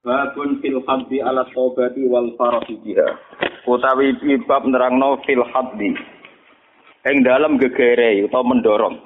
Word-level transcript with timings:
Babun 0.00 0.64
fil 0.64 0.80
haddi 0.88 1.20
ala 1.20 1.44
taubati 1.52 2.08
wal 2.08 2.32
farahi 2.40 2.72
biha. 2.80 3.04
Utawi 3.68 4.16
bab 4.48 4.64
nerangno 4.64 5.20
fil 5.28 5.44
haddi. 5.44 5.92
Ing 7.04 7.20
dalam 7.20 7.60
gegerei 7.60 8.24
utawa 8.24 8.48
mendorong. 8.48 8.96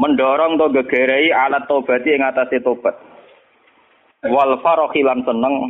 Mendorong 0.00 0.56
to 0.56 0.72
gegerei 0.72 1.28
ala 1.36 1.60
taubati 1.68 2.16
ing 2.16 2.24
atase 2.24 2.64
tobat. 2.64 2.96
Wal 4.24 4.56
farahi 4.64 5.04
lan 5.04 5.20
seneng 5.28 5.68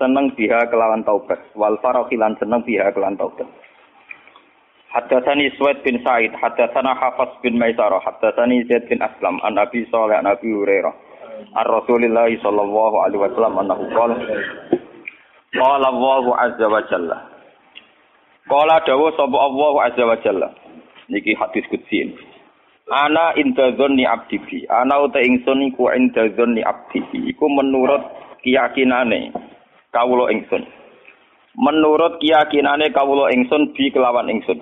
seneng 0.00 0.32
biha 0.32 0.72
kelawan 0.72 1.04
taubat. 1.04 1.36
Wal 1.52 1.76
farahi 1.84 2.16
lan 2.16 2.32
seneng 2.40 2.64
biha 2.64 2.96
kelawan 2.96 3.20
taubat. 3.20 3.44
Haddatsani 4.88 5.52
Suwaid 5.60 5.84
bin 5.84 6.00
Sa'id, 6.00 6.32
haddatsana 6.36 6.96
Hafs 6.96 7.36
bin 7.44 7.60
Maisarah, 7.60 8.00
haddatsani 8.04 8.64
Zaid 8.68 8.88
bin 8.88 9.00
Aslam, 9.04 9.40
an 9.40 9.56
Nabi 9.56 9.88
Shalih 9.88 10.16
an 10.20 10.28
Abi 10.28 10.52
Hurairah. 10.52 11.11
Ar 11.52 11.66
Rasulillah 11.66 12.30
sallallahu 12.40 12.96
alaihi 13.02 13.22
wasallam 13.22 13.54
annahu 13.58 13.84
qala 13.90 14.16
Qala 15.52 15.84
Allah 15.84 16.24
azza 16.48 16.64
wa 16.64 16.80
jalla. 16.88 17.18
Qala 18.48 18.80
dawu 18.88 19.12
sapa 19.12 19.36
Allah 19.36 19.72
azza 19.84 20.04
wa 20.08 20.16
jalla. 20.24 20.48
Niki 21.12 21.36
hadis 21.36 21.68
qudsi 21.68 22.16
Ana 22.88 23.36
inda 23.36 23.76
dzanni 23.76 24.08
abdi 24.08 24.40
bi 24.42 24.64
ana 24.68 25.00
uta 25.04 25.20
ingsun 25.20 25.70
iku 25.70 25.92
inda 25.92 26.28
dzanni 26.32 26.64
abdi 26.64 27.04
iku 27.30 27.46
menurut 27.52 28.00
keyakinane 28.40 29.32
kawula 29.92 30.32
ingsun. 30.32 30.64
Menurut 31.56 32.16
keyakinane 32.18 32.88
kawula 32.96 33.28
ingsun 33.36 33.76
bi 33.76 33.92
kelawan 33.92 34.32
ingsun. 34.32 34.60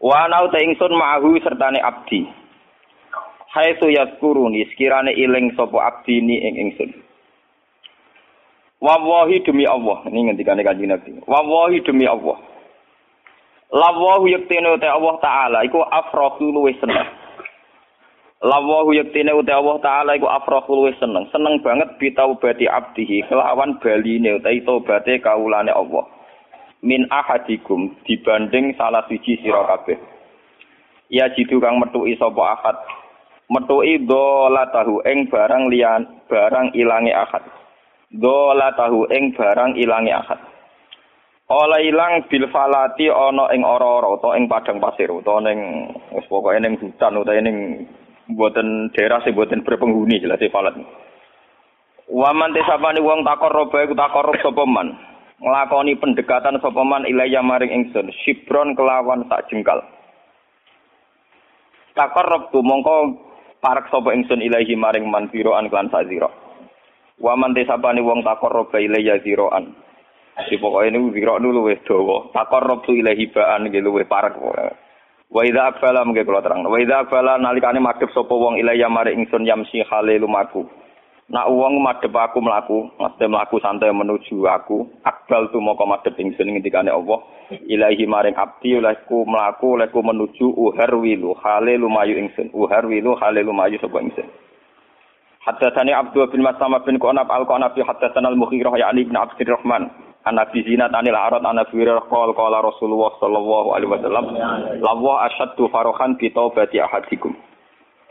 Wa 0.00 0.26
ana 0.26 0.48
uta 0.48 0.58
ingsun 0.64 0.96
ma'ahu 0.96 1.38
sertane 1.44 1.78
abdi 1.84 2.24
haitsu 3.50 3.90
yadkuruni 3.90 4.66
sekirane 4.70 5.10
iling 5.14 5.54
sapa 5.58 5.78
abdi 5.90 6.22
ni 6.22 6.38
ing 6.38 6.54
ingsun. 6.68 6.90
Wallahi 8.80 9.44
demi 9.44 9.68
Allah. 9.68 10.08
Ini 10.08 10.32
ngendikane 10.32 10.64
kanjeng 10.64 10.88
Nabi. 10.88 11.20
Wallahi 11.28 11.84
demi 11.84 12.08
Allah. 12.08 12.40
Lawahu 13.70 14.26
yaktine 14.26 14.66
uta 14.72 14.88
Allah 14.88 15.14
taala. 15.20 15.58
Iku 15.68 15.84
afrahu 15.84 16.48
luwih 16.48 16.74
seneng. 16.80 17.06
Lawahu 18.40 18.96
yaktine 18.96 19.36
uta 19.36 19.60
Allah 19.60 19.76
taala 19.84 20.10
iku 20.16 20.26
afrahu 20.32 20.80
luwih 20.80 20.96
seneng. 20.96 21.28
Seneng 21.28 21.60
banget 21.60 21.92
bitaubati 22.00 22.64
abdihi 22.64 23.28
kelawan 23.28 23.76
baline 23.84 24.40
utawi 24.40 24.64
tobaté 24.64 25.20
kawulane 25.20 25.70
Allah. 25.76 26.08
Min 26.80 27.04
ahadikum 27.12 28.00
dibanding 28.08 28.72
salah 28.80 29.04
siji 29.12 29.36
sira 29.44 29.68
kabeh. 29.76 30.00
Ya 31.12 31.28
jitu 31.36 31.60
kang 31.60 31.76
metuki 31.76 32.16
sapa 32.16 32.56
ahad 32.56 32.80
metuki 33.50 33.98
tahu 34.06 35.02
ing 35.04 35.26
barang 35.26 35.64
liyan 35.68 36.02
barang 36.30 36.66
ilange 36.78 37.12
akad 37.12 37.44
tahu 38.78 39.10
ing 39.10 39.34
barang 39.34 39.74
ilange 39.74 40.14
akad 40.14 40.40
Ola 41.50 41.82
ilang 41.82 42.30
bil 42.30 42.46
falati 42.54 43.10
ana 43.10 43.50
ing 43.50 43.66
ora-ora 43.66 44.06
utawa 44.14 44.38
ing 44.38 44.46
padang 44.46 44.78
pasir 44.78 45.10
utawa 45.10 45.42
ning 45.50 45.90
wis 46.14 46.22
pokoke 46.30 46.54
ning 46.62 46.78
hutan 46.78 47.18
utawa 47.18 47.42
ning 47.42 47.90
mboten 48.30 48.94
daerah 48.94 49.18
sing 49.26 49.34
mboten 49.34 49.66
berpenghuni 49.66 50.22
jelas 50.22 50.38
falat. 50.54 50.78
Waman 52.06 52.54
tesapane 52.54 53.02
wong 53.02 53.26
takor 53.26 53.50
roba 53.50 53.82
iku 53.82 53.98
takor 53.98 54.30
sapa 54.38 54.62
man. 54.62 54.94
Nglakoni 55.42 55.98
pendekatan 55.98 56.62
sapa 56.62 56.82
man 56.86 57.02
ilaya 57.10 57.42
maring 57.42 57.74
ingsun, 57.74 58.14
sibron 58.22 58.78
kelawan 58.78 59.26
sak 59.26 59.50
jengkal. 59.50 59.82
Takor 61.98 62.30
rob 62.30 62.54
mongko 62.54 62.94
parak 63.60 63.92
sapa 63.92 64.12
ingsun 64.16 64.40
ilahi 64.40 64.74
maring 64.76 65.06
man 65.06 65.28
an 65.30 65.66
klan 65.68 65.88
sazira 65.92 66.28
wa 67.20 67.32
man 67.36 67.54
tesapane 67.54 68.00
wong 68.00 68.24
takor 68.24 68.68
ilaiya 68.74 69.20
ziroan 69.20 69.76
di 70.48 70.56
pokoke 70.56 70.88
niku 70.88 71.12
zira 71.12 71.36
nu 71.36 71.52
luwih 71.52 71.76
dawa. 71.84 72.32
Takor 72.32 72.80
tu 72.80 72.96
ilahi 72.96 73.28
baan 73.28 73.68
luwih 73.68 74.08
parak 74.08 74.40
wa 75.30 75.46
idza 75.46 75.70
akfala 75.70 76.02
mengke 76.02 76.26
kula 76.26 76.42
terang 76.42 76.66
wa 76.66 76.74
idza 76.74 77.06
akfala 77.06 77.38
nalikane 77.38 77.78
madhep 77.78 78.10
sapa 78.10 78.34
wong 78.34 78.58
ilaiya 78.58 78.90
maring 78.90 79.22
ingsun 79.22 79.46
yamsi 79.46 79.86
khale 79.86 80.18
lumaku 80.18 80.66
Nak 81.30 81.46
uang 81.46 81.78
madhep 81.78 82.10
aku 82.10 82.42
mlaku, 82.42 82.90
mesti 82.98 83.30
mlaku 83.30 83.62
santai 83.62 83.94
menuju 83.94 84.34
aku. 84.50 84.82
Akbal 85.06 85.46
tu 85.54 85.62
moko 85.62 85.86
madhep 85.86 86.18
ingsun 86.18 86.50
ngendikane 86.50 86.90
Allah. 86.90 87.22
Ilahi 87.70 88.02
maring 88.02 88.34
abdi 88.34 88.74
olehku 88.74 89.22
mlaku 89.30 89.78
olehku 89.78 90.02
menuju 90.02 90.50
uhar 90.58 90.90
wilu 90.98 91.38
hale 91.38 91.78
lumayu 91.78 92.18
ingsun. 92.18 92.50
Uhar 92.50 92.82
wilu 92.82 93.14
hale 93.14 93.46
lumayu 93.46 93.78
sapa 93.78 94.02
ingsun. 94.02 94.26
Haddatsani 95.46 95.94
Abdul 95.94 96.34
bin 96.34 96.42
Maslamah 96.42 96.82
bin 96.82 96.98
Qanab 96.98 97.30
al-Qanabi 97.30 97.86
haddatsana 97.86 98.34
al-Mughirah 98.34 98.74
ya'ni 98.74 99.06
bin 99.06 99.14
Abdurrahman. 99.14 99.86
An 100.26 100.34
Nabi 100.34 100.66
Zinat 100.66 100.90
anil 100.92 101.14
Arad 101.16 101.46
an 101.46 101.62
Nabi 101.62 101.80
qala 101.80 102.34
qala 102.36 102.58
Rasulullah 102.60 103.14
sallallahu 103.22 103.72
alaihi 103.72 103.88
wasallam 103.88 104.34
lawa 104.82 105.30
asyaddu 105.30 105.70
farahan 105.70 106.18
bi 106.18 106.28
taubati 106.34 106.76
ahadikum. 106.76 107.32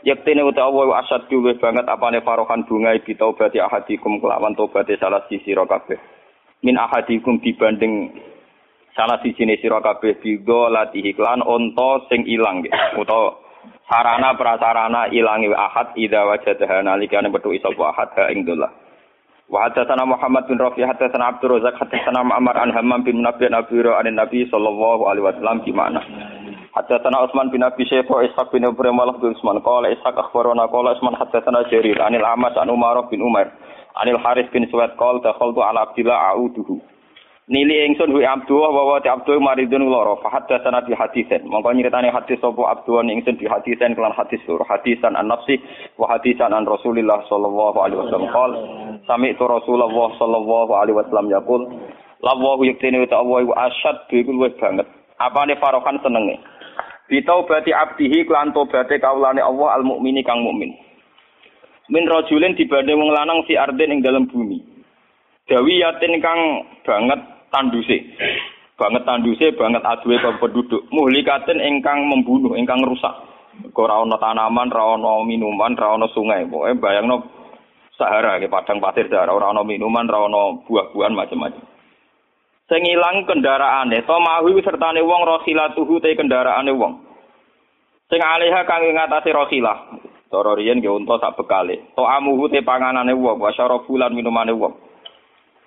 Yaktine 0.00 0.40
uta 0.40 0.64
Allah 0.64 1.04
asad 1.04 1.28
duwe 1.28 1.60
banget 1.60 1.84
apane 1.84 2.24
farohan 2.24 2.64
bunga 2.64 2.96
bi 3.04 3.12
taubati 3.12 3.60
ahadikum 3.60 4.16
kelawan 4.16 4.56
taubate 4.56 4.96
salah 4.96 5.20
sisi 5.28 5.52
sira. 5.52 5.68
Min 6.64 6.80
ahadikum 6.80 7.40
dibanding 7.44 8.08
salah 8.96 9.20
siji 9.20 9.44
ne 9.44 9.60
sira 9.60 9.80
kabeh 9.84 10.16
bigo 10.20 10.72
latihi 10.72 11.12
klan 11.12 11.44
onto 11.44 12.04
sing 12.08 12.24
ilang 12.24 12.64
utawa 12.96 13.36
sarana 13.88 14.32
prasarana 14.36 15.12
ilangi 15.12 15.52
ahad 15.52 15.92
ida 15.96 16.24
wajadaha 16.24 16.80
nalikane 16.80 17.28
metu 17.28 17.52
sapa 17.60 17.92
ahad 17.92 18.08
ha 18.16 18.32
ing 18.32 18.48
dolah. 18.48 18.72
Wa 19.50 19.66
hadatsana 19.66 20.06
Muhammad 20.06 20.46
bin 20.46 20.62
Rafi 20.62 20.86
hadatsana 20.86 21.34
Abdul 21.34 21.58
Razak 21.58 21.74
hadatsana 21.74 22.22
Muhammad 22.22 22.54
an 22.54 22.70
Hammam 22.70 23.02
bin 23.02 23.18
Nabi 23.18 23.50
an 23.50 23.58
Nabi 24.14 24.46
sallallahu 24.46 25.10
alaihi 25.10 25.26
wasallam 25.26 25.58
gimana? 25.66 26.00
Haddatsana 26.70 27.26
Utsman 27.26 27.50
bin 27.50 27.66
Abi 27.66 27.82
Syaibah 27.82 28.22
Ishaq 28.30 28.54
bin 28.54 28.62
Ibrahim 28.62 29.02
Wallah 29.02 29.18
bin 29.18 29.34
Utsman. 29.34 29.58
Qala 29.58 29.90
Ishaq 29.90 30.14
akhbarana 30.14 30.70
qala 30.70 30.94
Utsman 30.94 31.18
haddatsana 31.18 31.66
Jarir 31.66 31.98
anil 31.98 32.22
Ahmad 32.22 32.54
an 32.54 32.70
Umar 32.70 32.94
bin 33.10 33.18
Umar 33.18 33.50
anil 33.98 34.22
Haris 34.22 34.46
bin 34.54 34.70
Suwaid 34.70 34.94
qala 34.94 35.18
dakhaltu 35.18 35.58
ala 35.66 35.90
Abdillah 35.90 36.30
a'uduhu. 36.30 36.78
Nili 37.50 37.82
ingsun 37.90 38.14
hu 38.14 38.22
Abdullah 38.22 38.70
wa 38.70 38.82
wa 38.94 39.02
Abdul 39.02 39.42
maridun 39.42 39.82
lara 39.90 40.14
fa 40.22 40.30
haddatsana 40.30 40.86
bi 40.86 40.94
haditsen 40.94 41.42
mongko 41.50 41.74
nyritani 41.74 42.06
hadis 42.14 42.38
sapa 42.38 42.62
Abdullah 42.62 43.02
ingsun 43.10 43.34
bi 43.34 43.50
haditsen 43.50 43.98
kelan 43.98 44.14
hadis 44.14 44.38
sur 44.46 44.62
hadisan 44.62 45.18
an 45.18 45.26
nafsi 45.26 45.58
wa 45.98 46.06
hadisan 46.06 46.54
an 46.54 46.70
Rasulillah 46.70 47.26
sallallahu 47.26 47.82
alaihi 47.82 47.98
wasallam. 47.98 48.30
Qala 48.30 48.56
sami'tu 49.10 49.42
Rasulullah 49.42 49.90
sallallahu 50.22 50.70
alaihi 50.70 50.94
wasallam 51.02 51.26
yaqul 51.34 51.66
lawahu 52.22 52.62
yaktini 52.62 53.02
wa 53.02 53.10
ta'awu 53.10 53.50
asyad. 53.58 54.06
Bi 54.06 54.22
banget. 54.22 54.86
Apane 55.18 55.58
farokan 55.58 55.98
senenge 56.06 56.38
Bitaubati 57.10 57.74
abdihi 57.74 58.22
klan 58.22 58.54
tobaté 58.54 59.02
kaulane 59.02 59.42
Allah 59.42 59.74
al 59.74 59.82
mukmini 59.82 60.22
kang 60.22 60.46
mukmin. 60.46 60.70
Min 61.90 62.06
rajulin 62.06 62.54
dibanding 62.54 62.94
wong 62.94 63.10
lanang 63.10 63.42
fi 63.50 63.58
ardin 63.58 63.98
ing 63.98 64.00
dalam 64.00 64.30
bumi. 64.30 64.62
Dawi 65.50 65.82
yatin 65.82 66.22
kang 66.22 66.62
banget 66.86 67.18
tanduse. 67.50 67.98
Banget 68.78 69.02
tanduse, 69.02 69.50
banget 69.58 69.82
aduwe 69.82 70.22
ke 70.22 70.30
penduduk. 70.38 70.86
Muhlikatin 70.94 71.58
ingkang 71.58 72.06
membunuh, 72.06 72.54
ingkang 72.54 72.78
rusak. 72.86 73.12
Ora 73.74 74.06
ana 74.06 74.16
tanaman, 74.16 74.70
ora 74.70 74.94
ana 74.94 75.26
minuman, 75.26 75.74
ora 75.74 75.98
ana 75.98 76.06
sungai. 76.14 76.46
Pokoke 76.46 76.78
bayangno 76.78 77.26
Sahara 77.98 78.40
padang 78.48 78.78
pasir 78.80 79.10
Sahara, 79.10 79.34
ora 79.34 79.50
ana 79.50 79.66
minuman, 79.66 80.06
ora 80.06 80.30
ana 80.30 80.62
buah-buahan 80.64 81.12
macam-macam. 81.12 81.64
Sing 82.70 82.86
ilang 82.86 83.26
kendaraane, 83.26 84.06
to 84.06 84.14
mahu 84.14 84.62
sertane 84.62 85.02
wong 85.02 85.26
rohilatuhu 85.26 85.98
te 85.98 86.14
kendaraane 86.14 86.70
wong. 86.70 87.02
Sing 88.06 88.22
aleha 88.22 88.62
kang 88.62 88.86
ngatasi 88.86 89.34
rohilah. 89.34 89.78
Cara 90.30 90.54
riyen 90.54 90.78
nggih 90.78 90.94
unta 90.94 91.18
sak 91.18 91.34
bekale. 91.34 91.90
To 91.98 92.06
amuhu 92.06 92.46
te 92.46 92.62
panganane 92.62 93.10
wong, 93.10 93.42
wa 93.42 93.50
syarafulan 93.50 94.14
minumane 94.14 94.54
wong. 94.54 94.78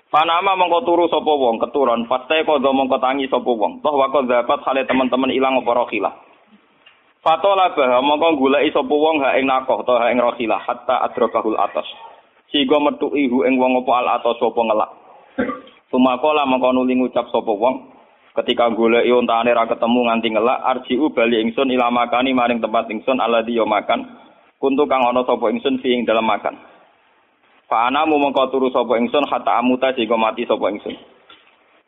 Panama 0.08 0.56
mongko 0.56 0.88
turu 0.88 1.06
sapa 1.12 1.28
wong, 1.28 1.60
keturun, 1.60 2.08
pasti 2.08 2.40
kodho 2.48 2.72
mongko 2.72 2.96
tangi 3.04 3.28
sapa 3.28 3.52
wong. 3.52 3.84
Toh 3.84 4.00
wako 4.00 4.24
zapat 4.24 4.64
hale 4.64 4.88
teman-teman 4.88 5.36
ilang 5.36 5.60
apa 5.60 5.72
rohilah. 5.76 6.16
Fatola 7.20 7.76
bah 7.76 8.00
mongko 8.00 8.40
goleki 8.40 8.72
sapa 8.72 8.96
wong 8.96 9.20
ha 9.28 9.36
ing 9.36 9.44
nakoh 9.44 9.84
to 9.84 9.92
ha 10.00 10.08
ing 10.08 10.24
rohilah 10.24 10.64
hatta 10.64 11.04
adrakahul 11.12 11.60
atas. 11.60 11.90
Sigo 12.48 12.80
metuki 12.80 13.28
hu 13.28 13.44
ing 13.44 13.60
wong 13.60 13.84
apa 13.84 13.92
al 13.92 14.08
atas 14.24 14.40
sapa 14.40 14.62
ngelak. 14.64 14.92
Sumakola 15.94 16.50
mengko 16.50 16.74
nuli 16.74 16.98
ngucap 16.98 17.30
sapa 17.30 17.54
wong 17.54 17.94
ketika 18.34 18.74
goleki 18.74 19.14
ontane 19.14 19.54
ra 19.54 19.70
ketemu 19.70 20.10
nganti 20.10 20.28
ngelak 20.34 20.60
arjiu 20.66 21.14
bali 21.14 21.38
ingsun 21.38 21.70
ila 21.70 21.94
makani 21.94 22.34
maring 22.34 22.58
tempat 22.58 22.90
ingsun 22.90 23.22
alladhi 23.22 23.62
yo 23.62 23.70
makan. 23.70 24.02
Kuntu 24.58 24.90
kang 24.90 25.06
ana 25.06 25.22
sapa 25.22 25.54
ingsun 25.54 25.78
fi 25.86 25.94
ing 25.94 26.10
dalam 26.10 26.26
makan. 26.26 26.58
Fa 27.70 27.94
ana 27.94 28.10
mu 28.10 28.18
mengko 28.18 28.50
turu 28.50 28.74
sapa 28.74 28.98
ingsun 28.98 29.30
hatta 29.30 29.62
amuta 29.62 29.94
sehingga 29.94 30.18
mati 30.18 30.50
sapa 30.50 30.66
ingsun. 30.66 30.98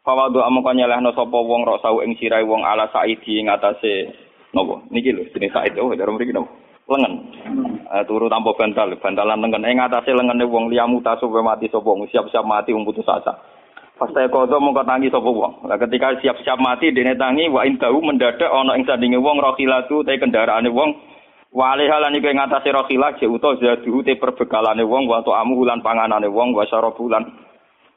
Fawadu 0.06 0.38
amangka 0.46 0.78
nyelehno 0.78 1.10
sapa 1.18 1.38
wong 1.42 1.66
rosau 1.66 2.06
ing 2.06 2.14
sirai 2.22 2.46
wong 2.46 2.62
ala 2.62 2.86
saidi 2.94 3.42
ing 3.42 3.50
atase 3.50 4.14
napa 4.54 4.86
niki 4.94 5.18
lho 5.18 5.26
jenenge 5.34 5.50
said 5.50 5.74
oh 5.82 5.90
karo 5.90 6.14
mriki 6.14 6.30
napa 6.30 6.46
lengan 6.86 7.14
uh, 7.90 8.06
turu 8.06 8.30
tanpa 8.30 8.54
bantal 8.54 8.94
bantalan 9.02 9.42
lengan 9.42 9.66
ing 9.66 9.82
atase 9.82 10.14
lengene 10.14 10.46
wong 10.46 10.70
liyamu 10.70 11.02
tasuk 11.02 11.34
mati 11.42 11.74
sapa 11.74 11.90
siap-siap 11.90 12.46
mati 12.46 12.70
wong 12.70 12.86
putus 12.86 13.10
asa 13.10 13.34
Pasti 14.06 14.30
kodo 14.30 14.62
mongko 14.62 14.86
tangi 14.86 15.10
sapa 15.10 15.26
wong. 15.26 15.66
Lah 15.66 15.82
ketika 15.82 16.14
siap-siap 16.22 16.62
mati 16.62 16.94
dene 16.94 17.18
tangi 17.18 17.50
wa 17.50 17.66
indahu 17.66 18.06
mendadak 18.06 18.54
ana 18.54 18.78
ing 18.78 18.86
sandinge 18.86 19.18
wong 19.18 19.42
rohilatu 19.42 20.06
te 20.06 20.22
kendaraane 20.22 20.70
wong 20.70 20.94
wale 21.50 21.90
halan 21.90 22.14
iku 22.14 22.30
ing 22.30 22.38
atase 22.38 22.70
rohilah 22.70 23.18
je 23.18 23.26
uta 23.26 23.58
zaduhu 23.58 24.06
te 24.06 24.14
perbekalane 24.22 24.86
wong 24.86 25.10
wa 25.10 25.26
amu 25.42 25.66
lan 25.66 25.82
panganane 25.82 26.30
wong 26.30 26.54
wa 26.54 26.70
syarabulan 26.70 27.26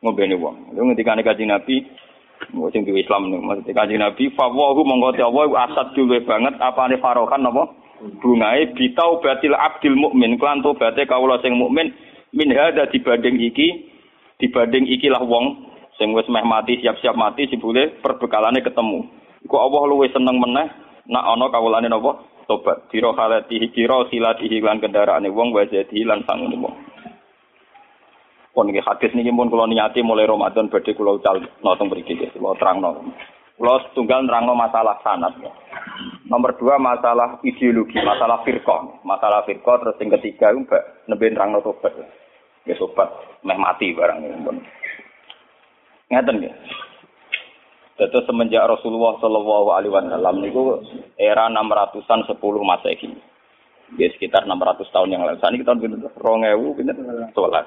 ngombene 0.00 0.40
wong. 0.40 0.72
Lha 0.72 0.80
ngendikane 0.80 1.20
kanjeng 1.20 1.52
Nabi 1.52 1.84
sing 2.72 2.88
di 2.88 2.92
Islam 2.96 3.28
nih 3.28 3.44
maksudnya 3.44 3.76
kanjeng 3.76 4.00
Nabi 4.00 4.32
fawahu 4.32 4.80
mongko 4.88 5.12
te 5.12 5.20
Allah 5.20 5.44
asad 5.68 5.92
dulu 5.92 6.24
banget 6.24 6.56
apane 6.56 6.96
farokan 7.04 7.44
napa 7.44 7.68
bungae 8.24 8.72
bitau 8.72 9.20
batil 9.20 9.52
abdil 9.52 9.92
mukmin 9.92 10.40
klan 10.40 10.64
tobaté 10.64 11.04
kawula 11.04 11.36
sing 11.44 11.52
mukmin 11.52 11.92
min 12.32 12.48
hada 12.56 12.88
dibanding 12.88 13.36
iki 13.44 13.92
dibanding 14.40 14.88
ikilah 14.88 15.20
wong 15.20 15.67
sing 15.98 16.14
wis 16.14 16.30
meh 16.30 16.46
mati 16.46 16.78
siap-siap 16.78 17.18
mati 17.18 17.50
jebule 17.50 17.98
perbekalane 17.98 18.62
ketemu. 18.62 19.04
Iku 19.42 19.56
Allah 19.58 19.82
luwih 19.90 20.10
seneng 20.14 20.38
meneh 20.38 20.70
nak 21.10 21.26
ana 21.26 21.50
kawulane 21.50 21.90
napa? 21.90 22.22
Tobat. 22.48 22.88
Dira 22.88 23.12
halati 23.12 23.60
kira 23.76 24.08
silatihi 24.08 24.64
lan 24.64 24.80
kendaraane 24.80 25.28
wong 25.28 25.52
wa 25.52 25.68
jadi 25.68 26.00
lan 26.08 26.24
sangune 26.24 26.56
wong. 26.56 26.74
Pun 28.56 28.72
iki 28.72 28.80
hadis 28.80 29.12
niki 29.12 29.30
pun 29.30 29.52
kula 29.52 29.68
niati 29.68 30.00
mulai 30.00 30.24
Ramadan 30.24 30.72
badhe 30.72 30.96
kula 30.96 31.20
ucal 31.20 31.44
notong 31.60 31.92
mriki 31.92 32.16
kula 32.32 32.56
terangno. 32.56 33.04
Kula 33.54 33.84
setunggal 33.90 34.24
nerangno 34.24 34.56
masalah 34.56 34.96
sanad. 35.04 35.36
Nomor 36.26 36.56
dua 36.56 36.80
masalah 36.80 37.36
ideologi, 37.44 38.00
masalah 38.00 38.40
firqah. 38.48 39.04
Masalah 39.04 39.44
firqah 39.44 39.76
terus 39.84 40.00
yang 40.00 40.16
ketiga 40.16 40.50
mbak 40.56 41.04
nembe 41.04 41.28
nerangno 41.28 41.60
tobat. 41.60 41.92
Ya 42.64 42.74
sobat 42.80 43.12
meh 43.44 43.58
mati 43.60 43.92
barang 43.92 44.24
ini. 44.24 44.77
Ngeten 46.08 46.40
ya. 46.40 46.52
Terus 47.98 48.24
semenjak 48.30 48.62
Rasulullah 48.64 49.18
Shallallahu 49.18 49.74
Alaihi 49.74 49.90
Wasallam 49.90 50.38
niku 50.38 50.80
era 51.18 51.50
600-an 51.50 52.30
10 52.30 52.38
Masehi. 52.40 53.10
Ya 53.98 54.06
sekitar 54.14 54.46
600 54.46 54.86
tahun 54.94 55.12
yang 55.12 55.26
lalu. 55.26 55.40
Saat 55.42 55.56
ini 55.58 55.66
tahun 55.66 55.82
pinter, 55.82 56.12
rongewu 56.16 56.76
pinter, 56.78 56.94
sholat. 57.34 57.66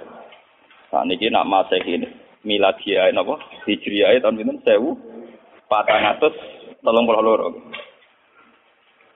Saat 0.88 1.06
ini 1.12 1.28
nak 1.28 1.50
Masehi 1.50 2.00
ini. 2.00 2.08
Miladiah 2.42 3.14
apa? 3.14 3.38
Hijriah 3.70 4.18
tahun 4.18 4.40
pinter, 4.40 4.58
sewu, 4.66 4.98
patang 5.70 6.02
atus, 6.16 6.34
tolong 6.82 7.06
pulau 7.06 7.22
loro. 7.22 7.50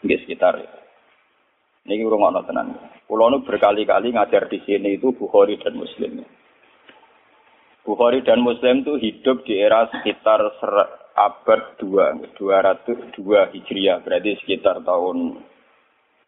Ya 0.06 0.20
sekitar. 0.22 0.62
Ini 1.88 2.06
ono 2.06 2.42
tenan. 2.46 2.76
Pulau 3.06 3.34
berkali-kali 3.46 4.14
ngajar 4.14 4.50
di 4.50 4.58
sini 4.66 4.98
itu 4.98 5.14
Bukhari 5.14 5.58
dan 5.62 5.78
Muslim. 5.78 6.26
Bukhari 7.86 8.26
dan 8.26 8.42
Muslim 8.42 8.82
itu 8.82 8.98
hidup 8.98 9.46
di 9.46 9.62
era 9.62 9.86
sekitar 9.94 10.42
abad 11.16 11.62
2, 11.78 12.34
202 12.34 13.54
Hijriah, 13.54 14.02
berarti 14.02 14.42
sekitar 14.42 14.82
tahun 14.82 15.38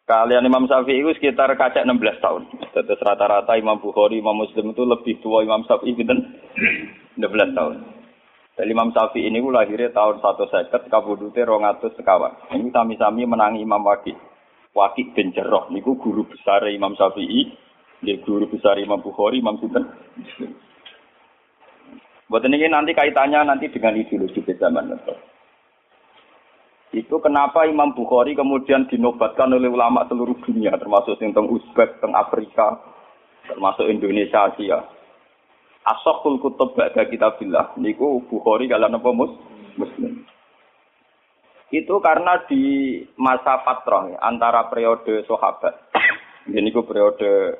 kalian 0.05 0.45
Imam 0.47 0.69
Syafi'i 0.69 1.01
itu 1.01 1.11
sekitar 1.17 1.51
kacak 1.57 1.83
16 1.83 2.23
tahun. 2.23 2.45
Terus 2.71 3.01
rata-rata 3.01 3.57
Imam 3.57 3.81
Bukhari, 3.81 4.21
Imam 4.21 4.37
Muslim 4.37 4.71
itu 4.71 4.85
lebih 4.85 5.17
tua 5.19 5.41
Imam 5.41 5.65
Syafi'i 5.65 5.97
gitu, 5.97 6.13
16 7.17 7.57
tahun. 7.57 7.75
Dan 8.53 8.67
Imam 8.69 8.93
Syafi'i 8.93 9.25
ini 9.25 9.41
lahirnya 9.41 9.89
tahun 9.91 10.21
150, 10.21 10.93
kabudute 10.93 11.41
200 11.41 11.97
sekawan. 11.97 12.37
Ini 12.53 12.69
sami-sami 12.69 13.25
menangi 13.25 13.65
Imam 13.65 13.81
Waki. 13.81 14.13
Waki 14.77 15.09
bin 15.17 15.33
Jarrah, 15.33 15.73
ini 15.73 15.81
guru 15.81 16.21
besar 16.29 16.61
Imam 16.69 16.93
Syafi'i, 16.93 17.49
dia 18.05 18.21
guru 18.21 18.45
besar 18.45 18.77
Imam 18.77 19.01
Bukhari, 19.01 19.41
Imam 19.41 19.57
Sinten. 19.57 19.89
Buat 22.27 22.43
ini 22.43 22.67
nanti 22.67 22.91
kaitannya 22.91 23.47
nanti 23.47 23.71
dengan 23.71 23.95
ideologi 23.95 24.43
zaman 24.59 24.91
itu. 24.91 25.15
Itu 26.95 27.19
kenapa 27.23 27.67
Imam 27.67 27.95
Bukhari 27.95 28.35
kemudian 28.35 28.87
dinobatkan 28.87 29.51
oleh 29.51 29.67
ulama 29.67 30.07
seluruh 30.07 30.35
dunia, 30.43 30.75
termasuk 30.75 31.19
tentang 31.19 31.47
Uzbek, 31.47 31.99
tentang 31.99 32.15
Afrika, 32.15 32.79
termasuk 33.47 33.87
Indonesia, 33.87 34.47
Asia. 34.51 34.79
Asokul 35.87 36.39
kutub 36.43 36.75
ba'da 36.75 37.07
kitabillah. 37.07 37.79
Niku 37.79 38.23
Bukhari 38.27 38.67
kalau 38.67 38.91
apa 38.91 39.09
mus? 39.15 39.31
Muslim. 39.79 40.25
Itu 41.71 41.99
karena 41.99 42.43
di 42.47 43.03
masa 43.19 43.59
patrah 43.63 44.19
antara 44.19 44.67
periode 44.67 45.23
sahabat. 45.27 45.75
Ini 46.47 46.71
periode 46.71 47.59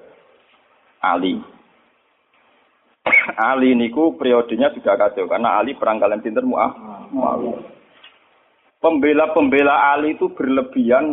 Ali 1.03 1.56
Ali 3.37 3.75
niku 3.77 4.17
periodenya 4.17 4.73
juga 4.73 4.97
kacau 4.97 5.29
karena 5.29 5.61
Ali 5.61 5.77
perang 5.77 6.01
kalian 6.01 6.23
pinter 6.23 6.41
muah. 6.41 6.73
Pembela-pembela 8.77 9.93
Ali 9.93 10.13
itu 10.13 10.29
berlebihan 10.33 11.09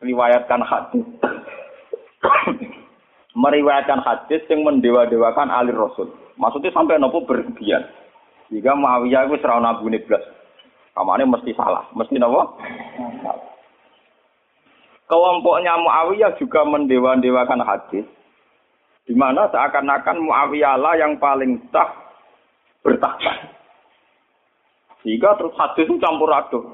meriwayatkan 0.00 0.62
hadis. 0.62 1.04
meriwayatkan 3.44 4.00
hadis 4.04 4.46
yang 4.46 4.62
mendewa-dewakan 4.62 5.50
Ali 5.50 5.74
Rasul. 5.74 6.12
Maksudnya 6.38 6.70
sampai 6.70 6.98
nopo 6.98 7.26
berlebihan. 7.26 7.82
Jika 8.52 8.76
Muawiyah 8.76 9.26
itu 9.26 9.40
serau 9.40 9.58
nabu 9.58 9.88
blas. 9.88 10.22
Kamane 10.94 11.26
mesti 11.26 11.50
salah, 11.58 11.90
mesti 11.96 12.14
nopo? 12.20 12.54
Kelompoknya 15.10 15.74
Muawiyah 15.82 16.38
juga 16.38 16.62
mendewa-dewakan 16.62 17.60
hadis 17.66 18.06
di 19.04 19.12
mana 19.12 19.48
seakan-akan 19.52 20.24
Muawiyah 20.24 20.80
yang 20.96 21.20
paling 21.20 21.60
sah 21.68 21.92
bertakhta. 22.80 23.52
Sehingga 25.04 25.36
terus 25.36 25.52
hadis 25.60 25.84
itu 25.84 26.00
campur 26.00 26.32
aduk. 26.32 26.64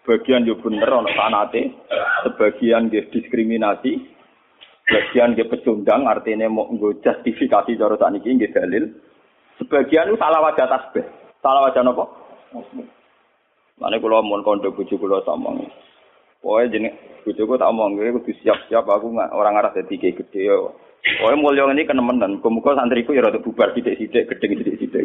Sebagian 0.00 0.44
dia 0.44 0.56
bener 0.56 0.88
ono 0.88 1.08
sanate, 1.16 1.72
sebagian 2.24 2.92
dia 2.92 3.08
diskriminasi, 3.08 4.04
sebagian 4.84 5.32
dia 5.32 5.48
pecundang 5.48 6.04
artinya 6.04 6.44
mau 6.48 6.68
nggo 6.68 7.00
justifikasi 7.00 7.76
cara 7.76 7.96
saat 7.96 8.16
ini 8.20 8.36
nggih 8.36 8.52
dalil. 8.52 8.84
Sebagian 9.56 10.12
itu 10.12 10.20
salah 10.20 10.44
wajah 10.44 10.68
tasbih. 10.68 11.08
Salah 11.40 11.68
wajah 11.68 11.84
apa? 11.84 12.04
Mana 13.80 13.96
kalau 13.96 14.24
mau 14.24 14.40
kondo 14.44 14.72
bujuk 14.76 15.00
kalau 15.00 15.24
sama 15.24 15.56
Pokoknya 16.44 16.72
jenis 16.76 16.92
bujuku 17.24 17.56
tak 17.56 17.72
omong, 17.72 17.96
kudu 17.96 18.36
siap-siap 18.44 18.84
aku 18.84 19.16
orang 19.16 19.56
arah 19.56 19.72
jadi 19.72 20.12
gede 20.12 20.52
Oh, 21.04 21.36
mulia 21.36 21.68
ini 21.68 21.84
kenemenan. 21.84 22.40
Kemuka 22.40 22.72
santriku 22.72 23.12
ya 23.12 23.28
rada 23.28 23.36
bubar 23.36 23.76
sidik-sidik, 23.76 24.24
gedeng 24.24 24.56
sidik-sidik. 24.56 25.04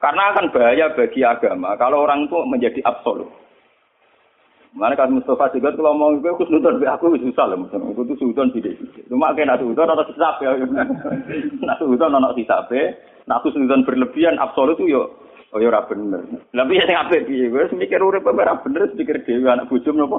Karena 0.00 0.22
akan 0.32 0.52
bahaya 0.52 0.92
bagi 0.92 1.20
agama 1.24 1.76
kalau 1.80 2.04
orang 2.04 2.28
itu 2.28 2.36
menjadi 2.44 2.80
absolut. 2.84 3.28
Mana 4.70 4.94
kan 4.94 5.10
Mustafa 5.10 5.50
juga 5.50 5.74
kalau 5.74 5.98
mau 5.98 6.14
gue 6.14 6.30
aku 6.30 6.46
nonton 6.46 6.78
aku 6.86 7.18
susah 7.18 7.50
lah 7.50 7.58
misalnya 7.58 7.90
itu 7.90 8.06
tuh 8.06 8.16
sudah 8.22 8.46
sidik 8.54 8.78
sidik. 8.78 9.02
Cuma 9.10 9.34
kayak 9.34 9.50
nasi 9.50 9.66
udon 9.66 9.90
atau 9.90 10.06
sisap 10.06 10.38
ya, 10.46 10.54
nasi 11.66 11.82
udon 11.82 12.14
anak 12.14 12.38
sisap 12.38 12.70
ya. 12.70 12.94
Nah 13.26 13.42
aku 13.42 13.50
sudah 13.50 13.82
berlebihan 13.82 14.38
absolut 14.38 14.78
tuh 14.78 14.86
yo 14.86 15.02
Oh 15.50 15.58
ya 15.58 15.66
ora 15.66 15.82
bener. 15.90 16.22
Lah 16.54 16.62
piye 16.62 16.86
sing 16.86 16.94
apik 16.94 17.26
piye? 17.26 17.50
Wis 17.50 17.74
mikir 17.74 17.98
urip 17.98 18.22
ora 18.22 18.54
bener, 18.62 18.86
mikir 18.94 19.26
dhewe 19.26 19.50
anak 19.50 19.66
bojo 19.66 19.90
napa? 19.90 20.18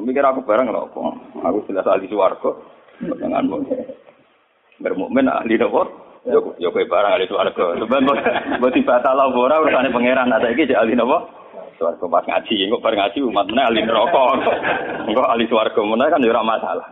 Mikir 0.00 0.24
aku 0.24 0.40
bareng 0.48 0.72
lho 0.72 0.88
apa? 0.88 1.00
Aku 1.44 1.68
jelas 1.68 1.84
ahli 1.84 2.08
swarga. 2.08 2.56
Jangan 3.02 3.50
mau 3.50 3.58
bermukmin 4.78 5.26
ahli 5.26 5.58
nopo. 5.58 5.82
Yo 6.24 6.70
kowe 6.70 6.84
barang 6.86 7.12
ahli 7.18 7.26
swarga. 7.28 7.76
Sebab 7.82 7.98
mbok 8.58 8.72
dibatal 8.72 9.18
ora 9.34 9.60
urusane 9.60 9.90
pangeran 9.90 10.32
ada 10.32 10.48
iki 10.52 10.70
jek 10.70 10.78
ahli 10.78 10.94
nopo? 10.94 11.26
Swarga 11.74 12.06
pas 12.06 12.24
ngaji, 12.24 12.70
kok 12.70 12.82
bar 12.82 12.94
ngaji 12.94 13.18
umat 13.26 13.46
meneh 13.50 13.64
ahli 13.66 13.80
neraka. 13.82 14.24
Engko 15.10 15.22
ahli 15.26 15.44
swarga 15.50 15.80
meneh 15.82 16.06
kan 16.08 16.22
yo 16.22 16.30
ora 16.30 16.46
masalah. 16.46 16.86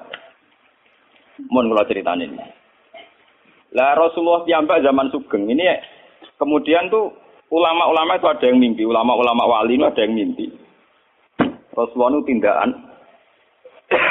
Mun 1.49 1.71
kula 1.71 1.87
critane 1.87 2.29
ini. 2.29 2.47
Lah 3.73 3.97
Rasulullah 3.97 4.45
piyambak 4.45 4.85
zaman 4.85 5.09
Sugeng 5.09 5.49
ini 5.49 5.65
kemudian 6.37 6.93
tuh 6.93 7.09
ulama-ulama 7.49 8.21
itu 8.21 8.29
ada 8.29 8.45
yang 8.45 8.61
mimpi, 8.61 8.85
ulama-ulama 8.85 9.49
wali 9.49 9.81
itu 9.81 9.85
ada 9.89 10.01
yang 10.05 10.13
mimpi. 10.13 10.53
Rasulullah 11.73 12.21
itu 12.21 12.29
tindakan 12.29 12.71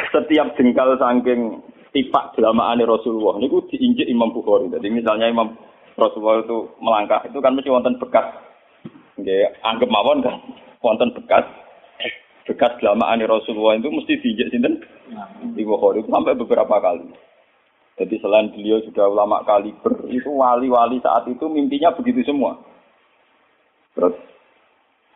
setiap 0.09 0.57
jengkal 0.57 0.97
saking 0.97 1.61
tipak 1.91 2.35
jelamaane 2.35 2.87
Rasulullah 2.87 3.35
niku 3.39 3.67
diinjek 3.67 4.07
Imam 4.07 4.31
Bukhari. 4.31 4.71
Jadi 4.71 4.87
misalnya 4.87 5.27
Imam 5.27 5.55
Rasulullah 5.99 6.43
itu 6.43 6.71
melangkah 6.79 7.23
itu 7.27 7.37
kan 7.43 7.55
mesti 7.55 7.69
wonten 7.71 7.99
bekas. 7.99 8.27
Nggih, 9.19 9.51
anggap 9.63 9.89
mawon 9.91 10.23
kan 10.23 10.35
wonten 10.79 11.11
bekas. 11.13 11.45
Bekas 12.47 12.73
gelamaane 12.81 13.27
Rasulullah 13.27 13.77
itu 13.77 13.91
mesti 13.91 14.17
diinjek 14.17 14.49
sinten? 14.49 14.81
Di 15.53 15.63
Bukhari 15.67 16.01
itu 16.01 16.09
sampai 16.09 16.33
beberapa 16.33 16.79
kali. 16.79 17.05
Jadi 17.99 18.17
selain 18.17 18.49
beliau 18.49 18.81
sudah 18.81 19.05
ulama 19.05 19.45
kaliber, 19.45 20.09
itu 20.09 20.31
wali-wali 20.31 20.97
saat 21.05 21.27
itu 21.29 21.45
mimpinya 21.45 21.93
begitu 21.93 22.25
semua. 22.25 22.57
Terus 23.93 24.17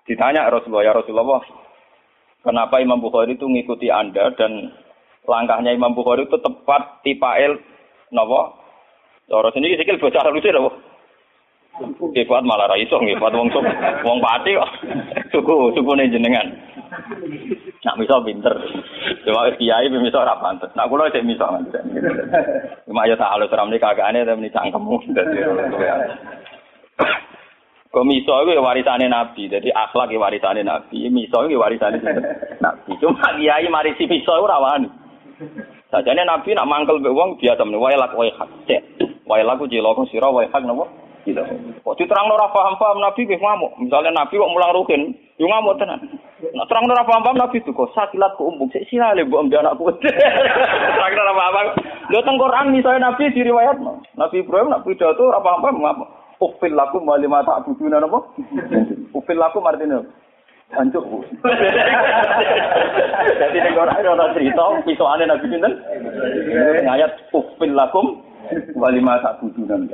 ditanya 0.06 0.52
Rasulullah, 0.54 0.86
ya 0.86 0.94
Rasulullah, 0.94 1.42
kenapa 2.46 2.78
Imam 2.84 3.02
Bukhari 3.02 3.34
itu 3.34 3.50
mengikuti 3.50 3.90
Anda 3.90 4.30
dan 4.38 4.70
langkahnya 5.28 5.76
Imam 5.76 5.98
Bukhari 5.98 6.26
itu 6.26 6.38
tepat 6.40 7.02
tipael 7.02 7.60
nopo? 8.14 8.66
Cara 9.26 9.50
sini 9.52 9.74
sikil 9.74 9.98
bocah 9.98 10.30
lucu 10.30 10.50
lho. 10.54 10.70
Nggih 11.76 12.24
malah 12.30 12.72
ra 12.72 12.80
iso 12.80 12.96
nggih 12.96 13.20
wong 13.20 13.52
sok 13.52 13.66
wong 14.08 14.18
pati 14.24 14.56
kok. 14.56 14.72
Suku 15.36 15.76
sukune 15.76 16.08
jenengan. 16.08 16.48
Nak 17.84 17.98
miso 18.00 18.24
pinter. 18.24 18.56
Cuma 19.28 19.52
kiai 19.60 19.92
miso 19.92 20.24
ora 20.24 20.40
pantes. 20.40 20.72
Nak 20.72 20.88
kula 20.88 21.12
cek 21.12 21.26
miso. 21.28 21.44
Cuma 22.88 23.10
ya 23.10 23.20
tak 23.20 23.32
halus 23.36 23.52
ramne 23.52 23.76
kagakane 23.76 24.24
tapi 24.24 24.48
cangkemmu 24.54 24.96
dadi 25.12 25.38
Kok 27.96 28.04
itu 28.12 28.28
warisane 28.60 29.08
Nabi, 29.08 29.48
jadi 29.48 29.72
akhlak 29.72 30.12
ya 30.12 30.20
warisane 30.20 30.68
Nabi, 30.68 31.08
miso 31.08 31.48
itu 31.48 31.56
warisane 31.56 32.04
Nabi. 32.60 32.92
Cuma 33.00 33.24
kiai 33.40 33.72
marisi 33.72 34.04
miso 34.04 34.36
itu 34.36 34.44
rawani. 34.44 35.05
Sajane 35.92 36.24
Nabi 36.24 36.56
nak 36.56 36.68
mangkel 36.68 37.00
mbek 37.00 37.16
wong 37.16 37.30
biasa 37.40 37.62
meneh 37.68 37.80
wae 37.80 37.96
lak 37.96 38.16
wae 38.16 38.32
hak. 38.32 38.50
Cek. 38.68 38.82
Wae 39.28 39.44
laku 39.44 39.68
jeloko 39.68 40.08
sira 40.08 40.32
wae 40.32 40.48
hak 40.48 40.64
napa? 40.64 40.88
Gitu. 41.26 41.42
Kok 41.82 41.98
diterang 41.98 42.30
ora 42.30 42.54
paham-paham 42.54 43.02
Nabi 43.02 43.26
wis 43.26 43.42
ngamuk. 43.42 43.74
Misalnya 43.82 44.14
Nabi 44.14 44.38
kok 44.38 44.52
mulang 44.54 44.78
rukin, 44.78 45.02
yo 45.42 45.50
ngamuk 45.50 45.82
tenan. 45.82 45.98
Nak 46.54 46.68
terang 46.70 46.86
ora 46.86 47.02
paham-paham 47.02 47.42
Nabi 47.42 47.58
itu 47.60 47.74
kok 47.74 47.90
sakilat 47.98 48.38
ku 48.38 48.54
umbuk 48.54 48.70
sik 48.70 48.86
silale 48.88 49.26
mbok 49.26 49.42
ambe 49.42 49.58
anakku. 49.58 49.90
Terang 50.96 51.14
ora 51.18 51.34
paham. 51.34 51.68
Lho 52.14 52.20
teng 52.22 52.38
Quran 52.38 52.66
misalnya 52.70 53.10
Nabi 53.10 53.34
diriwayat 53.34 53.78
Nabi 54.14 54.36
Ibrahim 54.46 54.70
nak 54.70 54.86
pidato 54.86 55.26
ora 55.26 55.42
paham-paham 55.42 55.82
ngamuk. 55.82 56.10
Ufil 56.36 56.76
lakum 56.78 57.08
wa 57.08 57.18
lima 57.18 57.42
ta'buduna 57.42 57.98
napa? 57.98 58.20
Ufil 59.18 59.40
lakum 59.40 59.66
artinya 59.66 60.04
Hancur 60.74 61.06
bu. 61.06 61.22
Jadi 63.42 63.58
ning 63.62 63.78
ora 63.78 63.94
ana 64.02 64.34
cerita 64.34 64.82
pisokane 64.82 65.30
Nabi 65.30 65.46
sinten? 65.46 65.78
Ayat 66.90 67.30
ufil 67.30 67.78
lakum 67.78 68.26
wali 68.74 68.98
masa 68.98 69.38
budunan. 69.38 69.86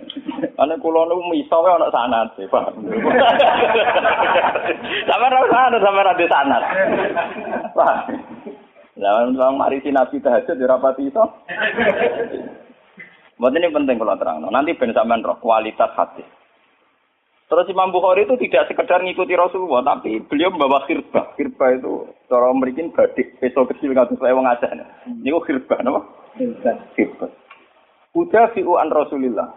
Karena 0.55 0.79
kulo 0.79 1.11
nu 1.11 1.27
miso 1.27 1.59
wae 1.59 1.75
ana 1.75 1.91
sanad, 1.91 2.31
paham. 2.47 2.75
Sama 5.11 5.27
ora 5.27 5.43
sanad, 5.51 5.81
sama 5.83 6.01
ora 6.07 6.13
sanad. 6.15 6.63
Paham. 7.75 8.15
Zaman 8.95 9.35
wong 9.35 9.59
mari 9.59 9.83
Nabi 9.91 10.23
tahajud 10.23 10.55
ora 10.55 10.79
pati 10.79 11.11
iso. 11.11 11.23
Buat 13.35 13.57
ini 13.57 13.73
penting 13.73 13.97
kalau 13.99 14.15
terang. 14.15 14.39
Nanti 14.45 14.77
ben 14.77 14.93
sampean 14.95 15.25
kualitas 15.41 15.91
hati. 15.99 16.23
Terus 17.51 17.67
Imam 17.67 17.91
Bukhari 17.91 18.23
itu 18.23 18.39
tidak 18.47 18.71
sekedar 18.71 19.03
ngikuti 19.03 19.35
Rasulullah, 19.35 19.83
tapi 19.83 20.23
beliau 20.23 20.55
membawa 20.55 20.87
khirbah. 20.87 21.35
Khirbah 21.35 21.83
itu 21.83 22.07
cara 22.31 22.47
memberikan 22.47 22.95
badik, 22.95 23.43
peso 23.43 23.67
kecil 23.67 23.91
kata 23.91 24.15
saya 24.23 24.31
wong 24.31 24.47
aja. 24.47 24.71
Ini 25.03 25.35
kok 25.35 25.51
khirbah, 25.51 25.83
nama? 25.83 25.99
Khirbah. 26.95 27.27
Udah 28.15 28.55
fi'u 28.55 28.79
an 28.79 28.87
Rasulillah. 28.87 29.51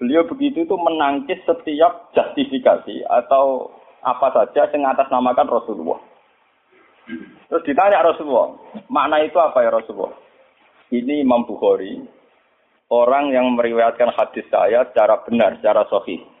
Beliau 0.00 0.24
begitu 0.32 0.64
itu 0.64 0.72
menangkis 0.80 1.44
setiap 1.44 2.08
justifikasi 2.16 3.04
atau 3.04 3.68
apa 4.00 4.32
saja 4.32 4.72
yang 4.72 4.88
atas 4.88 5.12
namakan 5.12 5.44
Rasulullah. 5.44 6.00
Terus 7.52 7.68
ditanya 7.68 8.00
Rasulullah, 8.00 8.56
makna 8.88 9.20
itu 9.28 9.36
apa 9.36 9.60
ya 9.60 9.76
Rasulullah? 9.76 10.16
Ini 10.88 11.20
Imam 11.20 11.44
Bukhari, 11.44 12.00
orang 12.88 13.28
yang 13.28 13.52
meriwayatkan 13.60 14.08
hadis 14.16 14.48
saya 14.48 14.88
secara 14.88 15.20
benar, 15.28 15.60
secara 15.60 15.84
sahih 15.92 16.37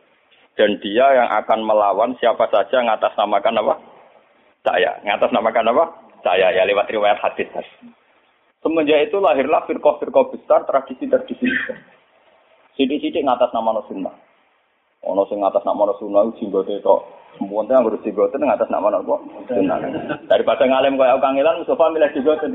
dan 0.58 0.82
dia 0.82 1.06
yang 1.14 1.30
akan 1.38 1.62
melawan 1.62 2.18
siapa 2.18 2.50
saja 2.50 2.82
yang 2.82 2.90
atas 2.90 3.14
namakan 3.14 3.62
apa? 3.62 3.74
Saya. 4.66 4.98
Yang 5.06 5.22
atas 5.22 5.30
namakan 5.30 5.70
apa? 5.70 5.84
Saya 6.26 6.50
ya 6.50 6.66
lewat 6.66 6.90
riwayat 6.90 7.22
hadis. 7.22 7.46
Semenjak 8.58 9.06
itu 9.06 9.22
lahirlah 9.22 9.62
firqah-firqah 9.70 10.34
besar, 10.34 10.66
tradisi-tradisi 10.66 11.46
besar. 11.46 11.78
Sidik-sidik 12.74 13.22
ngatas 13.22 13.54
nama 13.54 13.78
sunnah. 13.86 14.14
Ono 15.06 15.22
sing 15.30 15.38
ngatas 15.38 15.62
nama 15.62 15.94
sunnah 16.02 16.26
itu 16.26 16.42
jinggote 16.42 16.82
tok. 16.82 17.06
Mumpun 17.38 17.70
yang 17.70 17.86
ngurus 17.86 18.02
jinggote 18.02 18.34
ngatas 18.34 18.66
nama 18.66 18.90
apa? 18.90 19.14
Sunnah. 19.46 19.78
Daripada 20.26 20.66
ngalem 20.66 20.98
kaya 20.98 21.22
kangelan 21.22 21.62
Mustafa 21.62 21.94
milih 21.94 22.10
jinggote. 22.10 22.46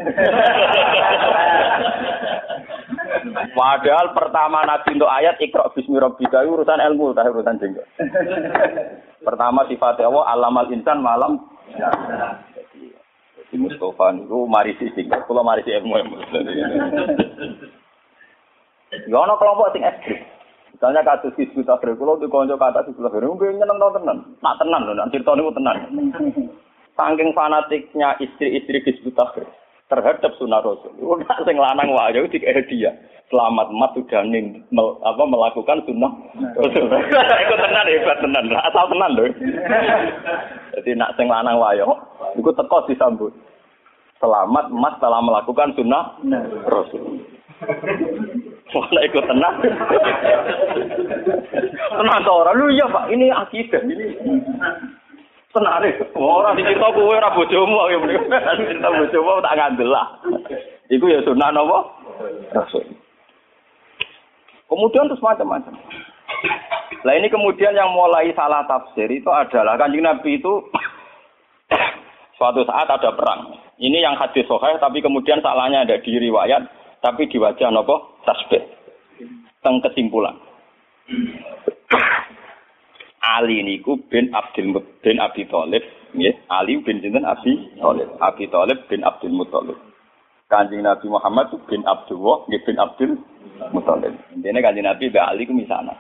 Padahal 3.56 4.12
pertama 4.12 4.68
Nabi 4.68 5.00
untuk 5.00 5.08
ayat 5.08 5.40
ikra 5.40 5.72
bismi 5.72 5.96
rabbika 5.96 6.44
urusan 6.44 6.84
ilmu 6.92 7.16
tak 7.16 7.32
urusan 7.32 7.64
jenggot. 7.64 7.88
Pertama 9.24 9.64
sifat 9.72 10.04
Allah 10.04 10.28
alamal 10.36 10.68
insan 10.68 11.00
malam. 11.00 11.40
Jadi 13.40 13.56
Mustafa 13.56 14.20
itu 14.20 14.40
mari 14.52 14.76
si 14.76 14.92
jenggot, 15.00 15.24
kalau 15.24 15.48
mari 15.48 15.64
si 15.64 15.72
ilmu 15.72 15.96
ilmu. 15.96 16.18
Ono 19.16 19.34
kelompok 19.40 19.72
sing 19.72 19.88
ekstrim. 19.88 20.33
Misalnya 20.84 21.16
kasus 21.16 21.32
Hizbut 21.40 21.64
Tahrir, 21.64 21.96
kalau 21.96 22.20
di 22.20 22.28
konco 22.28 22.60
kata 22.60 22.84
Hizbut 22.84 23.08
Tahrir, 23.08 23.24
mungkin 23.24 23.56
nyeneng 23.56 23.80
tau 23.80 23.96
tenan. 23.96 24.20
Nak 24.44 24.60
tenan 24.60 24.84
loh, 24.84 24.92
nanti 24.92 25.16
cerita 25.16 25.32
ini 25.32 25.56
tenan. 25.56 25.78
Saking 27.00 27.32
fanatiknya 27.32 28.20
istri-istri 28.20 28.84
Hizbut 28.84 29.16
Tahrir 29.16 29.48
terhadap 29.88 30.36
sunnah 30.36 30.60
Rasul. 30.60 30.92
Udah 31.00 31.40
sing 31.48 31.56
lanang 31.56 31.88
wae 31.88 32.20
itu 32.20 32.36
dia. 32.68 32.92
Selamat 33.32 33.72
mat 33.72 33.96
sudah 33.96 34.28
ning 34.28 34.60
mel, 34.76 35.00
apa 35.08 35.24
melakukan 35.24 35.88
sunnah 35.88 36.12
Rasul. 36.60 36.92
Iku 37.48 37.56
tenan 37.64 37.88
hebat 37.88 38.20
tenan, 38.20 38.52
asal 38.52 38.86
tenan 38.92 39.12
lho. 39.16 39.32
Jadi 40.76 41.00
nak 41.00 41.16
sing 41.16 41.32
lanang 41.32 41.64
wae 41.64 41.80
iku 41.80 42.52
teko 42.60 42.92
disambut. 42.92 43.32
Selamat 44.20 44.68
mat 44.68 45.00
telah 45.00 45.24
melakukan 45.24 45.80
sunnah 45.80 46.20
Rasul. 46.68 47.24
Wala 48.72 49.00
ikut 49.04 49.26
tenang. 49.28 49.56
tenang 52.00 52.20
to 52.24 52.32
ora. 52.32 52.52
Lu 52.56 52.72
iya 52.72 52.88
Pak, 52.88 53.12
ini 53.12 53.28
akidah 53.28 53.82
ini. 53.84 54.08
Tenare, 55.54 55.94
ora 56.18 56.58
dicerita 56.58 56.90
kowe 56.90 57.14
ora 57.14 57.30
bojomu 57.30 57.86
ya 57.92 57.98
mrene. 58.02 58.38
Cerita 58.58 58.90
bojomu 58.90 59.44
tak 59.46 59.54
ngandel 59.54 59.90
lah. 59.92 60.08
Iku 60.90 61.06
ya 61.06 61.22
sunah 61.22 61.54
napa? 61.54 61.80
Rasul. 62.58 62.82
Kemudian 64.66 65.06
terus 65.06 65.22
macam-macam. 65.22 65.78
Nah 67.04 67.14
ini 67.14 67.28
kemudian 67.30 67.78
yang 67.78 67.94
mulai 67.94 68.34
salah 68.34 68.66
tafsir 68.66 69.06
itu 69.12 69.30
adalah 69.30 69.78
kanjeng 69.78 70.02
Nabi 70.02 70.42
itu 70.42 70.54
suatu 72.42 72.66
saat 72.66 72.90
ada 72.90 73.14
perang. 73.14 73.54
Ini 73.78 74.02
yang 74.02 74.18
hadis 74.18 74.50
sahih 74.50 74.82
tapi 74.82 75.06
kemudian 75.06 75.44
salahnya 75.46 75.86
ada 75.86 76.02
di 76.02 76.18
riwayat 76.18 76.66
tapi 77.04 77.28
di 77.28 77.36
wajah 77.36 77.68
nopo 77.68 78.24
tasbih. 78.24 78.64
Teng 79.60 79.84
kesimpulan. 79.84 80.40
Ali 83.24 83.60
niku 83.60 84.00
bin 84.08 84.32
Abdul 84.32 84.72
bin 85.04 85.20
Abi 85.20 85.44
Thalib, 85.52 85.84
nggih. 86.16 86.36
Ali 86.48 86.80
bin 86.80 87.04
sinten 87.04 87.28
Abi 87.28 87.76
Thalib. 87.76 88.08
Abi 88.24 88.48
Thalib 88.48 88.88
bin 88.88 89.04
Abdul 89.04 89.36
Muthalib. 89.36 89.76
Kanjeng 90.48 90.84
Nabi 90.84 91.08
Muhammad 91.12 91.52
bin 91.68 91.84
Abdullah, 91.84 92.48
nggih 92.48 92.64
bin 92.64 92.78
Abdul 92.80 93.12
Muthalib. 93.76 94.16
Intine 94.32 94.64
Kanjeng 94.64 94.88
Nabi 94.88 95.12
be 95.12 95.20
Ali 95.20 95.44
ku 95.44 95.56
misana. 95.56 95.96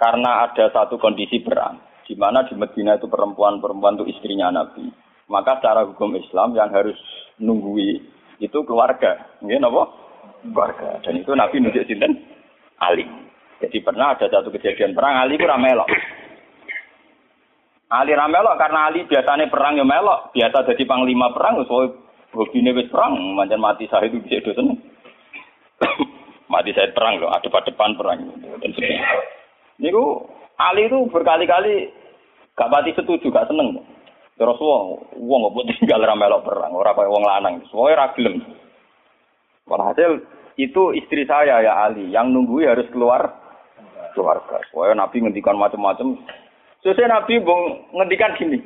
Karena 0.00 0.48
ada 0.48 0.72
satu 0.72 0.96
kondisi 0.96 1.44
perang, 1.44 1.76
di 2.08 2.16
mana 2.16 2.48
di 2.48 2.56
Medina 2.56 2.96
itu 2.96 3.04
perempuan-perempuan 3.08 4.00
itu 4.00 4.08
istrinya 4.08 4.48
Nabi. 4.48 4.88
Maka 5.28 5.60
secara 5.60 5.84
hukum 5.84 6.16
Islam 6.16 6.56
yang 6.56 6.72
harus 6.72 6.96
nunggui 7.36 8.19
itu 8.40 8.58
keluarga, 8.64 9.36
nggih 9.44 9.60
napa? 9.60 9.84
Keluarga. 10.40 10.96
Dan 11.04 11.20
itu 11.20 11.30
Nabi 11.36 11.60
nunjuk 11.60 11.84
sinten? 11.84 12.16
Ali. 12.80 13.04
Jadi 13.60 13.76
pernah 13.84 14.16
ada 14.16 14.24
satu 14.24 14.48
kejadian 14.48 14.96
perang 14.96 15.20
Ali 15.20 15.36
itu 15.36 15.44
ramelok. 15.44 15.84
Ali 17.92 18.16
ramelok 18.16 18.56
karena 18.56 18.88
Ali 18.88 19.04
biasanya 19.04 19.52
perang 19.52 19.76
ya 19.76 19.84
melok, 19.84 20.32
biasa 20.32 20.64
jadi 20.72 20.88
panglima 20.88 21.36
perang 21.36 21.60
so 21.68 21.92
hobine 22.32 22.72
wis 22.72 22.88
perang, 22.88 23.20
mancan 23.36 23.60
mati 23.60 23.84
saya 23.92 24.08
itu 24.08 24.22
bisa 24.24 24.40
itu 24.40 24.54
mati 26.52 26.72
saya 26.72 26.88
perang 26.96 27.20
loh, 27.20 27.28
ada 27.28 27.46
pada 27.50 27.68
depan 27.68 27.98
perang 27.98 28.18
Niku 29.80 30.04
Ali 30.60 30.88
itu 30.88 31.08
berkali-kali 31.08 31.88
gak 32.52 32.68
pati 32.68 32.92
setuju, 32.92 33.32
gak 33.32 33.48
seneng. 33.48 33.80
Terus 34.40 34.56
wong, 34.56 35.04
wong 35.20 35.40
nggak 35.52 35.84
tinggal 35.84 36.00
ramelok 36.00 36.48
perang, 36.48 36.72
orang 36.72 36.96
kayak 36.96 37.12
wong 37.12 37.24
lanang, 37.28 37.54
semuanya 37.68 38.08
ragilem. 38.08 38.40
Walhasil 39.68 40.24
itu 40.56 40.96
istri 40.96 41.28
saya 41.28 41.60
ya 41.60 41.76
Ali, 41.84 42.08
yang 42.08 42.32
nunggu 42.32 42.64
harus 42.64 42.88
keluar 42.88 43.36
keluarga. 44.16 44.64
Soalnya 44.72 45.04
Nabi 45.04 45.20
ngendikan 45.20 45.60
macam-macam. 45.60 46.16
Sesuai 46.80 47.12
Nabi 47.12 47.36
bung 47.44 47.92
ngendikan 47.92 48.32
gini. 48.40 48.56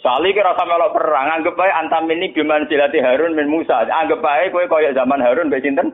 Sali 0.00 0.32
kira 0.32 0.56
rasa 0.56 0.64
melok 0.64 0.96
perang, 0.96 1.28
anggap 1.28 1.56
baik 1.60 1.76
antam 1.76 2.08
ini 2.08 2.32
biman 2.32 2.64
silati 2.64 2.96
Harun 3.00 3.36
min 3.36 3.52
Musa. 3.52 3.84
Anggap 3.84 4.24
baik 4.24 4.56
kowe 4.56 4.64
koyok 4.64 4.96
zaman 4.96 5.20
Harun 5.20 5.52
mbek 5.52 5.60
sinten? 5.60 5.92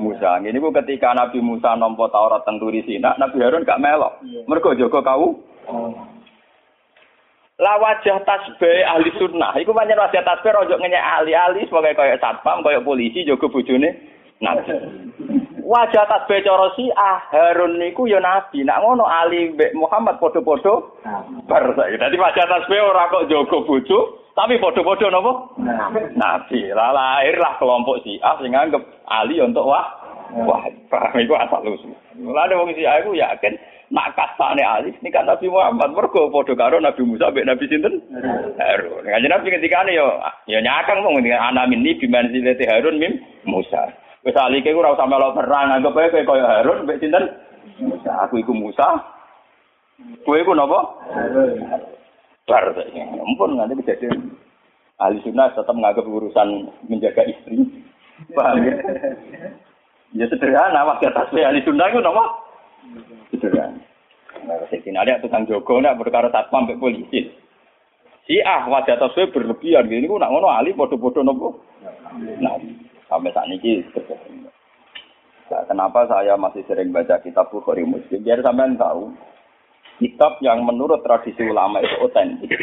Musa. 0.00 0.40
Ini 0.40 0.56
ku 0.56 0.72
ketika 0.72 1.12
Nabi 1.12 1.44
Musa 1.44 1.76
nompo 1.76 2.08
Taurat 2.08 2.48
tenturi 2.48 2.80
Sina, 2.88 3.12
Nabi 3.16 3.44
Harun 3.44 3.68
gak 3.68 3.80
melok. 3.80 4.24
Mergo 4.48 4.72
jaga 4.72 5.00
kau. 5.04 5.36
Lah 7.62 7.78
wajah 7.78 8.26
tasbih 8.26 8.82
ahli 8.90 9.14
sunnah, 9.22 9.54
iku 9.54 9.70
pancen 9.70 9.94
wajah 9.94 10.26
tasbih 10.26 10.50
rojok 10.50 10.82
ngenyek 10.82 10.98
ahli-ahli 10.98 11.62
sebagai 11.70 11.94
koyok 11.94 12.18
satpam, 12.18 12.58
koyok 12.66 12.82
polisi 12.82 13.22
jaga 13.22 13.46
bojone 13.46 13.86
Nabi. 14.42 14.74
Wajah 15.62 16.04
tasbih 16.10 16.42
cara 16.42 16.66
ah 16.98 17.22
Harun 17.30 17.78
niku 17.78 18.10
ya 18.10 18.18
nabi. 18.18 18.66
Nak 18.66 18.82
ngono 18.82 19.06
Ali 19.06 19.54
Muhammad 19.78 20.18
padha-padha 20.18 20.74
bar 21.46 21.70
saiki. 21.78 22.02
Dadi 22.02 22.18
wajah 22.18 22.50
tasbih 22.50 22.82
ora 22.82 23.06
kok 23.06 23.30
jaga 23.30 23.58
bojo, 23.62 23.98
tapi 24.34 24.58
padha-padha 24.58 25.06
napa? 25.14 25.32
Nabi. 26.18 26.74
Lah 26.74 26.90
lahirlah 26.90 27.62
kelompok 27.62 28.02
ah 28.26 28.34
sing 28.42 28.50
nganggep 28.50 28.82
Ali 29.06 29.38
untuk 29.38 29.70
wah 29.70 30.02
Wah, 30.32 30.64
paham 30.88 31.20
iku 31.20 31.36
asal 31.36 31.60
usul. 31.68 31.92
Mulane 32.16 32.56
wong 32.56 32.72
si 32.72 32.88
aku 32.88 33.12
yakin 33.12 33.52
nak 33.92 34.16
kasane 34.16 34.64
Ali 34.64 34.96
ini 35.04 35.12
kan 35.12 35.28
Nabi 35.28 35.52
Muhammad 35.52 35.92
mergo 35.92 36.32
padha 36.32 36.56
karo 36.56 36.80
Nabi 36.80 37.04
Musa 37.04 37.28
mbek 37.28 37.44
Nabi 37.44 37.68
sinten? 37.68 38.00
Harun. 38.56 39.04
Kanjeng 39.04 39.28
Nabi 39.28 39.52
ketikane 39.52 39.92
yo 39.92 40.16
yo 40.48 40.58
nyakang 40.64 41.04
wong 41.04 41.20
ngendikan 41.20 41.52
ana 41.52 41.68
minni 41.68 42.00
biman 42.00 42.32
silati 42.32 42.64
Harun 42.64 42.96
mim 42.96 43.20
Musa. 43.44 43.92
Wis 44.24 44.32
alike 44.32 44.72
ora 44.72 44.96
usah 44.96 45.04
melok 45.04 45.36
perang, 45.36 45.76
anggap 45.76 45.92
ae 46.00 46.08
kowe 46.08 46.24
kaya 46.24 46.64
Harun 46.64 46.88
mbek 46.88 47.04
sinten? 47.04 47.28
Musa. 47.84 48.10
Aku 48.24 48.40
iku 48.40 48.56
Musa. 48.56 48.96
Kowe 50.24 50.40
iku 50.40 50.56
napa? 50.56 50.88
Bar. 52.48 52.72
Ampun 52.96 53.60
nganti 53.60 53.76
kejadian. 53.84 54.32
Ahli 54.96 55.20
sunnah 55.20 55.52
tetap 55.52 55.76
menganggap 55.76 56.08
urusan 56.08 56.72
menjaga 56.88 57.28
istri. 57.28 57.60
Paham 58.32 58.62
ya? 58.64 58.74
Ya 60.14 60.24
sederhana, 60.30 60.86
waktu 60.86 61.10
atas 61.10 61.28
ahli 61.34 61.60
sunnah 61.66 61.92
itu 61.92 62.00
napa? 62.00 62.41
Sederhana. 63.30 63.80
Nah, 64.42 64.58
Sayyidina 64.66 65.04
Ali 65.04 65.14
tukang 65.22 65.46
jogo 65.46 65.78
nak 65.78 66.00
perkara 66.00 66.32
satpam 66.32 66.66
mbek 66.66 66.80
polisi. 66.80 67.30
Si 68.26 68.38
ah 68.42 68.66
wajah 68.70 68.98
tasbih 68.98 69.34
berlebihan 69.34 69.86
gini 69.90 70.06
nak 70.06 70.30
ngono 70.30 70.48
ali 70.50 70.74
padha-padha 70.74 71.20
nopo? 71.22 71.62
Nah, 72.40 72.58
Sampai 73.12 73.28
saat 73.36 73.44
ini 73.52 73.84
nah, 75.52 75.62
kenapa 75.68 76.08
saya 76.08 76.32
masih 76.40 76.64
sering 76.64 76.96
baca 76.96 77.20
kitab 77.20 77.52
Bukhari 77.52 77.84
Muslim? 77.84 78.24
Biar 78.24 78.40
sampean 78.40 78.80
tahu 78.80 79.12
kitab 80.00 80.40
yang 80.40 80.64
menurut 80.64 81.04
tradisi 81.04 81.44
ulama 81.44 81.84
itu 81.84 81.92
otentik. 82.00 82.56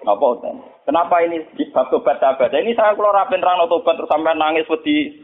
Kenapa 0.00 0.24
otentik? 0.24 0.72
Kenapa 0.88 1.20
ini 1.20 1.44
bab 1.68 1.92
tobat 1.92 2.16
sahabat? 2.16 2.48
Ini 2.48 2.72
saya 2.72 2.96
kalau 2.96 3.12
rapin 3.12 3.44
terang 3.44 3.60
tobat 3.68 4.00
terus 4.00 4.08
sampai 4.08 4.32
nangis 4.40 4.64
di 4.88 5.20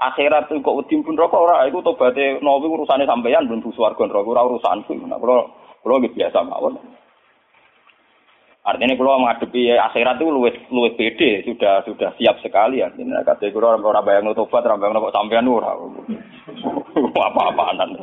akhirat 0.00 0.48
itu 0.48 0.64
kok 0.64 0.76
udim 0.80 1.04
pun 1.04 1.14
rokok 1.14 1.44
ora 1.44 1.68
itu 1.68 1.84
tobatnya 1.84 2.40
nabi 2.40 2.66
urusannya 2.72 3.04
sampean 3.04 3.44
belum 3.44 3.60
busu 3.60 3.84
warga 3.84 4.08
rokok 4.08 4.32
ora 4.32 4.48
urusanku. 4.48 4.96
Nah 5.04 5.20
kalau 5.20 5.52
kalau 5.84 6.00
biasa 6.00 6.40
mawon. 6.40 6.80
Artinya 8.60 8.92
kalau 8.92 9.24
menghadapi 9.24 9.72
akhirat 9.72 10.20
itu 10.20 10.28
luwes 10.28 10.56
luwes 10.68 10.92
pede, 10.96 11.44
sudah 11.48 11.80
sudah 11.84 12.12
siap 12.20 12.36
sekali. 12.44 12.84
Ini 12.84 13.24
kata 13.24 13.48
kalau 13.52 13.72
orang 13.72 13.84
orang 13.84 14.04
bayang 14.04 14.36
tobat, 14.36 14.64
orang 14.68 14.80
bayang 14.80 15.00
kok 15.00 15.16
sampean 15.16 15.48
ora. 15.48 15.72
Apa-apaan. 17.30 17.96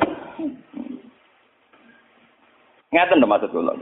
Ngeten 2.88 3.22
maksud 3.22 3.50
kula. 3.52 3.74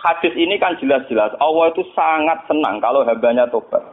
Hadis 0.00 0.32
ini 0.32 0.56
kan 0.56 0.80
jelas-jelas 0.80 1.36
Allah 1.44 1.68
itu 1.76 1.84
sangat 1.92 2.40
senang 2.48 2.80
kalau 2.80 3.04
hambanya 3.04 3.44
tobat. 3.52 3.84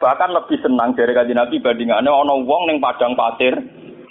Bahkan 0.00 0.32
lebih 0.32 0.64
senang 0.64 0.96
dari 0.96 1.12
kaji 1.12 1.36
Nabi 1.36 1.60
bandingannya 1.60 2.08
ono 2.08 2.40
wong 2.48 2.72
ning 2.72 2.80
padang 2.80 3.12
pasir 3.12 3.52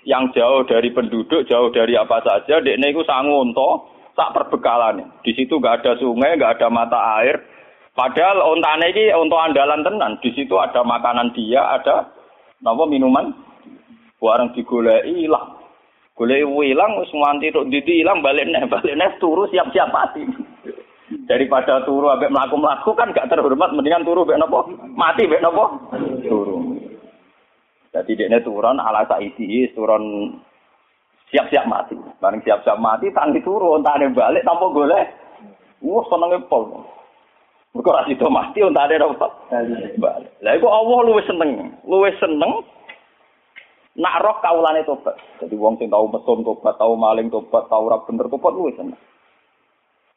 yang 0.05 0.29
jauh 0.37 0.61
dari 0.69 0.93
penduduk, 0.93 1.49
jauh 1.49 1.73
dari 1.73 1.97
apa 1.97 2.21
saja, 2.21 2.61
dekne 2.61 2.93
iku 2.93 3.01
sangu 3.09 3.41
unta, 3.41 3.89
tak 4.13 4.37
perbekalan. 4.37 5.01
Di 5.25 5.33
situ 5.33 5.57
nggak 5.57 5.81
ada 5.81 5.97
sungai, 5.97 6.37
nggak 6.37 6.61
ada 6.61 6.67
mata 6.69 6.99
air. 7.21 7.41
Padahal 7.97 8.53
ontane 8.53 8.93
ini 8.93 9.11
untuk 9.17 9.41
andalan 9.41 9.81
tenan. 9.81 10.21
Di 10.21 10.29
situ 10.37 10.55
ada 10.61 10.85
makanan 10.85 11.33
dia, 11.33 11.65
ada 11.73 12.05
nopo 12.61 12.85
minuman. 12.85 13.33
Barang 14.21 14.53
digoleki 14.53 15.25
ilang. 15.25 15.57
Goleki 16.13 16.69
ilang 16.69 16.99
wis 17.01 17.11
nganti 17.15 17.55
tok 17.55 17.67
didi 17.71 18.03
ilang 18.03 18.21
balik 18.21 18.45
neh, 18.45 18.67
balik 18.73 18.93
neh 18.93 19.09
turu 19.17 19.49
siap-siap 19.49 19.89
mati. 19.89 20.21
Daripada 21.29 21.85
turu 21.85 22.09
ambek 22.09 22.33
mlaku-mlaku 22.33 22.97
kan 22.97 23.13
gak 23.13 23.29
terhormat 23.29 23.69
mendingan 23.77 24.01
turu 24.01 24.25
mbek 24.25 24.41
nopo? 24.41 24.65
Mati 24.97 25.29
mbek 25.29 25.45
nopo? 25.45 25.93
Turu. 26.25 26.57
Jadi 27.93 28.17
dia 28.17 28.41
turun 28.41 28.81
ala 28.81 29.05
saidi, 29.05 29.69
turun 29.77 30.33
siap-siap 31.29 31.69
mati. 31.69 31.93
Bareng 32.17 32.41
siap-siap 32.41 32.81
mati, 32.81 33.13
tangi 33.13 33.45
turun, 33.45 33.85
tani 33.85 34.09
balik, 34.09 34.41
tanpa 34.41 34.73
golek. 34.73 35.05
Wah, 35.85 36.01
senengnya 36.09 36.41
pol. 36.49 36.85
Mereka 37.77 37.89
rasi 37.93 38.17
itu 38.17 38.25
mati, 38.29 38.65
ada 38.65 38.89
apa. 38.97 39.27
Balik. 40.01 40.31
Lah, 40.41 40.53
itu 40.57 40.65
Allah 40.65 40.99
luwes 41.05 41.29
seneng. 41.29 41.77
Luwes 41.85 42.17
seneng, 42.17 42.65
nak 43.97 44.17
roh 44.25 44.37
kaulane 44.41 44.81
tobat. 44.85 45.13
Jadi 45.37 45.53
wong 45.53 45.77
sing 45.77 45.93
tahu 45.93 46.09
mesum 46.09 46.41
tobat, 46.41 46.77
tahu 46.81 46.97
maling 46.97 47.29
tobat, 47.29 47.69
tahu 47.69 47.89
rap 47.89 48.09
bener 48.09 48.25
tobat, 48.29 48.53
luwes 48.53 48.73
seneng. 48.77 48.97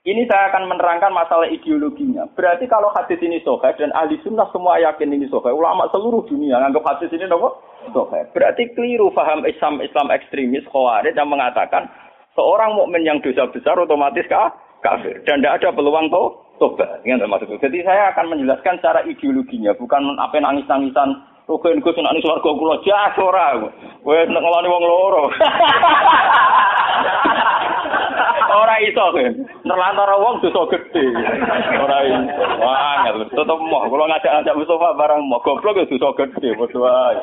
Ini 0.03 0.27
saya 0.27 0.51
akan 0.51 0.67
menerangkan 0.67 1.15
masalah 1.15 1.47
ideologinya. 1.47 2.27
Berarti 2.35 2.67
kalau 2.67 2.91
hadis 2.91 3.23
ini 3.23 3.39
sohe 3.47 3.71
dan 3.79 3.95
ahli 3.95 4.19
sunnah 4.27 4.51
semua 4.51 4.75
yakin 4.83 5.15
ini 5.15 5.31
sohe, 5.31 5.55
ulama 5.55 5.87
seluruh 5.95 6.27
dunia 6.27 6.59
nganggap 6.59 6.83
hadis 6.83 7.15
ini 7.15 7.31
nopo 7.31 7.63
sohe. 7.95 8.27
Berarti 8.35 8.67
keliru 8.75 9.15
paham 9.15 9.47
Islam 9.47 9.79
Islam 9.79 10.11
ekstremis 10.11 10.67
khawarij 10.75 11.15
yang 11.15 11.31
mengatakan 11.31 11.87
seorang 12.35 12.75
mukmin 12.75 13.07
yang 13.07 13.23
dosa 13.23 13.47
besar 13.55 13.79
otomatis 13.79 14.27
kah? 14.27 14.51
kafir 14.83 15.23
dan 15.23 15.39
tidak 15.39 15.63
ada 15.63 15.71
peluang 15.71 16.11
to 16.11 16.35
tobat. 16.59 16.99
Maksudnya. 17.07 17.63
Jadi 17.63 17.87
saya 17.87 18.11
akan 18.11 18.35
menjelaskan 18.35 18.83
secara 18.83 19.07
ideologinya, 19.07 19.71
bukan 19.79 20.19
apa 20.19 20.43
nangis-nangisan 20.43 21.23
Rugen 21.47 21.83
Gus 21.83 21.99
nek 21.99 22.23
swarga 22.23 22.51
kula 22.55 22.77
jas 22.83 23.19
ora. 23.19 23.59
Kowe 24.03 24.19
wong 24.27 24.83
loro. 24.83 25.31
ora 28.53 28.77
iso. 28.85 29.05
Nerlantara 29.65 30.15
wong 30.21 30.45
dosa 30.45 30.63
gedhe. 30.73 31.05
Ora 31.81 31.99
iso. 32.05 32.45
Wah, 32.61 33.09
tetep 33.09 33.59
moh 33.59 33.83
kula 33.89 34.05
ngajak-ngajak 34.09 34.57
Mustafa 34.57 34.89
barang 34.99 35.21
moh 35.25 35.41
goblok 35.41 35.81
ya 35.81 35.89
dosa 35.89 36.09
gedhe 36.21 36.53
padha 36.57 36.79
wae. 36.79 37.21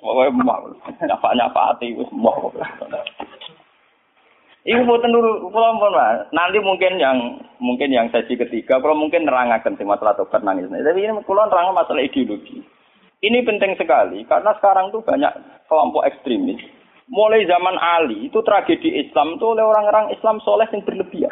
Pokoke 0.00 0.30
moh. 0.36 0.58
Nyapa-nyapati 1.02 1.96
wis 1.96 2.10
moh. 2.12 2.52
Ibu 4.66 4.82
boten 4.82 5.14
dulu 5.14 5.46
kula 5.54 5.78
pun 5.78 5.94
Nanti 6.34 6.58
mungkin 6.58 6.98
yang 6.98 7.38
mungkin 7.62 7.94
yang 7.94 8.10
sesi 8.10 8.34
ketiga 8.34 8.82
kalau 8.82 8.98
mungkin 8.98 9.22
nerangaken 9.22 9.78
sing 9.78 9.86
masalah 9.86 10.18
tobat 10.18 10.42
nangis. 10.42 10.66
Tapi 10.66 11.06
ini 11.06 11.22
kula 11.22 11.46
nerang 11.46 11.72
masalah 11.72 12.02
ideologi. 12.02 12.60
Ini 13.22 13.46
penting 13.48 13.78
sekali 13.80 14.28
karena 14.28 14.52
sekarang 14.60 14.92
tuh 14.92 15.00
banyak 15.00 15.32
kelompok 15.70 16.04
ekstremis 16.04 16.60
mulai 17.06 17.46
zaman 17.46 17.78
Ali 17.78 18.26
itu 18.26 18.38
tragedi 18.42 18.98
Islam 19.06 19.38
tuh 19.38 19.54
oleh 19.54 19.62
orang-orang 19.62 20.10
Islam 20.14 20.42
soleh 20.42 20.66
yang 20.70 20.82
berlebihan. 20.82 21.30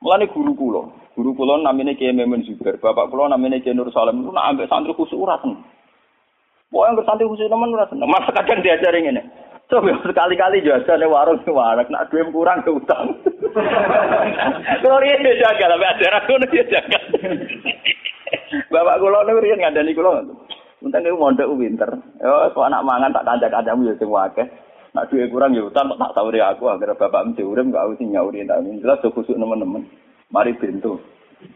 Mulai 0.00 0.32
guru 0.32 0.56
kulo, 0.56 0.82
guru 1.12 1.36
kulo 1.36 1.60
namanya 1.60 1.92
Kiai 1.92 2.16
Memun 2.16 2.40
Zubair, 2.48 2.80
bapak 2.80 3.12
kulo 3.12 3.28
namanya 3.28 3.60
Kiai 3.60 3.76
Nur 3.76 3.92
Salam 3.92 4.24
itu 4.24 4.32
nak 4.32 4.56
ambil 4.56 4.64
santri 4.72 4.96
khusus 4.96 5.12
urasan. 5.12 5.60
Pokoknya 6.72 6.96
yang 6.96 7.04
santri 7.04 7.28
khusus 7.28 7.52
teman 7.52 7.76
urasan. 7.76 8.00
Masa 8.08 8.32
kadang 8.32 8.64
diajarin 8.64 9.12
ini. 9.12 9.22
Coba 9.68 9.92
sekali-kali 10.02 10.66
nih 10.66 11.06
warung 11.06 11.38
ke 11.44 11.52
warung, 11.52 11.86
nak 11.92 12.08
duit 12.10 12.26
kurang 12.32 12.64
ke 12.64 12.74
utang. 12.74 13.12
Kalau 14.82 14.98
dia 14.98 15.36
jaga, 15.36 15.64
tapi 15.68 15.84
ajaran 15.84 16.22
kulo 16.26 16.44
dia 16.48 16.64
jaga. 16.64 16.98
Bapak 18.72 18.98
kulo 19.04 19.18
nih 19.28 19.36
rian 19.44 19.60
ngandani 19.60 19.92
kulo. 19.92 20.10
Untung 20.80 21.04
itu 21.04 21.12
mondok 21.12 21.52
winter. 21.60 21.92
Yo, 22.24 22.48
so 22.56 22.64
anak 22.64 22.80
mangan 22.88 23.12
tak 23.12 23.28
kanjak-kanjakmu 23.28 23.92
ya 23.92 23.94
sing 24.00 24.08
wakeh. 24.08 24.48
Nak 24.90 25.06
duwe 25.06 25.30
kurang 25.30 25.54
ya 25.54 25.62
utang 25.62 25.94
tak 25.94 26.14
sahuri 26.18 26.42
aku 26.42 26.66
agar 26.66 26.98
bapak 26.98 27.30
mesti 27.30 27.46
urip 27.46 27.70
gak 27.70 27.94
usah 27.94 28.06
nyauri 28.06 28.42
tak 28.42 28.66
jelas 28.66 28.98
do 29.02 29.14
kusuk 29.14 29.38
teman-teman. 29.38 29.86
Mari 30.34 30.54
bentu. 30.58 30.98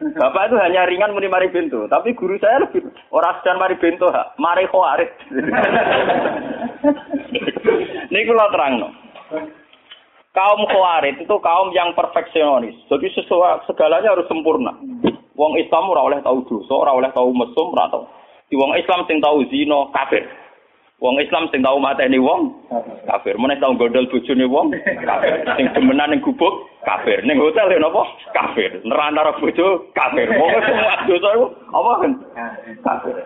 Bapak 0.00 0.48
itu 0.48 0.56
hanya 0.56 0.88
ringan 0.88 1.12
muni 1.12 1.28
mari 1.28 1.52
bentu, 1.52 1.84
tapi 1.92 2.16
guru 2.16 2.40
saya 2.40 2.64
lebih 2.64 2.88
ora 3.12 3.36
sedang 3.40 3.60
mari 3.60 3.76
bentu, 3.76 4.08
mari 4.40 4.64
khawarit. 4.72 5.12
Niku 8.12 8.32
kula 8.32 8.48
terangno. 8.48 8.88
Kaum 10.34 10.60
khawarit 10.66 11.20
itu 11.20 11.36
kaum 11.36 11.68
yang 11.76 11.92
perfeksionis. 11.92 12.74
Jadi 12.88 13.12
sesuatu 13.12 13.68
segalanya 13.68 14.16
harus 14.16 14.26
sempurna. 14.26 14.72
Wong 15.36 15.52
Islam 15.60 15.92
ora 15.92 16.02
oleh 16.02 16.18
tahu 16.24 16.48
dosa, 16.48 16.74
ora 16.74 16.96
oleh 16.96 17.10
tahu 17.12 17.30
mesum, 17.36 17.76
ora 17.76 17.92
tahu. 17.92 18.08
Di 18.48 18.56
wong 18.56 18.72
Islam 18.80 19.04
sing 19.04 19.20
tahu 19.20 19.44
zina 19.52 19.92
kafir. 19.92 20.24
Wong 21.04 21.20
Islam 21.20 21.52
sing 21.52 21.60
tau 21.60 21.76
mateni 21.76 22.16
wong 22.16 22.64
kafir. 23.04 23.36
Meneh 23.36 23.60
tau 23.60 23.76
gondol 23.76 24.08
bojone 24.08 24.48
wong 24.48 24.72
kafir. 25.04 25.44
Sing 25.60 25.68
demenan 25.76 26.16
ning 26.16 26.24
gubuk 26.24 26.64
kafir. 26.80 27.20
Ning 27.28 27.36
hotel 27.36 27.68
ya 27.68 27.76
napa? 27.76 28.08
Kafir. 28.32 28.80
Nerantara 28.88 29.36
bojo 29.36 29.92
kafir. 29.92 30.32
Wong 30.32 30.48
semua 30.64 31.04
dosa 31.04 31.28
iku 31.36 31.46
apa 31.76 31.90
kan? 32.00 32.12
Kafir. 32.80 33.20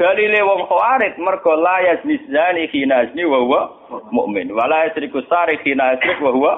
Dalile 0.00 0.40
wong 0.40 0.64
khawarit 0.64 1.20
mergo 1.20 1.52
la 1.52 1.84
yazni 1.84 2.16
zani 2.32 2.64
khina 2.72 3.04
yazni 3.04 3.28
wa 3.28 3.44
huwa 3.44 3.60
mukmin. 4.08 4.48
Wala 4.48 4.88
yasriku 4.88 5.20
sari 5.28 5.60
khina 5.60 5.92
yasrik 5.92 6.16
wa 6.16 6.32
huwa 6.32 6.52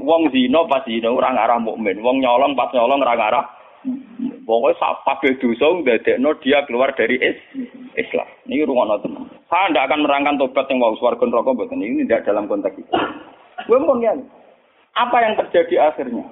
wong 0.00 0.32
zina 0.32 0.64
pas 0.64 0.80
zina 0.88 1.12
ora 1.12 1.36
ngarah 1.36 1.60
mukmin. 1.60 2.00
Wong 2.00 2.24
nyolong 2.24 2.56
pas 2.56 2.72
nyolong 2.72 3.04
ora 3.04 3.20
ngarah 3.20 3.44
Pokoknya 4.46 4.78
sak 4.78 5.02
kabeh 5.02 5.42
dosa 5.42 5.66
ndadekno 5.82 6.30
dia 6.38 6.62
keluar 6.70 6.94
dari 6.94 7.18
is 7.18 7.34
Islam. 7.98 8.30
Ini 8.46 8.62
rungono 8.62 9.02
teman. 9.02 9.26
Saya 9.50 9.74
tidak 9.74 9.90
akan 9.90 10.06
merangkan 10.06 10.38
tobat 10.38 10.70
yang 10.70 10.78
mau 10.78 10.94
swarga 10.94 11.26
neraka 11.26 11.50
mboten. 11.50 11.82
Ini 11.82 12.06
tidak 12.06 12.30
dalam 12.30 12.46
konteks 12.46 12.78
itu. 12.78 12.94
Gue 13.66 13.78
mau 13.82 13.98
Apa 14.96 15.16
yang 15.18 15.34
terjadi 15.34 15.90
akhirnya? 15.90 16.24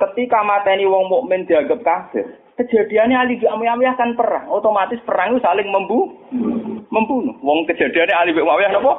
Ketika 0.00 0.40
mateni 0.42 0.88
wong 0.88 1.12
mukmin 1.12 1.44
dianggap 1.44 1.84
kafir, 1.84 2.24
kejadiannya 2.56 3.20
Ali 3.20 3.36
bin 3.36 3.52
Muawiyah 3.52 3.94
kan 3.94 4.16
perang. 4.16 4.48
Otomatis 4.48 4.98
perang 5.04 5.36
itu 5.36 5.44
saling 5.44 5.68
membu 5.68 6.08
membunuh. 6.88 7.36
Wong 7.44 7.68
kejadiannya 7.68 8.16
Ali 8.16 8.32
bin 8.32 8.48
Muawiyah 8.48 8.72
napa? 8.72 8.92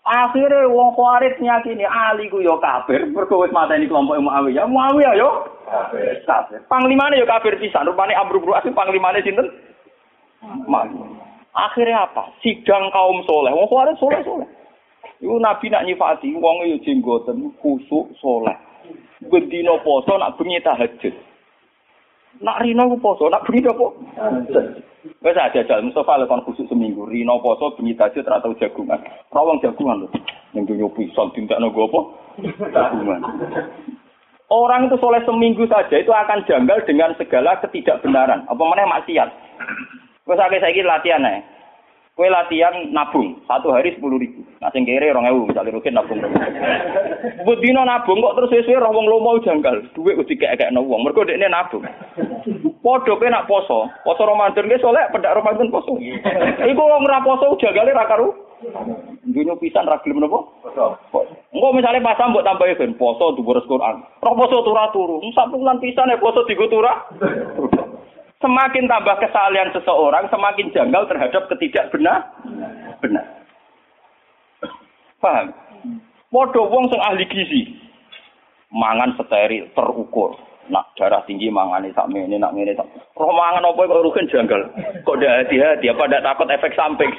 Akhirnya 0.00 0.64
wong 0.72 0.96
Khawarij 0.96 1.36
nyakini 1.44 1.84
Ali 1.84 2.32
ku 2.32 2.40
yo 2.40 2.56
kafir, 2.56 3.04
mergo 3.12 3.44
wis 3.44 3.52
mateni 3.52 3.84
kelompok 3.84 4.16
Muawiyah. 4.16 4.64
Muawiyah 4.64 5.12
yo 5.12 5.28
kafir. 5.68 6.24
Kafir. 6.24 6.64
Panglimane 6.72 7.20
yo 7.20 7.28
kafir 7.28 7.60
pisan. 7.60 7.84
Rupane 7.84 8.16
Amr 8.16 8.40
bin 8.40 8.56
As 8.56 8.64
panglimane 8.72 9.20
sinten? 9.20 9.52
Akhirnya 11.52 12.08
apa? 12.08 12.32
Sidang 12.40 12.88
kaum 12.88 13.20
soleh. 13.28 13.52
Wong 13.52 13.68
Khawarij 13.68 14.00
soleh-soleh. 14.00 14.48
Iku 15.20 15.36
Nabi 15.36 15.68
nak 15.68 15.84
nyifati 15.84 16.32
wong 16.32 16.64
yo 16.64 16.80
jenggoten 16.80 17.52
kusuk 17.60 18.16
soleh. 18.24 18.56
Bendina 19.20 19.76
poso 19.84 20.16
nak 20.16 20.40
bengi 20.40 20.64
tahajud. 20.64 21.12
Nak 22.38 22.62
rino 22.62 22.86
ku 22.94 22.96
poso, 23.02 23.26
nak 23.26 23.42
bengi 23.42 23.66
apa? 23.66 23.86
Wes 25.20 25.36
aja 25.36 25.50
jajal 25.50 25.82
Mustafa 25.82 26.22
lekon 26.22 26.46
khusus 26.46 26.70
seminggu. 26.70 27.04
Rino 27.10 27.42
poso 27.42 27.74
bengi 27.74 27.98
tahajud 27.98 28.24
ora 28.24 28.38
tau 28.38 28.54
jagungan. 28.54 29.02
Rawang 29.34 29.58
jagungan 29.58 30.06
lho. 30.06 30.08
Ning 30.54 30.64
dunya 30.64 30.86
pisang 30.94 31.34
tindak 31.34 31.60
nogo 31.60 31.90
apa? 31.90 32.00
Jagungan. 32.70 33.20
Orang 34.50 34.90
itu 34.90 34.98
soleh 34.98 35.22
seminggu 35.26 35.66
saja 35.70 35.94
itu 35.94 36.10
akan 36.10 36.42
janggal 36.46 36.82
dengan 36.86 37.14
segala 37.18 37.58
ketidakbenaran. 37.62 38.46
Apa 38.46 38.62
mana 38.62 38.88
maksiat. 38.98 39.28
Wes 40.24 40.40
akeh 40.40 40.62
saiki 40.62 40.86
latihan 40.86 41.26
ae. 41.26 41.42
Kue 42.18 42.28
latihan 42.28 42.90
nabung 42.92 43.40
satu 43.48 43.72
hari 43.72 43.96
sepuluh 43.96 44.20
ribu. 44.20 44.44
Nah 44.60 44.68
sing 44.74 44.84
kere 44.84 45.08
orang 45.08 45.30
ewu 45.30 45.48
misalnya 45.48 45.72
rukin 45.72 45.96
nabung. 45.96 46.20
Budino 47.48 47.80
nabung 47.86 48.20
kok 48.20 48.36
terus 48.36 48.52
sesuai 48.60 48.82
roh 48.82 48.92
wong 48.92 49.06
lomo 49.08 49.40
janggal. 49.40 49.80
Duit 49.96 50.18
udah 50.18 50.36
kayak 50.36 50.60
kayak 50.60 50.74
wong. 50.76 51.00
Mereka 51.00 51.32
ini 51.32 51.48
nabung. 51.48 51.80
Podo 52.84 53.16
pe 53.16 53.30
nak 53.30 53.46
poso. 53.48 53.88
Poso 54.04 54.22
Ramadan 54.26 54.68
ge 54.68 54.82
soleh 54.82 55.06
pedak 55.14 55.32
Ramadan 55.38 55.72
poso. 55.72 55.96
Iku 56.60 56.82
wong 56.82 57.08
ora 57.08 57.24
poso 57.24 57.56
janggale 57.56 57.96
ra 57.96 58.04
karu. 58.04 58.36
Dunyo 59.24 59.56
pisan 59.56 59.88
ra 59.88 60.02
gelem 60.04 60.20
napa? 60.20 60.44
Poso. 61.08 61.30
Engko 61.54 61.72
misale 61.72 62.04
pasang 62.04 62.36
mbok 62.36 62.44
tambahi 62.44 62.76
ben 62.76 62.98
poso 63.00 63.32
dhuwur 63.32 63.64
Quran. 63.64 64.04
Roh 64.20 64.34
poso 64.36 64.60
turu 64.66 64.86
turu. 64.92 65.16
Sak 65.32 65.48
bulan 65.54 65.80
pisan 65.80 66.12
ya 66.12 66.20
poso 66.20 66.44
digo 66.44 66.68
turah. 66.68 67.08
Semakin 68.40 68.88
tambah 68.88 69.20
kesalahan 69.20 69.68
seseorang, 69.76 70.24
semakin 70.32 70.72
janggal 70.72 71.04
terhadap 71.04 71.44
ketidakbenar. 71.52 72.24
Benar. 73.04 73.24
Paham? 75.20 75.52
Podo 76.32 76.64
wong 76.72 76.88
sing 76.88 77.00
ahli 77.04 77.28
gizi. 77.28 77.76
Mangan 78.72 79.12
steril, 79.20 79.68
terukur. 79.76 80.40
Nak 80.70 80.94
darah 80.94 81.20
tinggi 81.26 81.50
mangane 81.50 81.90
sak 81.92 82.06
mene 82.08 82.38
nak 82.38 82.54
ngene 82.54 82.78
sak. 82.78 82.86
Roh 83.18 83.34
mangan 83.34 83.66
apa 83.66 83.90
kok 83.90 84.04
rugen 84.06 84.30
janggal. 84.30 84.62
Kok 85.02 85.16
ndak 85.18 85.36
hati-hati 85.44 85.90
apa 85.90 86.02
ndak 86.06 86.24
takut 86.24 86.48
efek 86.48 86.72
samping. 86.78 87.10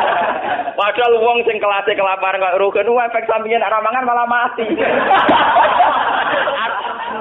Padahal 0.78 1.16
wong 1.16 1.40
sing 1.48 1.56
kelasé 1.56 1.96
kelaparan 1.96 2.38
kok 2.38 2.60
rugen 2.60 2.86
efek 2.86 3.24
sampingnya 3.24 3.64
nak 3.64 3.80
mangan 3.80 4.04
malah 4.04 4.28
mati. 4.28 4.68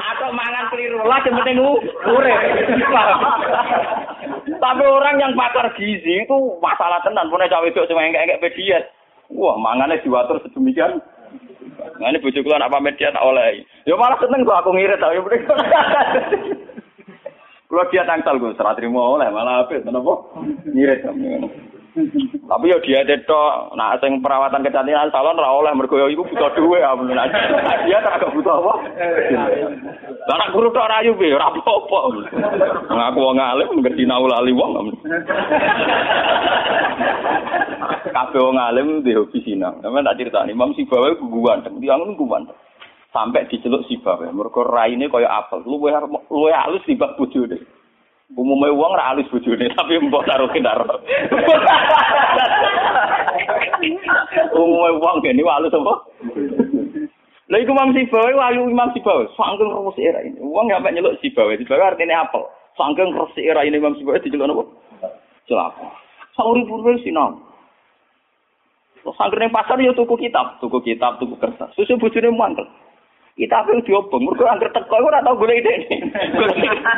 atau 0.02 0.34
mangan 0.34 0.66
keliru 0.74 1.06
lah 1.06 1.22
yang 1.22 1.38
penting 1.38 1.58
urip. 1.62 2.40
Tapi 4.64 4.84
orang 4.86 5.16
yang 5.22 5.34
pakar 5.38 5.70
gizi 5.78 6.26
itu 6.26 6.38
masalah 6.62 7.02
tenan 7.06 7.30
punya 7.30 7.50
cawe 7.50 7.66
itu 7.66 7.86
cuma 7.90 8.06
engke-engke 8.06 8.54
diet. 8.58 8.90
Wah, 9.32 9.56
mangannya 9.56 10.02
diwatur 10.04 10.44
sedemikian 10.44 11.00
Nah 12.02 12.10
ini 12.10 12.22
bujuk 12.22 12.44
kula 12.44 12.60
nak 12.60 12.74
pamit 12.74 12.98
dia 12.98 13.14
tak 13.14 13.24
oleh. 13.24 13.62
Ya 13.86 13.96
malah 13.96 14.18
seneng 14.20 14.44
kok 14.44 14.58
aku 14.58 14.74
ngirit 14.74 15.00
ya 15.00 15.22
penting. 15.22 15.44
Kula 17.72 17.88
dia 17.88 18.04
tangsal 18.04 18.36
gue 18.36 18.52
serat 18.60 18.76
terima 18.76 19.00
oleh 19.00 19.30
malah 19.32 19.64
apa 19.64 19.80
kenapa? 19.80 20.14
Ngirit 20.68 21.06
Tapi 21.91 22.71
yo 22.71 22.80
dia 22.80 23.04
itu, 23.04 23.41
nah 23.75 23.99
sing 23.99 24.23
perawatan 24.23 24.63
kecantikan 24.63 25.12
salon 25.12 25.36
ora 25.36 25.51
oleh 25.51 25.71
mergo 25.75 25.99
yo 25.99 26.08
iku 26.08 26.23
butuh 26.23 26.47
duwe 26.56 26.80
ya 26.80 26.95
Dia 27.84 27.99
tak 27.99 28.32
butuh 28.32 28.63
apa? 28.63 28.73
Lah 30.23 30.36
nak 30.39 30.51
guru 30.56 30.71
tok 30.71 30.88
rayu 30.88 31.12
piye 31.19 31.36
ora 31.36 31.51
apa-apa. 31.51 31.99
Ngaku 32.88 33.19
wong 33.19 33.38
alim 33.43 33.69
ngerti 33.84 34.08
naulali 34.08 34.56
wong. 34.56 34.71
Kabeh 38.15 38.39
wong 38.39 38.56
alim 38.56 39.04
di 39.04 39.12
hobi 39.12 39.43
sinau. 39.43 39.75
Sampe 39.84 39.99
tak 39.99 40.15
critani 40.15 40.56
Imam 40.56 40.71
Sibawa 40.71 41.12
ku 41.19 41.27
ganteng, 41.43 41.75
tiyang 41.84 42.15
ku 42.15 42.23
ganteng. 42.23 42.56
Sampai 43.12 43.51
diceluk 43.51 43.84
Sibawa, 43.91 44.32
mergo 44.32 44.63
raine 44.63 45.12
kaya 45.12 45.27
apel. 45.27 45.60
Luwih 45.67 45.91
luwih 46.32 46.56
halus 46.56 46.88
timbang 46.88 47.19
bojone. 47.19 47.81
Umumnya 48.32 48.72
uang 48.72 48.94
ra 48.96 49.12
alus 49.12 49.28
bojone 49.28 49.67
tapi 49.78 50.00
mbok 50.00 50.24
taruh 50.24 50.48
kendar. 50.56 50.80
Umumnya 54.56 54.89
uang 54.96 55.15
gini 55.20 55.44
alus 55.44 55.76
apa? 55.76 55.94
Lah 57.52 57.60
iku 57.60 57.76
Imam 57.76 57.91
Sibawi 57.91 58.32
wayu 58.32 58.72
Imam 58.72 58.96
Sibawi, 58.96 59.28
sangking 59.36 59.67
resik 59.76 60.08
era 60.08 60.24
ini. 60.24 60.39
Uang 60.39 60.72
nggak 60.72 60.88
nyeluk 60.88 61.20
Sibawi, 61.20 61.60
Sibawi 61.60 61.84
artinya 61.84 62.24
apel. 62.24 62.48
Sangking 62.80 63.12
resik 63.12 63.44
era 63.44 63.67
ini 63.67 63.76
Imam 63.76 63.91
Sibawi 64.00 64.24
dijeluk 64.24 64.48
apa? 64.56 64.63
Celaka. 65.52 65.88
Sauri 66.32 66.63
purwe 66.63 66.96
sinau. 67.04 67.36
Terus 69.04 69.17
pasar 69.52 69.82
ya 69.82 69.91
tuku 69.98 70.15
kitab, 70.15 70.62
tuku 70.63 70.80
kitab, 70.86 71.20
tuku 71.20 71.36
kertas. 71.41 71.74
Susu 71.76 72.00
bojone 72.00 72.32
mantel. 72.32 72.70
Kita 73.41 73.65
apa 73.65 73.73
diobong, 73.82 74.21
mereka 74.21 74.54
angker 74.54 74.69
teko, 74.69 75.01
aku 75.01 75.10
tau 75.10 75.34
gue 75.34 75.49
ide 75.49 75.73
ini. 75.82 75.97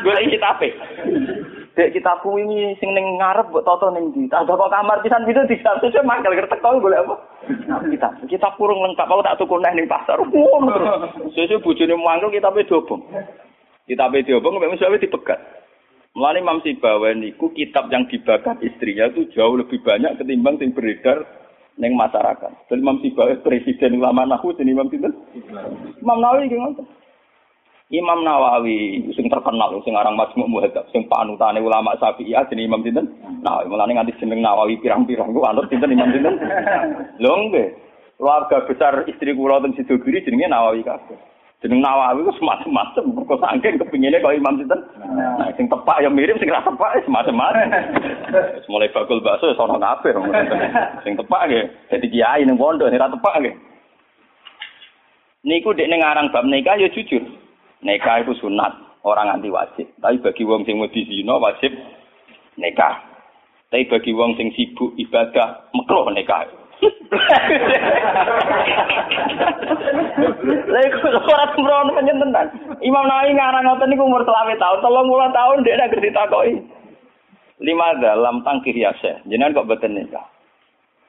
Ini 0.03 0.27
kita 0.35 0.47
apa? 0.59 0.67
Dek 1.73 1.95
kita 1.95 2.19
ini 2.35 2.75
sing 2.83 2.91
neng 2.91 3.15
ngarep 3.15 3.47
buat 3.47 3.63
toto 3.63 3.87
neng 3.95 4.11
di. 4.11 4.27
Ada 4.27 4.51
kok 4.51 4.67
kamar 4.67 4.99
pisan 4.99 5.23
gitu 5.23 5.39
di 5.47 5.55
satu 5.63 5.87
sih 5.87 6.03
mangkel 6.03 6.35
kertek 6.35 6.59
kau 6.59 6.83
boleh 6.83 6.99
apa? 6.99 7.15
Kita 7.87 8.27
kita 8.27 8.47
kurung 8.59 8.83
lengkap. 8.83 9.07
Aku 9.07 9.23
tak 9.23 9.39
tuku 9.39 9.55
neng 9.63 9.87
pasar. 9.87 10.19
Wow, 10.19 10.67
Sesuai 11.31 11.63
bujune 11.63 11.95
mangkel 11.95 12.35
kita 12.35 12.51
apa 12.51 12.59
diobong. 12.67 13.01
Kita 13.87 14.11
apa 14.11 14.19
diobong, 14.19 14.59
memang 14.59 14.75
suami 14.75 14.99
dipegat. 14.99 15.39
Mulai 16.13 16.45
Imam 16.45 16.61
Sibawan 16.61 17.25
niku 17.25 17.49
kitab 17.57 17.89
yang 17.89 18.05
dibakar 18.05 18.59
istrinya 18.61 19.09
itu 19.09 19.33
jauh 19.33 19.57
lebih 19.57 19.81
banyak 19.81 20.19
ketimbang 20.21 20.61
yang 20.61 20.75
beredar 20.77 21.25
neng 21.77 21.97
masyarakat. 21.97 22.69
Dan 22.69 22.81
Imam 22.81 23.01
Sibawi 23.01 23.41
presiden 23.41 23.97
ulama 23.97 24.27
nahu 24.27 24.53
dan 24.53 24.69
Imam 24.69 24.89
Sinten. 24.89 25.13
Imam 26.01 26.19
Nawawi 26.21 26.51
gimana? 26.51 26.83
Imam 27.93 28.25
Nawawi 28.25 29.05
sing 29.13 29.29
terkenal 29.29 29.77
sing 29.85 29.93
aran 29.93 30.17
Majmu' 30.17 30.49
Muhadzab 30.49 30.89
sing 30.89 31.05
panutane 31.09 31.61
ulama 31.61 31.93
Syafi'iyah 31.97 32.49
jenenge 32.49 32.69
Imam 32.69 32.81
Sinten. 32.85 33.05
Nah, 33.41 33.65
mulane 33.65 33.97
nganti 33.97 34.17
jeneng 34.21 34.41
Nawawi 34.41 34.77
pirang-pirang 34.81 35.33
ku 35.33 35.41
anut 35.45 35.69
sinten 35.69 35.93
Imam 35.93 36.13
Sinten. 36.13 36.37
Lho 37.21 37.33
nggih. 37.49 37.69
Keluarga 38.13 38.63
besar 38.69 38.93
istri 39.09 39.33
kula 39.33 39.59
teng 39.59 39.73
Sidogiri 39.73 40.21
jenenge 40.21 40.47
Nawawi 40.47 40.85
kabeh. 40.85 41.32
Jeneng 41.63 41.79
Nawawi 41.79 42.27
ku 42.27 42.35
semacam-macam, 42.35 43.23
kok 43.23 43.39
saking 43.39 43.79
kepinginnya 43.79 44.19
kalau 44.19 44.35
Imam 44.35 44.59
Sinten. 44.59 44.83
Nah, 45.15 45.47
sing 45.55 45.71
tepak 45.71 46.03
yang 46.03 46.11
mirip, 46.11 46.35
sing 46.35 46.51
rasa 46.51 46.75
tepak 46.75 46.99
ya 46.99 47.07
semacam-macam. 47.07 47.71
Mulai 48.75 48.91
bakul 48.91 49.23
bakso 49.23 49.47
ya 49.47 49.55
sono 49.55 49.79
kabeh. 49.79 50.11
Sing 51.07 51.15
tepak 51.15 51.47
ya, 51.47 51.63
jadi 51.87 52.07
kiai 52.11 52.43
ning 52.43 52.59
pondok 52.59 52.91
ning 52.91 52.99
ra 52.99 53.07
tepak 53.07 53.39
nggih. 53.39 53.55
Niku 55.47 55.71
dek 55.71 55.87
ning 55.87 56.03
aran 56.03 56.35
bab 56.35 56.43
nikah 56.43 56.75
ya 56.75 56.91
jujur. 56.91 57.23
Nikah 57.79 58.27
itu 58.27 58.35
sunat, 58.43 58.99
orang 59.07 59.39
anti 59.39 59.47
wajib. 59.47 59.87
Tapi 60.03 60.19
bagi 60.19 60.43
wong 60.43 60.67
sing 60.67 60.83
wedi 60.83 61.07
zina 61.07 61.39
wajib 61.39 61.71
nikah. 62.59 63.07
Tapi 63.71 63.87
bagi 63.87 64.11
wong 64.11 64.35
sing 64.35 64.51
sibuk 64.51 64.91
ibadah 64.99 65.71
makruh 65.71 66.11
nikah. 66.11 66.43
Lha 70.43 70.79
iku 70.89 71.07
ora 71.07 71.45
sembrono 71.53 71.91
panjenengan. 71.95 72.47
Imam 72.81 73.05
Nawawi 73.07 73.31
ngarang 73.37 73.63
ngoten 73.67 73.87
niku 73.91 74.03
umur 74.03 74.25
20 74.25 74.59
tahun, 74.59 74.77
30 74.81 75.37
tahun 75.37 75.63
dia 75.63 75.77
nek 75.79 75.93
ditakoki. 75.95 76.53
Lima 77.63 77.95
dalam 78.01 78.43
tangkir 78.43 78.75
ya 78.75 78.91
Syekh. 78.99 79.23
Jenengan 79.29 79.55
kok 79.63 79.69
boten 79.71 79.95
nikah. 79.95 80.25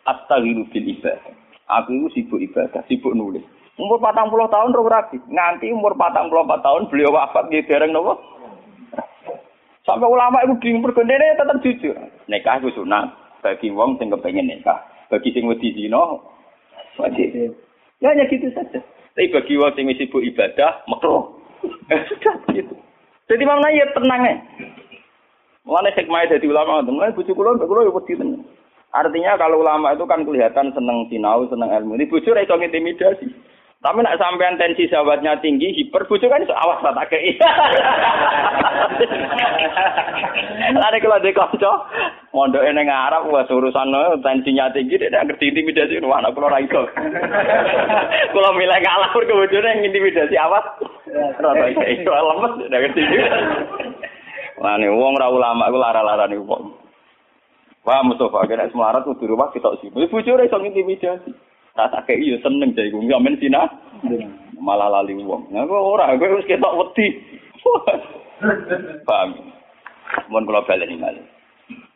Astaghiru 0.07 0.69
bil 0.71 0.87
ibadah. 0.95 1.33
Aku 1.65 1.97
itu 1.97 2.07
sibuk 2.13 2.45
ibadah, 2.45 2.85
sibuk 2.87 3.17
nulis. 3.17 3.43
Umur 3.81 3.99
patang 3.99 4.31
puluh 4.31 4.47
tahun 4.53 4.77
roh 4.77 4.87
rabi. 4.87 5.19
Nganti 5.33 5.73
umur 5.73 5.97
patang 5.99 6.31
puluh 6.31 6.47
empat 6.47 6.63
tahun 6.63 6.87
beliau 6.93 7.11
wafat 7.17 7.51
di 7.51 7.65
dereng 7.65 7.91
nopo. 7.91 8.21
Sampai 9.83 10.09
ulama 10.09 10.41
itu 10.47 10.55
bingung 10.61 10.85
bergendene 10.85 11.37
tetap 11.37 11.59
jujur. 11.61 11.97
Nikah 12.31 12.61
itu 12.61 12.71
sunat. 12.77 13.11
Bagi 13.43 13.69
wong 13.75 13.99
sing 13.99 14.09
kepengen 14.13 14.49
nikah. 14.49 14.81
Bagi 15.15 15.31
sing 15.31 15.47
wedi 15.47 15.71
dino 15.71 16.27
wajib. 16.99 17.55
Ya 18.03 18.11
hanya 18.11 18.27
gitu 18.27 18.51
saja. 18.51 18.83
Tapi 19.15 19.31
bagi 19.31 19.55
wong 19.55 19.71
sing 19.79 19.87
sibuk 19.95 20.27
ibadah, 20.27 20.83
makruh. 20.91 21.39
Sudah 22.11 22.35
gitu. 22.51 22.75
Jadi 23.31 23.43
mana 23.47 23.71
ya 23.71 23.87
tenang 23.95 24.23
ya. 24.27 24.35
Mulane 25.63 25.95
hikmah 25.95 26.27
jadi 26.27 26.45
ulama, 26.45 26.83
mulane 26.83 27.15
bojo 27.15 27.31
kula 27.31 27.55
mbek 27.55 27.71
kula 27.71 27.87
ya 27.87 27.95
wedi 27.95 28.19
tenan. 28.19 28.43
Artinya 28.91 29.39
kalau 29.39 29.63
ulama 29.63 29.95
itu 29.95 30.03
kan 30.07 30.27
kelihatan 30.27 30.75
seneng 30.75 31.07
sinau, 31.07 31.47
seneng 31.47 31.71
ilmu. 31.71 31.95
Ini 31.95 32.11
bojo 32.11 32.35
ra 32.35 32.43
iso 32.43 32.59
intimidasi. 32.59 33.54
Tapi 33.85 34.01
nak 34.01 34.17
sampean 34.17 34.57
tensi 34.57 34.89
sahabatnya 34.89 35.37
tinggi, 35.45 35.69
hiper 35.77 36.09
bojo 36.09 36.25
kan 36.25 36.41
awas 36.41 36.81
tak 36.81 37.13
kei. 37.13 37.37
Lare 40.81 40.97
kalau 41.05 41.21
di 41.21 41.37
kanca, 41.37 41.85
mondoke 42.33 42.73
ning 42.73 42.89
Arab 42.89 43.29
wis 43.29 43.45
urusan 43.53 43.93
tensinya 44.25 44.73
tinggi, 44.73 44.97
tidak 44.97 45.29
ngerti 45.29 45.53
intimidasi 45.53 46.01
wah 46.01 46.17
anak 46.17 46.33
kula 46.33 46.49
ra 46.49 46.65
iso. 46.65 46.89
Kula 48.33 48.57
milih 48.57 48.81
kalah 48.81 49.13
mergo 49.13 49.45
bojone 49.45 49.85
intimidasi 49.85 50.33
awas. 50.41 50.65
Rada 51.37 51.69
iso 51.69 52.09
lemes, 52.09 52.65
tidak 52.65 52.81
ngerti. 52.89 53.05
Wah, 54.65 54.81
nih 54.81 54.89
wong 54.89 55.21
ra 55.21 55.29
ulama 55.29 55.69
iku 55.69 55.77
lara-larane 55.77 56.41
wong. 56.41 56.73
Wah, 57.85 58.01
Mustafa, 58.01 58.49
kena 58.49 58.73
semarat 58.73 59.05
kudu 59.05 59.29
rumah 59.29 59.53
kita 59.53 59.77
sih. 59.85 59.93
Bojone 59.93 60.49
iso 60.49 60.57
intimidasi. 60.57 61.53
Rasa 61.75 62.07
kayak 62.07 62.23
iya 62.23 62.37
seneng 62.39 62.71
jadi 62.71 62.95
gue 62.95 63.03
nggak 63.03 63.23
main 63.23 63.35
sina. 63.43 63.67
Malah 64.63 64.89
lali 64.89 65.19
wong. 65.19 65.51
Nah, 65.51 65.67
gue 65.67 65.75
ora, 65.75 66.15
gue 66.15 66.25
harus 66.25 66.47
ketok 66.47 66.79
wedi. 66.79 67.19
Paham? 69.09 69.35
Mohon 70.31 70.45
kalau 70.47 70.63
balik 70.69 70.89
ini 70.93 71.25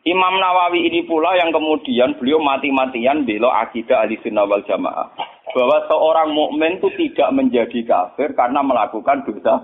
Imam 0.07 0.35
Nawawi 0.41 0.89
ini 0.89 1.05
pula 1.05 1.37
yang 1.37 1.53
kemudian 1.53 2.17
beliau 2.17 2.41
mati-matian 2.41 3.27
belok 3.27 3.53
akidah 3.53 4.03
ahli 4.03 4.17
sunnah 4.23 4.47
wal 4.47 4.63
jamaah. 4.65 5.11
Bahwa 5.53 5.77
seorang 5.87 6.29
mukmin 6.33 6.79
itu 6.81 6.89
tidak 6.95 7.29
menjadi 7.35 7.79
kafir 7.85 8.33
karena 8.33 8.63
melakukan 8.65 9.23
dosa. 9.27 9.63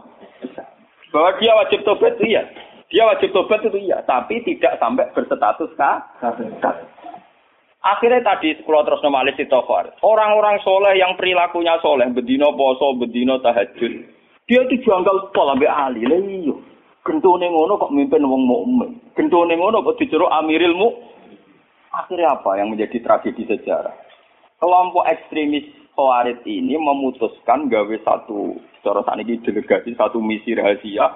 Bahwa 1.09 1.29
dia 1.39 1.51
wajib 1.55 1.81
tobat 1.87 2.19
iya. 2.21 2.43
Dia 2.91 3.03
wajib 3.09 3.33
tobat 3.33 3.65
itu 3.65 3.79
iya, 3.79 4.03
tapi 4.05 4.43
tidak 4.45 4.77
sampai 4.77 5.09
berstatus 5.15 5.71
kafir. 5.75 6.51
Akhirnya 7.85 8.25
tadi 8.25 8.57
kalau 8.65 8.81
terus 8.81 9.05
normalis 9.05 9.37
itu 9.37 9.53
Orang-orang 10.01 10.57
soleh 10.65 10.97
yang 10.97 11.13
perilakunya 11.13 11.77
soleh, 11.85 12.09
bedino 12.09 12.57
poso, 12.57 12.97
bedino 12.97 13.37
tahajud, 13.37 13.93
dia 14.49 14.61
itu 14.65 14.81
janggal 14.81 15.29
pol 15.29 15.53
sampai 15.53 15.69
ahli. 15.69 16.01
Lah 16.09 16.17
iya. 16.17 16.55
Gentone 17.05 17.45
ngono 17.45 17.77
kok 17.77 17.93
mimpin 17.93 18.25
wong 18.25 18.49
mukmin. 18.49 18.97
Gentone 19.13 19.53
ngono 19.53 19.85
kok 19.85 20.01
dijeruk 20.01 20.33
amiril 20.33 20.73
mu. 20.73 20.89
Akhirnya 21.93 22.33
apa 22.33 22.57
yang 22.57 22.73
menjadi 22.73 22.97
tragedi 23.05 23.45
sejarah? 23.45 23.93
Kelompok 24.57 25.05
ekstremis 25.05 25.69
Khawarij 25.95 26.43
ini 26.43 26.75
memutuskan 26.75 27.71
gawe 27.71 27.95
satu 28.03 28.59
cara 28.83 28.99
saniki 29.07 29.39
delegasi 29.47 29.95
satu 29.95 30.19
misi 30.19 30.51
rahasia 30.51 31.07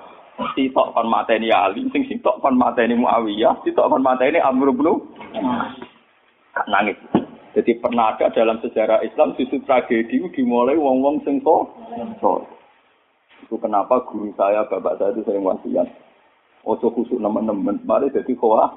sitok 0.55 0.95
kon 0.95 1.11
mateni 1.11 1.51
Ali, 1.51 1.83
sing 1.91 2.07
sitok 2.07 2.39
kon 2.39 2.55
mateni 2.55 2.95
Muawiyah, 2.95 3.59
sitok 3.67 3.91
kon 3.91 3.99
mateni 3.99 4.39
Amr 4.39 4.71
bin 4.71 5.03
nangis. 6.67 6.99
Jadi 7.55 7.79
pernah 7.81 8.13
ada 8.13 8.29
dalam 8.29 8.61
sejarah 8.61 9.01
Islam 9.01 9.33
justru 9.39 9.59
tragedi 9.65 10.21
dimulai 10.35 10.77
wong-wong 10.77 11.23
sing 11.25 11.41
so. 11.41 11.69
Itu 13.45 13.55
kenapa 13.57 14.05
guru 14.05 14.29
saya, 14.37 14.67
bapak 14.67 14.99
saya 14.99 15.15
itu 15.15 15.25
sering 15.25 15.47
wasiat. 15.47 15.87
Ojo 16.67 16.91
kusuk 16.91 17.17
nemen-nemen, 17.17 17.79
mari 17.87 18.11
jadi 18.11 18.35
koa. 18.35 18.67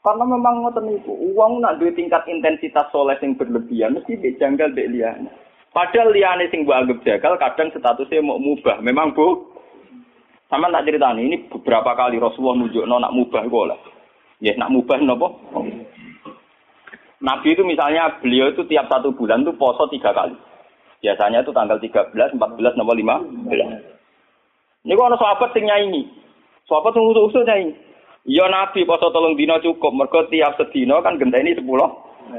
Karena 0.00 0.24
memang 0.24 0.64
ngoten 0.64 0.96
itu, 0.96 1.12
uang 1.36 1.60
nak 1.60 1.76
duit 1.76 1.92
tingkat 1.92 2.24
intensitas 2.24 2.88
soleh 2.88 3.16
yang 3.20 3.36
berlebihan, 3.36 3.96
mesti 3.96 4.16
dijanggal 4.16 4.72
dek 4.72 4.88
liane. 4.92 5.28
Padahal 5.76 6.12
liane 6.12 6.48
sing 6.48 6.64
gua 6.64 6.80
anggap 6.80 7.04
jagal, 7.04 7.36
kadang 7.36 7.68
statusnya 7.72 8.24
mau 8.24 8.40
mubah. 8.40 8.80
Memang 8.80 9.12
bu, 9.12 9.44
sama 10.50 10.66
tak 10.72 10.88
cerita 10.88 11.14
ini 11.14 11.46
beberapa 11.46 11.94
kali 11.94 12.18
Rasulullah 12.18 12.64
nunjuk 12.64 12.82
no 12.82 12.98
nak 12.98 13.14
mubah 13.14 13.44
boleh. 13.46 13.78
Ya 14.42 14.56
nak 14.58 14.72
mubah 14.74 14.98
nopo. 14.98 15.36
Nabi 17.20 17.52
itu 17.52 17.62
misalnya 17.68 18.16
beliau 18.24 18.48
itu 18.48 18.64
tiap 18.64 18.88
satu 18.88 19.12
bulan 19.12 19.44
tuh 19.44 19.52
poso 19.60 19.84
tiga 19.92 20.16
kali. 20.16 20.32
Biasanya 21.00 21.44
itu 21.44 21.52
tanggal 21.52 21.80
13, 21.80 22.36
14, 22.36 22.76
nomor 22.76 22.96
5. 22.96 23.24
Ini 24.84 24.96
kok 24.96 25.08
ada 25.12 25.16
sahabat 25.20 25.52
yang 25.56 25.68
nyanyi. 25.68 26.08
Sahabat 26.64 26.96
yang 26.96 27.04
usul-usul 27.12 27.44
nyanyi. 27.44 27.76
Ya 28.28 28.48
Nabi 28.48 28.84
poso 28.84 29.12
tolong 29.12 29.36
dino 29.36 29.60
cukup. 29.60 29.92
Mereka 29.96 30.28
tiap 30.32 30.56
sedino 30.60 31.00
kan 31.00 31.16
ini 31.16 31.56
sepuluh 31.56 31.88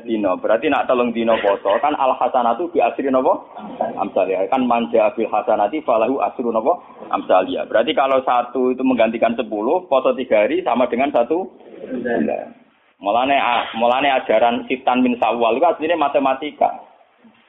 dino. 0.05 0.37
Berarti 0.37 0.69
nak 0.69 0.85
tolong 0.85 1.09
dino 1.09 1.37
poso 1.41 1.73
kan 1.81 1.97
al 1.97 2.13
hasanatu 2.17 2.69
bi 2.69 2.81
asri 2.81 3.09
nopo 3.09 3.49
amsalia. 3.97 4.45
Kan 4.49 4.69
manja 4.69 5.09
bil 5.17 5.25
hasanati 5.25 5.81
falahu 5.81 6.21
asru 6.21 6.53
nopo 6.53 6.81
amsalia. 7.09 7.65
Berarti 7.65 7.97
kalau 7.97 8.21
satu 8.21 8.71
itu 8.73 8.85
menggantikan 8.85 9.33
sepuluh, 9.33 9.89
poso 9.89 10.13
tiga 10.13 10.45
hari 10.45 10.61
sama 10.61 10.85
dengan 10.85 11.09
satu 11.09 11.49
Mulane 13.01 13.33
mulane 13.81 14.13
ajaran 14.13 14.69
sitan 14.69 15.01
min 15.01 15.17
sawal 15.17 15.57
itu 15.57 15.65
aslinya 15.65 15.97
matematika. 15.97 16.69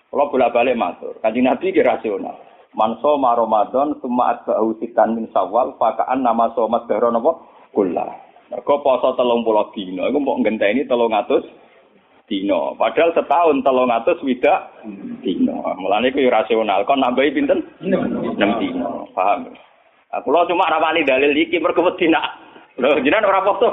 Kalau 0.08 0.28
bolak-balik 0.28 0.76
matur, 0.76 1.16
kanjeng 1.20 1.48
Nabi 1.48 1.72
ki 1.72 1.84
rasional. 1.84 2.36
Man 2.72 2.96
soma 3.04 3.36
Ramadan 3.36 4.00
summa 4.00 4.32
atba'u 4.36 4.80
sitan 4.80 5.12
min 5.12 5.28
sawal 5.28 5.76
fakaan 5.76 6.24
nama 6.24 6.48
somat 6.56 6.88
dahra 6.88 7.12
napa 7.12 7.36
kula. 7.76 8.08
Mergo 8.48 8.80
poso 8.80 9.12
30 9.12 9.76
dina 9.76 10.08
iku 10.08 10.20
mbok 10.20 10.40
ngenteni 10.40 10.88
300 10.88 12.28
dina. 12.28 12.72
Padahal 12.76 13.12
setahun 13.12 13.60
300 13.60 14.24
widak 14.24 14.60
dina. 15.20 15.56
Mulane 15.76 16.12
iku 16.12 16.32
rasional. 16.32 16.84
Kon 16.88 17.04
nambahi 17.04 17.32
pinten? 17.32 17.60
6 17.84 18.40
dina. 18.60 18.88
Paham? 19.12 19.52
Aku 20.12 20.28
lo 20.28 20.44
cuma 20.48 20.68
rapani 20.68 21.08
dalil 21.08 21.32
iki 21.32 21.60
mergo 21.60 21.84
wedi 21.84 22.08
nak 22.08 22.40
Loh, 22.80 22.96
jenengan 23.04 23.28
ora 23.28 23.44
foto. 23.44 23.68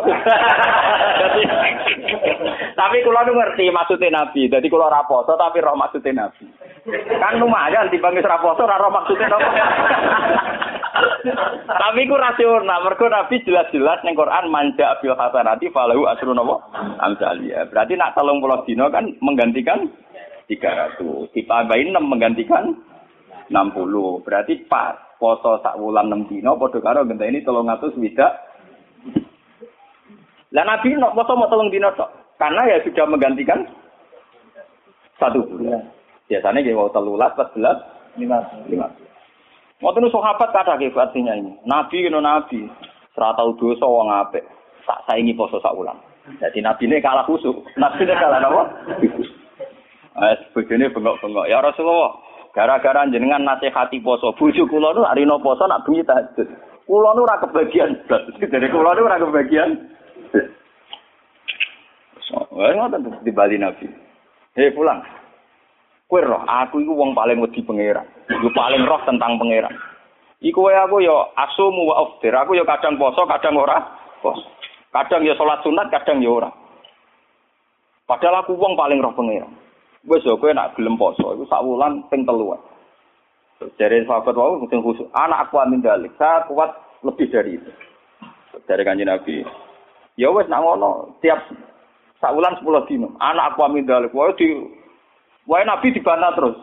tapi 2.79 2.97
kula 2.99 3.23
nu 3.23 3.39
ngerti 3.39 3.71
maksudnya 3.71 4.11
Nabi. 4.11 4.51
Jadi 4.51 4.67
kula 4.67 4.91
ora 4.91 5.07
foto 5.07 5.39
tapi 5.39 5.63
roh 5.63 5.79
maksudnya 5.79 6.27
Nabi. 6.27 6.43
Kan 7.07 7.39
lumayan 7.39 7.87
dibangis 7.87 8.27
ora 8.27 8.43
foto 8.43 8.67
ora 8.67 8.75
roh 8.75 8.91
maksudnya 8.91 9.31
Nabi. 9.31 9.47
tapi 11.79 12.11
ku 12.11 12.15
rasional. 12.19 12.83
Mergo 12.83 13.07
Nabi 13.07 13.39
jelas-jelas 13.47 14.03
ning 14.03 14.19
Quran 14.19 14.51
manja 14.51 14.99
bil 14.99 15.15
hasanati 15.15 15.71
falahu 15.71 16.03
asru 16.11 16.35
napa? 16.35 16.59
Amsalia. 16.99 17.71
Berarti 17.71 17.95
nak 17.95 18.19
30 18.19 18.67
dino 18.67 18.91
kan 18.91 19.07
menggantikan 19.23 19.87
300. 20.51 21.31
Ditambahin 21.31 21.95
6 21.95 22.03
menggantikan 22.03 22.75
60. 23.47 24.27
Berarti 24.27 24.59
pas 24.67 24.99
poso 25.15 25.63
sak 25.63 25.79
wulan 25.79 26.11
6 26.11 26.35
dino 26.35 26.59
padha 26.59 26.83
karo 26.83 27.07
ngenteni 27.07 27.47
300 27.47 27.95
widak 27.95 28.48
lah 30.49 30.65
Nabi 30.65 30.97
nok 30.97 31.13
poso 31.13 31.37
mau 31.37 31.49
tolong 31.49 31.69
dino 31.69 31.93
tok. 31.93 32.09
Karena 32.41 32.65
ya 32.65 32.81
sudah 32.81 33.05
menggantikan 33.05 33.67
satu 35.21 35.45
bulan. 35.45 35.83
Biasanya 36.25 36.61
dia 36.61 36.77
mau 36.77 36.89
telulat, 36.89 37.35
empat 37.35 37.51
belas, 37.57 37.77
lima, 38.15 38.39
lima. 38.69 38.87
Mau 39.81 39.93
tuh 39.95 40.11
sahabat 40.11 40.49
kata 40.51 40.75
artinya 40.75 41.33
ini. 41.35 41.53
Nabi 41.67 42.05
kena 42.05 42.19
Nabi. 42.19 42.65
Serata 43.13 43.43
dosa 43.57 43.85
wong 43.85 44.09
apik. 44.09 44.45
Tak 44.85 45.05
saingi 45.05 45.37
poso 45.37 45.61
sak 45.61 45.75
ulang. 45.75 45.97
Jadi 46.41 46.61
Nabi 46.61 46.89
ini 46.89 47.01
kalah 47.01 47.25
khusuk. 47.25 47.65
Nabi 47.77 48.05
ini 48.05 48.13
kalah 48.17 48.41
apa? 48.41 48.63
Eh, 50.19 50.35
begini 50.51 50.91
bengok-bengok. 50.91 51.47
Ya 51.47 51.63
Rasulullah, 51.63 52.11
gara-gara 52.51 53.07
jenengan 53.07 53.39
nasihati 53.39 54.03
poso. 54.03 54.35
Bujuk 54.35 54.67
kula 54.67 54.91
nu 54.91 55.07
hari 55.07 55.23
no 55.23 55.39
poso 55.39 55.63
nak 55.63 55.87
bunyi 55.87 56.03
tahajud. 56.03 56.43
Kula 56.89 57.13
nu 57.13 57.21
ora 57.21 57.37
kebagian. 57.37 58.01
Jadi 58.41 58.67
kula 58.73 58.97
nu 58.97 59.05
ora 59.05 59.21
kebagian. 59.21 59.77
Wah, 62.49 62.73
ngoten 62.73 63.21
di 63.21 63.29
Bali 63.29 63.61
Nabi. 63.61 63.85
Hei 64.57 64.73
pulang. 64.73 65.05
Kue 66.09 66.25
roh, 66.25 66.41
aku 66.41 66.81
itu 66.81 66.89
wong 66.89 67.13
paling 67.13 67.37
wedi 67.37 67.61
pangeran. 67.61 68.09
Yo 68.41 68.49
paling 68.57 68.81
roh 68.89 68.97
tentang 69.05 69.37
pangeran. 69.37 69.69
Iku 70.41 70.65
wae 70.65 70.73
aku 70.73 71.05
yo 71.05 71.29
asumu 71.37 71.93
wa 71.93 72.01
aftir. 72.01 72.33
Aku 72.33 72.57
yo 72.57 72.65
kadang 72.65 72.97
poso, 72.97 73.29
kadang 73.29 73.61
ora 73.61 73.77
poso. 74.25 74.49
Kadang 74.89 75.21
yo 75.21 75.37
salat 75.37 75.61
sunat, 75.61 75.93
kadang 75.93 76.25
yo 76.25 76.41
ora. 76.41 76.49
Padahal 78.09 78.41
aku 78.41 78.57
wong 78.57 78.73
paling 78.73 78.97
roh 78.97 79.13
pangeran. 79.13 79.53
Wes 80.09 80.25
yo 80.25 80.41
kowe 80.41 80.49
nak 80.49 80.73
gelem 80.73 80.97
poso 80.97 81.37
iku 81.37 81.45
sak 81.45 81.61
wulan 81.61 82.01
ping. 82.09 82.25
Dari 83.59 84.07
sahabat 84.07 84.35
wau 84.39 84.55
mungkin 84.63 84.79
khusus. 84.79 85.03
Anak 85.11 85.51
aku 85.51 85.59
amin 85.59 85.83
dalik. 85.83 86.15
Saya 86.15 86.47
kuat 86.47 86.71
lebih 87.03 87.27
dari 87.27 87.59
itu. 87.59 87.71
Dari 88.63 88.87
kanji 88.87 89.03
Nabi. 89.03 89.43
Ya 90.15 90.31
wes 90.31 90.47
nak 90.47 90.63
ngono, 90.63 91.19
tiap 91.19 91.43
saulan 92.23 92.55
10 92.59 92.87
dino. 92.87 93.11
Anak 93.19 93.55
aku 93.55 93.67
amin 93.67 93.83
dalik. 93.83 94.15
Wae 94.15 94.31
di 94.39 94.47
wae 95.43 95.67
Nabi 95.67 95.91
dibantah 95.91 96.31
terus. 96.39 96.55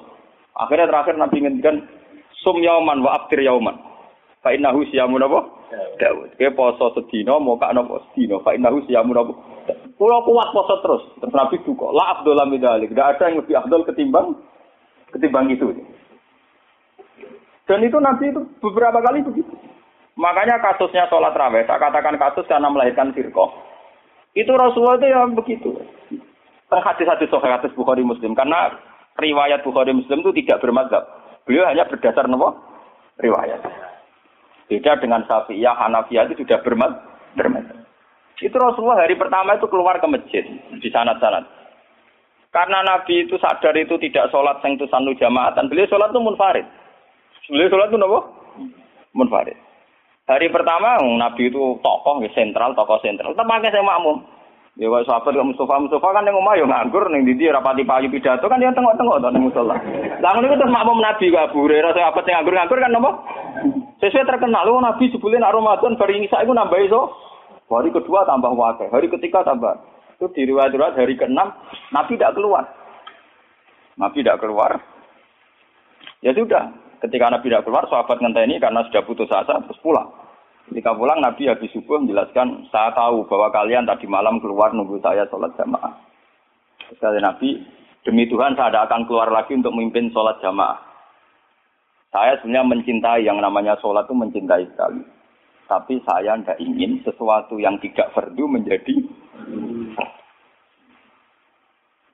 Akhirnya 0.56 0.88
terakhir 0.88 1.20
Nabi 1.20 1.44
ngendikan 1.44 1.85
sum 2.40 2.64
yauman 2.64 3.04
wa 3.04 3.12
abtir 3.20 3.44
yauman. 3.44 3.76
Fa 4.40 4.56
innahu 4.56 4.88
siyamun 4.88 5.20
apa? 5.20 5.40
Daud. 6.00 6.32
Ke 6.40 6.54
poso 6.54 6.94
sedina 6.96 7.37
mau 7.37 7.61
kak 7.61 7.76
nopo 7.76 8.00
sedina. 8.09 8.40
Fa 8.40 8.56
innahu 8.56 8.80
siyamun 8.88 9.20
apa? 9.20 9.32
Kulo 10.00 10.16
kuat 10.24 10.48
poso 10.56 10.74
terus. 10.80 11.04
Terus 11.20 11.35
Nabi 11.37 11.61
duka. 11.61 11.92
La 11.92 12.16
abdul 12.16 12.40
min 12.48 12.62
dalik. 12.62 12.88
Tidak 12.94 13.04
ada 13.04 13.24
yang 13.28 13.44
lebih 13.44 13.54
abdul 13.59 13.85
ketimbang 13.85 14.38
ketimbang 15.12 15.52
itu. 15.52 15.76
Dan 17.66 17.83
itu 17.83 17.98
nanti 17.98 18.31
itu 18.31 18.40
beberapa 18.62 19.02
kali 19.02 19.26
begitu. 19.26 19.55
Makanya 20.16 20.62
kasusnya 20.62 21.11
sholat 21.12 21.37
raweh, 21.37 21.66
saya 21.68 21.76
katakan 21.76 22.16
kasus 22.16 22.48
karena 22.48 22.72
melahirkan 22.72 23.12
firqoh. 23.12 23.52
Itu 24.33 24.52
Rasulullah 24.55 24.96
itu 24.96 25.09
yang 25.12 25.35
begitu. 25.37 25.70
Hadis-hadis 26.72 27.29
sahih 27.29 27.52
hadis 27.52 27.72
Bukhari 27.76 28.05
Muslim. 28.05 28.37
Karena 28.37 28.72
riwayat 29.16 29.64
Bukhari 29.64 29.92
Muslim 29.96 30.24
itu 30.24 30.33
tidak 30.44 30.61
bermadzhab. 30.61 31.05
Beliau 31.48 31.68
hanya 31.68 31.88
berdasar 31.88 32.29
nopo 32.29 32.52
riwayat. 33.20 33.61
Beda 34.66 34.98
dengan 34.98 35.22
Syafi'iyah, 35.24 35.74
Hanafiyah 35.79 36.29
itu 36.33 36.44
sudah 36.44 36.59
bermadzhab. 36.61 37.87
Itu 38.37 38.57
Rasulullah 38.61 39.00
hari 39.00 39.16
pertama 39.16 39.57
itu 39.57 39.64
keluar 39.72 39.96
ke 39.96 40.09
masjid 40.09 40.44
di 40.76 40.88
sanat-sanat. 40.92 41.48
Karena 42.52 42.85
Nabi 42.85 43.24
itu 43.24 43.40
sadar 43.40 43.72
itu 43.76 43.96
tidak 44.00 44.29
sholat 44.29 44.61
sanu 44.64 45.12
jamaatan. 45.16 45.68
Beliau 45.72 45.88
sholat 45.88 46.12
itu 46.12 46.20
munfarid. 46.20 46.66
Beliau 47.46 47.70
sholat 47.70 47.88
itu 47.90 47.98
apa? 47.98 48.20
Munfarid. 49.14 49.59
Hari 50.26 50.50
pertama 50.50 50.98
Nabi 50.98 51.46
itu 51.46 51.78
tokoh 51.78 52.18
sentral, 52.35 52.74
tokoh 52.74 52.98
sentral. 52.98 53.30
Tetap 53.30 53.46
pakai 53.46 53.70
saya 53.70 53.87
makmum. 53.87 54.18
Ya 54.76 54.92
kok 54.92 55.09
sahabat 55.09 55.32
kok 55.32 55.48
Mustafa 55.48 55.80
Mustafa 55.80 56.09
kan 56.12 56.28
yang 56.28 56.37
omah 56.37 56.52
ya 56.52 56.68
nganggur 56.68 57.09
ning 57.09 57.24
ndi 57.24 57.48
rapati 57.48 57.80
payu 57.80 58.12
pidato 58.12 58.44
kan 58.44 58.61
dia 58.61 58.74
tengok-tengok 58.76 59.24
to 59.24 59.28
ning 59.32 59.48
musala. 59.48 59.80
Lah 60.20 60.37
iku 60.37 60.52
terus 60.52 60.74
makmum 60.74 61.00
Nabi 61.00 61.32
kok 61.32 61.48
Abu 61.48 61.64
Hurairah 61.64 61.96
sahabat 61.96 62.28
yang 62.28 62.44
nganggur-nganggur 62.44 62.78
kan 62.82 62.92
napa? 62.92 63.11
Sesuai 64.04 64.28
terkenal 64.28 64.68
lu 64.68 64.76
Nabi 64.85 65.09
sebelum 65.09 65.40
nak 65.40 65.54
Ramadan 65.56 65.96
bar 65.96 66.11
ngisa 66.12 66.44
iku 66.44 66.52
nambah 66.52 66.80
iso. 66.85 67.00
Hari 67.66 67.90
kedua 67.90 68.28
tambah 68.28 68.52
wakil, 68.52 68.92
hari 68.92 69.09
ketiga 69.11 69.42
tambah. 69.42 69.74
Itu 70.20 70.30
di 70.30 70.46
riwayat 70.46 70.76
hari 70.94 71.18
ke-6 71.18 71.40
Nabi 71.90 72.12
tidak 72.14 72.37
keluar. 72.37 72.62
Nabi 73.96 74.22
tidak 74.22 74.38
keluar. 74.44 74.76
Ya 76.20 76.30
sudah, 76.37 76.68
Ketika 77.02 77.28
Nabi 77.28 77.52
tidak 77.52 77.64
keluar, 77.68 77.85
sahabat 77.88 78.18
ngenteni 78.20 78.56
karena 78.56 78.80
sudah 78.88 79.02
putus 79.04 79.28
asa, 79.28 79.61
terus 79.64 79.80
pulang. 79.85 80.09
Ketika 80.66 80.96
pulang, 80.96 81.22
Nabi 81.22 81.46
habis 81.46 81.70
subuh 81.70 82.00
menjelaskan, 82.02 82.66
saya 82.72 82.90
tahu 82.96 83.28
bahwa 83.28 83.52
kalian 83.52 83.87
tadi 83.87 84.09
malam 84.09 84.42
keluar 84.42 84.72
nunggu 84.72 84.98
saya 85.04 85.28
sholat 85.30 85.54
jamaah. 85.54 85.94
Terus 86.90 87.22
Nabi, 87.22 87.62
demi 88.02 88.26
Tuhan 88.26 88.59
saya 88.59 88.72
tidak 88.72 88.85
akan 88.90 89.02
keluar 89.06 89.28
lagi 89.30 89.54
untuk 89.54 89.74
memimpin 89.76 90.11
sholat 90.11 90.40
jamaah. 90.42 90.82
Saya 92.11 92.40
sebenarnya 92.40 92.70
mencintai 92.72 93.22
yang 93.28 93.38
namanya 93.38 93.76
sholat 93.78 94.09
itu 94.09 94.14
mencintai 94.16 94.64
sekali. 94.72 95.02
Tapi 95.66 95.98
saya 96.06 96.38
tidak 96.38 96.59
ingin 96.62 97.02
sesuatu 97.02 97.59
yang 97.59 97.76
tidak 97.82 98.14
fardu 98.14 98.46
menjadi 98.46 98.94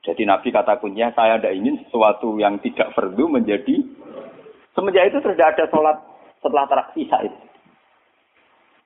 jadi 0.02 0.26
Nabi 0.26 0.50
kata 0.50 0.82
kuncinya, 0.82 1.14
saya 1.14 1.38
tidak 1.38 1.54
ingin 1.62 1.78
sesuatu 1.86 2.34
yang 2.34 2.58
tidak 2.58 2.90
fardu 2.90 3.22
menjadi 3.30 3.86
Semenjak 4.72 5.12
itu 5.12 5.18
tidak 5.20 5.56
ada 5.56 5.64
sholat 5.68 5.96
setelah 6.40 6.64
sisa 6.96 7.16
itu. 7.24 7.38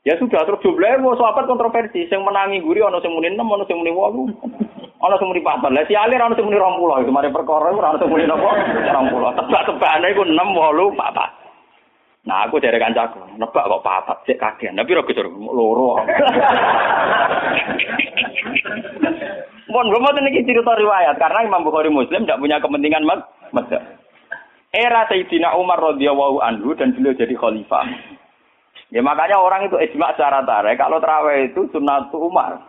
Ya 0.07 0.15
sudah 0.23 0.47
terus 0.47 0.63
jumlahnya 0.63 1.03
mau 1.03 1.19
sahabat 1.19 1.51
kontroversi, 1.51 2.07
yang 2.07 2.23
menangi 2.23 2.63
guri 2.63 2.79
ono 2.79 3.03
sing 3.03 3.11
muni 3.11 3.35
6, 3.35 3.43
ono 3.43 3.67
sing 3.67 3.75
muni 3.75 3.91
8. 3.91 5.03
Ono 5.03 5.15
sing 5.19 5.27
muni 5.27 5.43
4. 5.43 5.67
Lah 5.67 5.83
si 5.91 5.99
alir 5.99 6.23
ono 6.23 6.39
sing 6.39 6.47
muni 6.47 6.63
20 6.63 7.03
itu 7.03 7.11
mari 7.11 7.35
perkara 7.35 7.75
iku 7.75 7.83
ono 7.83 7.99
sing 7.99 8.11
muni 8.11 8.23
napa? 8.23 8.55
20. 8.87 9.39
Tebak-tebakane 9.43 10.07
iku 10.15 10.23
6, 10.23 10.31
8, 10.31 10.95
4. 10.95 11.47
Nah 12.27 12.43
aku 12.47 12.59
dari 12.59 12.79
kancaku, 12.79 13.23
nebak 13.39 13.67
kok 13.67 13.83
papat, 13.87 14.19
cek 14.27 14.39
kaget. 14.39 14.75
Tapi 14.75 14.95
roh 14.95 15.07
gitu, 15.07 15.23
loro. 15.27 16.03
Mohon 19.67 19.91
gue 19.91 20.01
mau 20.03 20.15
cerita 20.15 20.73
riwayat 20.79 21.19
karena 21.19 21.47
Imam 21.47 21.67
Bukhari 21.67 21.91
Muslim 21.91 22.23
tidak 22.23 22.39
punya 22.39 22.63
kepentingan 22.63 23.07
mat, 23.07 23.27
era 24.77 25.09
Sayyidina 25.09 25.57
Umar 25.57 25.81
radhiyallahu 25.81 26.45
anhu 26.45 26.77
dan 26.77 26.93
beliau 26.93 27.17
jadi 27.17 27.33
khalifah. 27.33 27.89
Ya 28.93 29.01
makanya 29.01 29.41
orang 29.41 29.67
itu 29.67 29.75
ijma 29.81 30.15
secara 30.15 30.45
tarik 30.45 30.77
kalau 30.77 31.01
terawih 31.01 31.49
itu 31.49 31.65
sunnatu 31.73 32.21
Umar. 32.21 32.61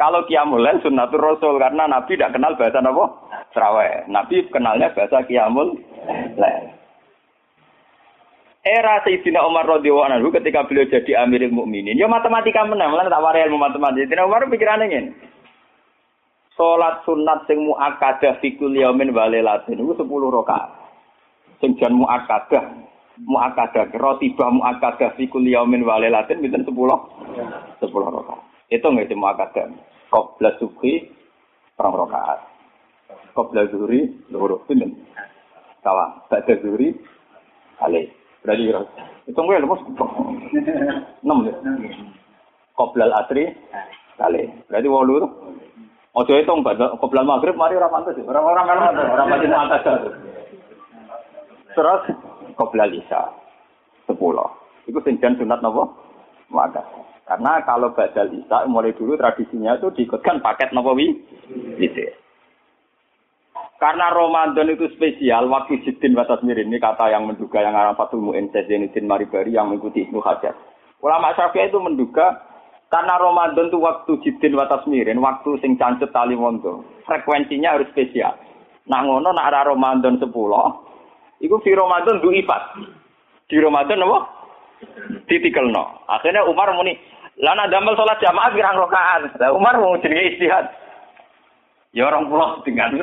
Kalau 0.00 0.24
lail 0.24 0.80
sunnatul 0.80 1.20
Rasul 1.20 1.60
karena 1.60 1.84
Nabi 1.84 2.16
tidak 2.16 2.32
kenal 2.32 2.56
bahasa 2.56 2.80
apa? 2.80 3.04
Terawih. 3.52 4.08
Nabi 4.08 4.48
kenalnya 4.48 4.96
bahasa 4.96 5.20
qiyamul 5.28 5.76
lail. 6.40 6.64
Era 8.64 9.04
Sayyidina 9.04 9.44
Umar 9.44 9.68
radhiyallahu 9.68 10.08
anhu 10.08 10.32
ketika 10.32 10.64
beliau 10.64 10.88
jadi 10.88 11.20
Amirul 11.20 11.52
Mukminin, 11.52 11.96
ya 11.96 12.08
matematika 12.08 12.64
menang, 12.64 12.92
lan 12.92 13.08
tak 13.08 13.20
warai 13.20 13.44
ilmu 13.44 13.60
matematika. 13.60 14.08
Sayyidina 14.08 14.24
Umar 14.24 14.48
pikirannya 14.48 14.88
ngene. 14.88 15.12
Salat 16.56 17.04
sunat 17.04 17.44
sing 17.48 17.60
muakkadah 17.64 18.40
fi 18.40 18.56
kulli 18.56 18.84
yaumin 18.84 19.12
wa 19.16 19.28
lailatin 19.28 19.80
itu 19.80 19.96
10 19.96 20.04
rakaat 20.08 20.79
sing 21.60 21.76
jan 21.76 21.92
muakkadah 21.92 22.64
muakkadah 23.20 23.92
rotibah 24.00 24.48
muakkadah 24.48 25.12
fi 25.16 25.28
kulli 25.28 25.52
yaumin 25.52 25.84
wa 25.84 26.00
lailatin 26.00 26.40
pinten 26.40 26.64
10 26.64 26.72
10 26.72 26.80
rakaat. 27.84 28.40
Itu 28.72 28.86
nggak 28.88 29.06
itu 29.08 29.16
muakkadah. 29.16 29.66
Qabla 30.08 30.50
subhi 30.56 31.04
perang 31.76 31.94
rakaat. 32.00 32.40
Qabla 33.36 33.68
zuhri 33.70 34.08
loro 34.32 34.64
pinten 34.64 34.96
kawan 35.84 36.24
ba'da 36.28 36.54
zuhri 36.60 36.92
kali 37.80 38.12
berarti 38.44 38.62
kira 38.68 38.80
itu 39.28 39.36
nggak 39.40 39.62
lemas 39.64 39.80
enam 41.24 41.48
ya? 41.48 41.54
Qabla 42.76 43.04
asri 43.24 43.44
kali 44.16 44.42
berarti 44.68 44.88
walu 44.88 45.14
itu 45.20 45.28
Ojo 46.10 46.34
itu 46.34 46.50
enggak, 46.50 46.74
qabla 46.98 47.22
maghrib 47.22 47.54
mari 47.54 47.78
ora 47.78 47.86
pantes. 47.86 48.18
Orang-orang 48.18 48.66
memang 48.66 49.14
orang 49.14 49.30
mati 49.30 49.46
Terus 51.80 52.12
qoblal 52.60 52.92
sepuluh. 54.04 54.48
Itu 54.84 55.00
senjan 55.00 55.40
sunat 55.40 55.64
nopo? 55.64 55.88
Maka. 56.52 56.84
Karena 57.24 57.64
kalau 57.64 57.96
badal 57.96 58.28
isya 58.36 58.68
mulai 58.68 58.92
dulu 58.92 59.16
tradisinya 59.16 59.80
itu 59.80 59.88
diikutkan 59.96 60.44
paket 60.44 60.76
nopo 60.76 60.92
wi? 60.92 61.08
Gitu. 61.80 62.04
Karena 63.80 64.12
Ramadan 64.12 64.68
itu 64.68 64.92
spesial, 64.92 65.48
waktu 65.48 65.80
jidin 65.80 66.12
batas 66.12 66.44
mirin 66.44 66.68
ini 66.68 66.76
kata 66.76 67.08
yang 67.08 67.24
menduga 67.24 67.64
yang 67.64 67.72
arah 67.72 67.96
Fatul 67.96 68.20
Mu'in 68.20 68.52
Zainuddin 68.52 69.08
Maribari 69.08 69.56
yang 69.56 69.72
mengikuti 69.72 70.04
Ibnu 70.04 70.20
Hajar. 70.20 70.52
Ulama 71.00 71.32
Syafi'i 71.32 71.72
itu 71.72 71.80
menduga 71.80 72.44
karena 72.92 73.16
Ramadan 73.16 73.72
itu 73.72 73.80
waktu 73.80 74.20
jidin 74.20 74.52
batas 74.52 74.84
mirin, 74.84 75.24
waktu 75.24 75.56
sing 75.64 75.80
cancet 75.80 76.12
tali 76.12 76.36
frekuensinya 77.08 77.80
harus 77.80 77.88
spesial. 77.88 78.36
Nah 78.84 79.00
ngono 79.00 79.32
nak 79.32 79.48
arah 79.48 79.72
Ramadan 79.72 80.20
10, 80.20 80.28
Iku 81.40 81.56
di 81.64 81.72
Ramadan 81.72 82.20
ifat. 82.20 82.62
Di 83.48 83.56
Ramadan 83.56 84.04
apa? 84.04 84.18
no. 85.72 85.84
Akhirnya 86.08 86.44
Umar 86.44 86.72
muni, 86.76 86.96
lana 87.40 87.68
damel 87.68 87.96
sholat 87.96 88.20
jamaah 88.20 88.52
pirang 88.52 88.76
rakaat. 88.76 89.32
Lah 89.40 89.50
Umar 89.56 89.80
mau 89.80 89.96
jenenge 90.00 90.36
istihad. 90.36 90.68
Ya 91.90 92.06
orang 92.06 92.30
pulau 92.30 92.62
dengan 92.62 92.94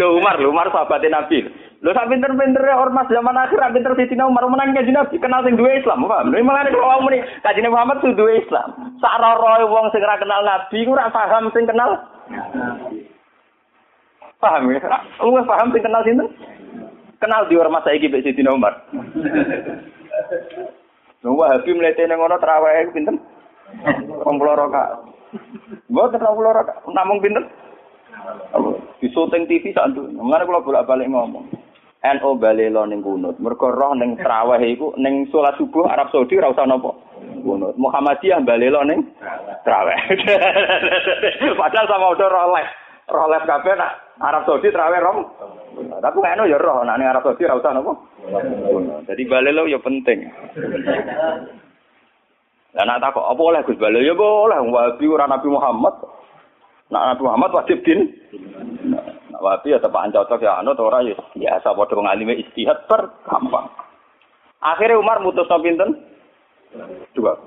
Lo 0.00 0.16
Umar, 0.16 0.40
lo 0.40 0.48
Umar 0.48 0.72
sahabatnya 0.72 1.20
Nabi. 1.20 1.44
Lo 1.84 1.92
sak 1.92 2.08
pinter-pinter 2.08 2.64
ya 2.64 2.80
ormas 2.80 3.04
zaman 3.12 3.36
akhir 3.36 3.60
pinter 3.76 3.92
Sayyidina 3.92 4.24
Umar 4.24 4.48
menang 4.48 4.72
kaji 4.72 4.88
Nabi 4.88 5.20
kenal 5.20 5.44
sing 5.44 5.60
dua 5.60 5.76
Islam, 5.76 6.08
paham? 6.08 6.32
Lha 6.32 6.40
malah 6.40 6.64
nek 6.64 6.72
wong 6.72 7.04
muni 7.04 7.20
kaji 7.44 7.60
Muhammad 7.68 8.00
tuh 8.00 8.16
dua 8.16 8.40
Islam. 8.40 8.96
Sak 8.96 9.20
roe 9.20 9.68
wong 9.68 9.92
sing 9.92 10.00
kenal 10.00 10.40
Nabi 10.40 10.78
ora 10.88 11.12
paham 11.12 11.52
sing 11.52 11.68
kenal 11.68 12.00
Paham 14.38 14.70
ya? 14.70 14.78
Lu 15.18 15.34
paham 15.42 15.74
sing 15.74 15.82
kenal 15.82 16.02
sinten? 16.06 16.30
Kenal 17.18 17.50
di 17.50 17.58
ormas 17.58 17.82
saiki 17.82 18.06
mbek 18.06 18.22
Sidina 18.22 18.54
Umar. 18.54 18.78
Lu 21.26 21.34
Wahabi 21.34 21.74
mlete 21.74 22.06
ning 22.06 22.22
ngono 22.22 22.38
traweh 22.38 22.86
iku 22.86 22.94
pinten? 22.94 23.18
20 24.22 24.22
rakaat. 24.38 25.02
Mboten 25.90 26.22
20 26.22 26.58
rakaat, 26.62 26.78
namung 26.94 27.18
pinten? 27.18 27.50
Di 29.02 29.10
syuting 29.10 29.50
TV 29.50 29.74
sak 29.74 29.90
itu. 29.90 30.06
Mengenai 30.14 30.46
kalau 30.46 30.62
bolak-balik 30.62 31.10
ngomong. 31.10 31.50
NO 31.98 32.30
balelo 32.38 32.86
ning 32.86 33.02
kunut. 33.02 33.42
Mergo 33.42 33.74
roh 33.74 33.98
ning 33.98 34.14
traweh 34.22 34.62
iku 34.62 34.94
ning 34.94 35.26
salat 35.34 35.58
subuh 35.58 35.90
Arab 35.90 36.14
Saudi 36.14 36.38
ora 36.38 36.54
usah 36.54 36.62
napa. 36.62 36.94
Kunut. 37.42 37.74
Muhammadiyah 37.74 38.38
balelo 38.46 38.86
ning 38.86 39.02
traweh. 39.66 39.98
Padahal 41.58 41.86
sama 41.90 42.14
udah 42.14 42.28
roh 42.30 42.46
les. 42.54 42.68
Roh 43.10 43.26
les 43.26 43.42
kabeh 43.42 43.74
nak 43.74 44.07
Arab 44.18 44.42
Saudi 44.46 44.68
terawih 44.74 45.02
rom. 45.02 45.18
Tapi 45.78 46.16
nggak 46.18 46.50
ya 46.50 46.58
roh, 46.58 46.82
nah 46.82 46.98
Arab 46.98 47.22
Saudi 47.22 47.46
rasa 47.46 47.70
nopo. 47.70 47.94
Jadi 49.06 49.22
balelo 49.30 49.70
ya 49.70 49.78
penting. 49.78 50.26
Lah 52.76 52.84
nak 52.84 53.00
takok 53.00 53.24
apa 53.24 53.42
oleh 53.42 53.60
Gus 53.64 53.80
Bala 53.80 53.98
ya 53.98 54.12
boleh 54.12 54.60
Wahabi 54.68 55.08
ora 55.08 55.24
Nabi 55.24 55.48
Muhammad. 55.48 55.94
Nak 56.92 57.04
Nabi 57.14 57.22
Muhammad 57.24 57.50
wajib 57.56 57.80
din. 57.80 58.12
Nak 59.32 59.40
Wahabi 59.40 59.72
ya 59.72 59.80
tepak 59.80 60.12
cocok 60.12 60.44
ya 60.44 60.60
anu 60.60 60.76
ora 60.76 61.00
ya 61.00 61.16
biasa 61.32 61.72
padha 61.72 61.96
ngalime 61.96 62.38
istihad 62.38 62.84
per 62.90 63.08
gampang. 63.24 63.66
Akhirnya 64.60 65.00
Umar 65.00 65.22
mutus 65.22 65.48
pinten? 65.62 65.96
Dua. 67.16 67.38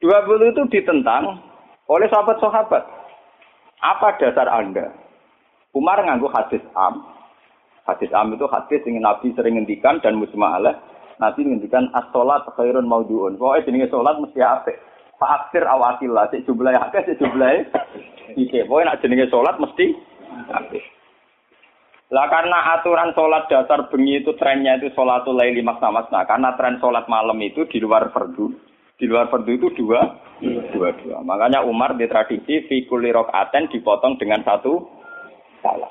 Dua 0.00 0.18
puluh 0.24 0.48
itu 0.48 0.62
ditentang 0.70 1.42
oleh 1.90 2.08
sahabat-sahabat. 2.08 2.82
Apa 3.82 4.08
dasar 4.22 4.46
Anda? 4.48 5.01
Umar 5.72 6.04
nganggu 6.04 6.28
hadis 6.28 6.60
am. 6.76 7.00
Hadis 7.88 8.12
am 8.12 8.36
itu 8.36 8.44
hadis 8.46 8.84
yang 8.84 9.00
Nabi 9.00 9.32
sering 9.32 9.56
ngendikan 9.56 10.04
dan 10.04 10.20
musma'alah. 10.20 10.76
Nabi 11.16 11.48
ngendikan 11.48 11.88
as-sholat 11.96 12.44
khairun 12.54 12.84
maudu'un. 12.84 13.40
Pokoknya 13.40 13.64
jenenge 13.64 13.88
sholat 13.88 14.20
mesti 14.20 14.40
apik. 14.44 14.76
Fa'aksir 15.16 15.64
awakilah. 15.64 16.28
Cik 16.28 16.44
jumlahi 16.44 16.76
akeh, 16.76 17.02
cik 17.08 17.18
jumlahi. 17.24 17.58
Ike. 18.36 18.68
Pokoknya 18.68 18.92
nak 18.92 19.00
jenenge 19.00 19.26
sholat 19.32 19.56
mesti 19.56 19.96
apik. 20.52 20.84
Lah 22.12 22.28
karena 22.28 22.76
aturan 22.76 23.16
sholat 23.16 23.48
dasar 23.48 23.88
bengi 23.88 24.20
itu 24.20 24.36
trennya 24.36 24.76
itu 24.76 24.92
sholatul 24.92 25.32
laili 25.32 25.64
masna 25.64 25.88
masna. 25.88 26.28
Karena 26.28 26.52
tren 26.60 26.76
sholat 26.84 27.08
malam 27.08 27.40
itu 27.40 27.64
di 27.72 27.80
luar 27.80 28.12
fardu. 28.12 28.52
Di 29.00 29.08
luar 29.08 29.32
fardu 29.32 29.50
itu 29.56 29.72
dua, 29.72 30.20
dua, 30.76 30.92
dua. 31.00 31.24
Makanya 31.24 31.64
Umar 31.64 31.96
di 31.96 32.04
tradisi 32.04 32.68
fikuli 32.68 33.08
rokaten 33.08 33.72
dipotong 33.72 34.20
dengan 34.20 34.44
satu 34.44 35.01
salam. 35.62 35.90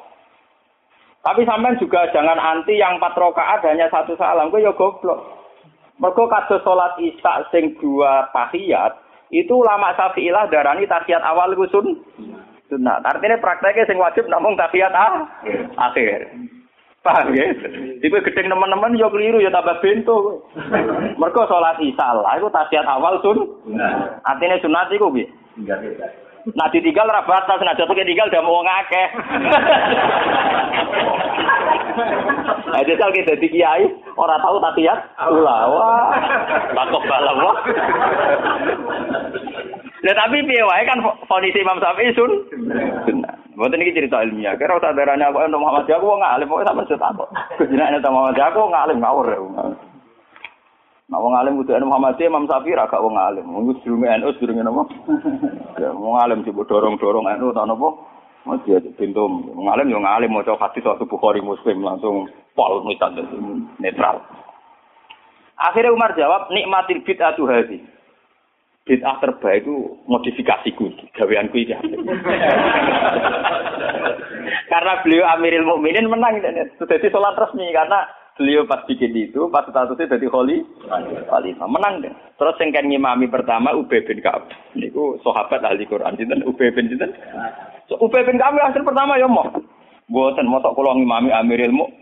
Tapi 1.21 1.45
sampean 1.45 1.77
juga 1.77 2.09
jangan 2.09 2.37
anti 2.37 2.81
yang 2.81 2.97
empat 2.97 3.13
rokaat 3.13 3.61
hanya 3.65 3.85
satu 3.93 4.17
salam. 4.17 4.49
Gue 4.49 4.65
ya 4.65 4.73
goblok. 4.73 5.41
Mergo 6.01 6.25
kados 6.25 6.65
sholat 6.65 6.97
isya 6.97 7.45
sing 7.53 7.77
dua 7.77 8.25
tahiyat 8.33 8.97
itu 9.29 9.53
lama 9.61 9.93
syafi'ilah 9.93 10.49
darani 10.49 10.89
tahiyat 10.89 11.21
awal 11.21 11.53
iku 11.53 11.69
sun 11.69 12.01
sunat. 12.73 13.05
Artinya 13.05 13.37
prakteknya 13.37 13.85
sing 13.85 14.01
wajib 14.01 14.25
namung 14.25 14.57
tahiyat 14.57 14.89
ah, 14.97 15.29
akhir. 15.77 16.25
Paham 17.05 17.37
ya? 17.37 17.45
Iku 18.01 18.17
gedeng 18.17 18.49
teman-teman 18.49 18.97
yo 18.97 19.13
keliru 19.13 19.45
ya 19.45 19.53
tambah 19.53 19.77
bento. 19.77 20.41
Mergo 21.21 21.45
salat 21.45 21.77
isya 21.77 22.17
lah 22.17 22.33
iku 22.41 22.49
tahiyat 22.49 22.89
awal 22.89 23.21
sun. 23.21 23.45
Artinya 24.25 24.57
sunat 24.57 24.89
iku 24.89 25.13
piye? 25.13 25.29
Nah 26.57 26.67
ditinggal 26.73 27.05
ra 27.05 27.21
batas, 27.23 27.61
nah 27.61 27.77
jatuh 27.77 27.93
tinggal 27.93 28.29
udah 28.29 28.41
mau 28.41 28.65
ngakeh. 28.65 29.07
Nah, 32.71 32.81
jajal 32.87 33.11
kita 33.11 33.35
di 33.35 33.51
kiai, 33.51 33.83
orang 34.15 34.39
tahu 34.39 34.57
tahiyat, 34.63 34.99
ulah, 35.27 35.61
wah, 35.67 36.15
takut 36.71 37.03
balam 37.03 37.35
wah. 37.43 37.57
Nah 40.01 40.13
tapi 40.17 40.41
piye 40.47 40.63
kan 40.65 40.97
kondisi 41.29 41.61
Imam 41.61 41.77
Syafi'i 41.77 42.15
sun. 42.15 42.31
Mboten 43.53 43.83
iki 43.83 43.93
cerita 43.93 44.23
ilmiah. 44.23 44.57
Kira 44.57 44.79
usah 44.79 44.95
darane 44.95 45.21
aku 45.27 45.43
untuk 45.43 45.61
Muhammad 45.61 45.85
aku 45.85 46.09
wong 46.09 46.23
alim, 46.23 46.47
pokoke 46.49 46.65
sampeyan 46.65 46.89
cerita 46.89 47.13
kok. 47.13 47.29
Jenenge 47.69 48.01
Muhammad 48.09 48.39
aku 48.39 48.57
wong 48.65 48.73
alim 48.73 48.97
ngawur. 49.03 49.27
Nah 51.11 51.19
wong 51.19 51.35
alim 51.35 51.59
kudu 51.59 51.75
Muhammad 51.83 52.15
Imam 52.23 52.47
Syafi'i 52.47 52.71
ra 52.71 52.87
gak 52.87 53.03
wong 53.03 53.19
alim. 53.19 53.43
Wong 53.51 53.75
sedurunge 53.83 54.07
NU 54.15 54.31
sedurunge 54.39 54.63
napa? 54.63 54.87
Ya 55.75 55.91
wong 55.91 56.15
alim 56.15 56.47
coba 56.47 56.63
dorong-dorong 56.63 57.27
NU 57.35 57.51
ta 57.51 57.67
napa? 57.67 57.89
Mau 58.47 58.55
dia 58.63 58.79
pintu 58.95 59.27
wong 59.27 59.67
alim 59.67 59.91
yo 59.91 59.99
ngalim 59.99 60.31
maca 60.31 60.55
hadis 60.55 60.87
waktu 60.87 61.03
Bukhari 61.03 61.43
Muslim 61.43 61.83
langsung 61.83 62.31
pol 62.55 62.87
mitan 62.87 63.19
netral. 63.83 64.23
Akhirnya 65.59 65.91
Umar 65.91 66.15
jawab 66.15 66.47
nikmatil 66.47 67.03
bid'atu 67.03 67.43
hadhi. 67.43 67.83
bid'ah 68.81 69.21
terbaik 69.21 69.61
itu 69.61 69.93
modifikasiku, 70.09 70.89
gaweanku 71.13 71.53
iki. 71.53 71.77
karena 74.73 74.93
beliau 75.05 75.29
Amiril 75.37 75.67
Mukminin 75.69 76.09
menang 76.09 76.41
jadi 76.41 77.07
sholat 77.13 77.37
resmi 77.37 77.69
karena 77.69 78.09
beliau 78.41 78.65
pas 78.65 78.81
bikin 78.89 79.13
itu 79.13 79.45
pas 79.53 79.61
statusnya 79.69 80.17
jadi 80.17 80.25
kholi 80.25 80.65
khalifah 81.29 81.69
menang 81.69 82.01
deh. 82.01 82.09
Terus 82.41 82.57
yang 82.57 82.73
kan 82.73 82.89
ngimami 82.89 83.29
pertama 83.29 83.77
Ubay 83.77 84.01
bin 84.01 84.17
Ka'ab. 84.25 84.49
Niku 84.73 85.21
sahabat 85.21 85.61
ahli 85.61 85.85
Quran 85.85 86.17
sinten 86.17 86.41
Ubay 86.49 86.73
bin 86.73 86.89
sinten. 86.89 87.13
So, 87.85 88.01
Ubay 88.01 88.25
bin 88.25 88.41
Ka'ab 88.41 88.57
hasil 88.57 88.81
pertama 88.81 89.21
ya 89.21 89.29
mau. 89.29 89.45
Mboten 90.09 90.49
mosok 90.49 90.73
kula 90.73 90.97
ngimami 90.97 91.29
Amiril 91.29 91.69
Mukminin. 91.69 92.01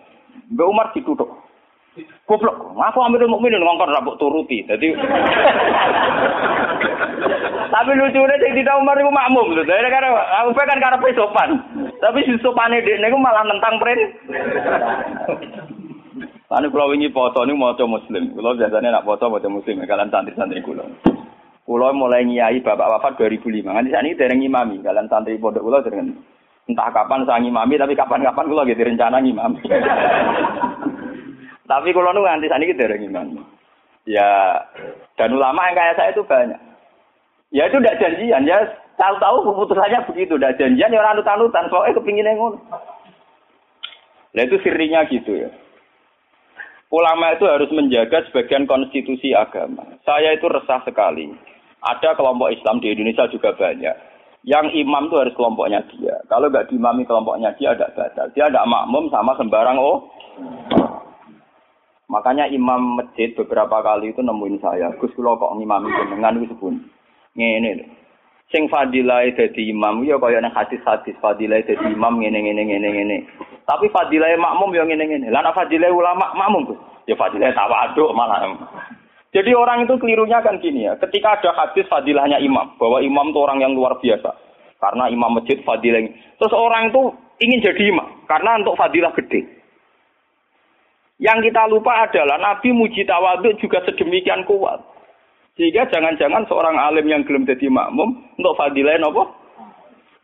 Mbak 0.50 0.70
Umar 0.70 0.88
ditutup. 0.96 1.30
Goblok, 2.26 2.78
aku 2.78 3.00
ambil 3.02 3.28
mukminin 3.28 3.60
ngongkon 3.60 3.92
rabuk 3.92 4.18
turuti. 4.22 4.64
Jadi 4.64 4.94
Tapi 7.70 7.92
lucunya 7.94 8.36
sing 8.42 8.54
tidak 8.58 8.80
Umar 8.82 8.98
itu 8.98 9.12
makmum 9.14 9.54
lho. 9.54 9.62
Dari 9.62 9.90
karena 9.94 10.18
aku 10.42 10.58
kan 10.58 10.82
karena 10.82 10.98
sopan. 11.14 11.50
Tapi 12.02 12.26
si 12.26 12.34
sopane 12.42 12.82
niku 12.82 13.18
malah 13.20 13.46
nentang 13.46 13.78
pren. 13.78 14.00
Lalu 16.50 16.68
kalau 16.74 16.98
ini 16.98 17.14
foto 17.14 17.46
ini 17.46 17.54
mau 17.54 17.78
muslim. 17.78 18.34
Kalau 18.34 18.58
biasanya 18.58 18.90
nak 18.90 19.06
foto 19.06 19.30
mau 19.30 19.54
muslim. 19.54 19.86
Kalian 19.86 20.10
santri-santri 20.10 20.66
kulo. 20.66 20.82
Kulo 21.62 21.94
mulai 21.94 22.26
nyai 22.26 22.58
bapak 22.66 22.90
wafat 22.90 23.22
2005. 23.22 23.70
Nanti 23.70 23.94
saat 23.94 24.02
ini 24.02 24.18
dereng 24.18 24.42
imami. 24.42 24.82
Kalian 24.82 25.06
santri 25.06 25.38
pondok 25.38 25.62
kulo 25.62 25.78
dereng 25.86 26.18
entah 26.70 26.90
kapan 26.94 27.26
saya 27.26 27.42
ngimami 27.42 27.82
tapi 27.82 27.94
kapan-kapan 27.98 28.46
kulo 28.50 28.62
gitu 28.66 28.82
rencana 28.82 29.22
ngimami. 29.22 29.62
Tapi 31.70 31.94
kalau 31.94 32.18
nu 32.18 32.26
nganti 32.26 32.50
saat 32.50 32.62
ini 32.66 32.74
dereng 32.74 33.06
imami. 33.06 33.42
Ya 34.10 34.58
dan 35.22 35.38
ulama 35.38 35.70
yang 35.70 35.78
kayak 35.78 35.98
saya 36.02 36.10
itu 36.18 36.26
banyak. 36.26 36.58
Ya 37.54 37.70
itu 37.70 37.78
tidak 37.78 38.02
janjian 38.02 38.50
ya 38.50 38.58
tahu-tahu 38.98 39.46
keputusannya 39.46 40.02
begitu, 40.10 40.34
tidak 40.38 40.58
janjian 40.58 40.94
ya 40.94 41.02
orang 41.02 41.22
anutan 41.22 41.66
soalnya 41.70 41.98
kepingin 41.98 42.30
ngono. 42.34 42.58
Nah 44.34 44.42
itu 44.46 44.58
sirinya 44.66 45.06
gitu 45.10 45.46
ya. 45.46 45.50
Ulama 46.90 47.38
itu 47.38 47.46
harus 47.46 47.70
menjaga 47.70 48.26
sebagian 48.26 48.66
konstitusi 48.66 49.30
agama. 49.38 49.86
Saya 50.02 50.34
itu 50.34 50.50
resah 50.50 50.82
sekali. 50.82 51.30
Ada 51.86 52.18
kelompok 52.18 52.50
Islam 52.50 52.82
di 52.82 52.90
Indonesia 52.90 53.30
juga 53.30 53.54
banyak. 53.54 53.94
Yang 54.42 54.74
imam 54.82 55.06
itu 55.06 55.16
harus 55.22 55.38
kelompoknya 55.38 55.86
dia. 55.94 56.18
Kalau 56.26 56.50
nggak 56.50 56.74
diimami 56.74 57.06
kelompoknya 57.06 57.54
dia 57.62 57.78
ada 57.78 57.94
batal. 57.94 58.34
Dia 58.34 58.50
ada 58.50 58.66
makmum 58.66 59.06
sama 59.14 59.38
sembarang 59.38 59.78
oh. 59.78 60.10
Makanya 62.10 62.50
imam 62.50 62.98
masjid 62.98 63.38
beberapa 63.38 63.86
kali 63.86 64.10
itu 64.10 64.26
nemuin 64.26 64.58
saya. 64.58 64.90
Gus 64.98 65.14
kula 65.14 65.38
kok 65.38 65.54
ngimami 65.62 65.94
jenengan 65.94 66.42
itu 66.42 66.58
pun. 66.58 66.82
Ngene 67.38 67.70
lho. 67.78 67.86
Sing 68.50 68.66
fadilah 68.66 69.30
dadi 69.38 69.70
imam 69.70 70.02
ya 70.02 70.18
kaya 70.18 70.42
nang 70.42 70.58
hadis-hadis 70.58 71.14
fadilah 71.22 71.62
dadi 71.62 71.86
imam 71.86 72.18
ngene 72.18 72.40
ngene 72.50 72.64
ngene 72.66 72.90
ngene. 72.98 73.18
Tapi 73.70 73.86
fadilah 73.94 74.34
makmum 74.34 74.74
ya 74.74 74.82
ngene 74.82 75.06
ngene. 75.06 75.28
Lah 75.30 75.46
nek 75.46 75.54
fadilah 75.54 75.94
ulama 75.94 76.34
makmum 76.34 76.74
tuh. 76.74 76.80
Ya 77.06 77.14
fadilah 77.14 77.54
tawaduk 77.54 78.10
malah. 78.18 78.58
Jadi 79.30 79.54
orang 79.54 79.86
itu 79.86 79.94
kelirunya 80.02 80.42
kan 80.42 80.58
gini 80.58 80.90
ya. 80.90 80.98
Ketika 80.98 81.38
ada 81.38 81.54
hadis 81.54 81.86
fadilahnya 81.86 82.42
imam, 82.42 82.74
bahwa 82.82 82.98
imam 82.98 83.30
itu 83.30 83.38
orang 83.38 83.62
yang 83.62 83.78
luar 83.78 84.02
biasa. 84.02 84.34
Karena 84.82 85.06
imam 85.14 85.38
masjid 85.38 85.62
fadilah. 85.62 86.02
Terus 86.42 86.54
orang 86.58 86.90
itu 86.90 87.14
ingin 87.46 87.62
jadi 87.62 87.84
imam 87.94 88.26
karena 88.26 88.58
untuk 88.58 88.74
fadilah 88.74 89.14
gede. 89.14 89.46
Yang 91.22 91.52
kita 91.52 91.70
lupa 91.70 92.10
adalah 92.10 92.42
Nabi 92.42 92.74
muji 92.74 93.06
tawaduk 93.06 93.54
juga 93.62 93.86
sedemikian 93.86 94.50
kuat. 94.50 94.82
Sehingga 95.62 95.86
jangan-jangan 95.94 96.48
seorang 96.50 96.74
alim 96.80 97.06
yang 97.06 97.22
belum 97.22 97.46
jadi 97.46 97.70
makmum 97.70 98.34
untuk 98.34 98.58
fadilah 98.58 98.98
apa? 98.98 99.24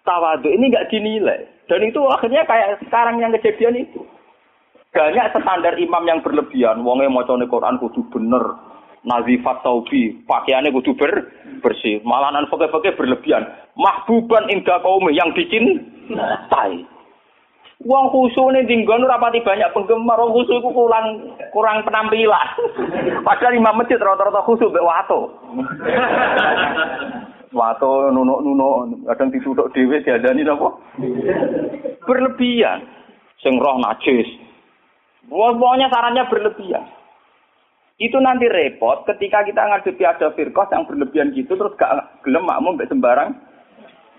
Tawaduk 0.01 0.49
ini 0.49 0.73
nggak 0.73 0.89
dinilai. 0.89 1.55
Dan 1.66 1.82
itu 1.82 2.01
akhirnya 2.09 2.45
kayak 2.45 2.82
sekarang 2.86 3.18
yang 3.18 3.34
kejadian 3.34 3.89
itu. 3.89 4.05
Banyak 4.95 5.36
standar 5.36 5.76
imam 5.76 6.03
yang 6.07 6.24
berlebihan. 6.24 6.86
Wongnya 6.86 7.11
mau 7.11 7.26
Quran 7.26 7.82
kudu 7.82 8.07
bener. 8.13 8.55
Nazifat 9.05 9.61
taubi, 9.61 10.18
pakaiannya 10.26 10.74
kudu 10.74 10.97
ber, 10.97 11.30
bersih. 11.61 12.01
Malahan 12.01 12.49
fakir-fakir 12.49 12.97
berlebihan. 12.97 13.45
Mahbuban 13.78 14.49
indah 14.49 14.82
kaum 14.82 15.05
yang 15.13 15.30
dicintai. 15.38 16.89
Wong 17.84 18.07
khusyuk 18.07 18.55
nih 18.55 18.63
tinggal 18.66 19.03
rapati 19.03 19.43
banyak 19.43 19.70
penggemar. 19.76 20.18
Wong 20.18 20.32
khusyuk 20.32 20.57
itu 20.57 20.70
kurang 20.72 21.05
kurang 21.51 21.84
penampilan. 21.84 22.47
Padahal 23.28 23.53
imam 23.53 23.78
masjid 23.78 23.99
rata-rata 23.99 24.41
khusyuk 24.47 24.72
be 24.72 24.80
wato. 24.80 25.28
Wato 27.56 28.12
nunuk 28.12 28.43
nunuk 28.43 29.08
kadang 29.08 29.32
ditutup 29.32 29.72
dewi 29.72 30.03
diadani 30.03 30.43
apa? 30.43 30.70
Berlebihan. 32.03 32.84
Sing 33.39 33.56
roh 33.58 33.80
najis. 33.80 34.28
Pokoknya 35.26 35.88
sarannya 35.88 36.28
berlebihan. 36.28 36.84
Itu 37.95 38.20
nanti 38.20 38.51
repot 38.51 39.08
ketika 39.08 39.47
kita 39.47 39.64
ngadepi 39.64 40.03
ada 40.03 40.36
firqah 40.36 40.68
yang 40.68 40.84
berlebihan 40.84 41.32
gitu 41.32 41.56
terus 41.56 41.80
gak 41.80 42.20
gelem 42.28 42.43
makmum 42.43 42.76
sembarang. 42.84 43.32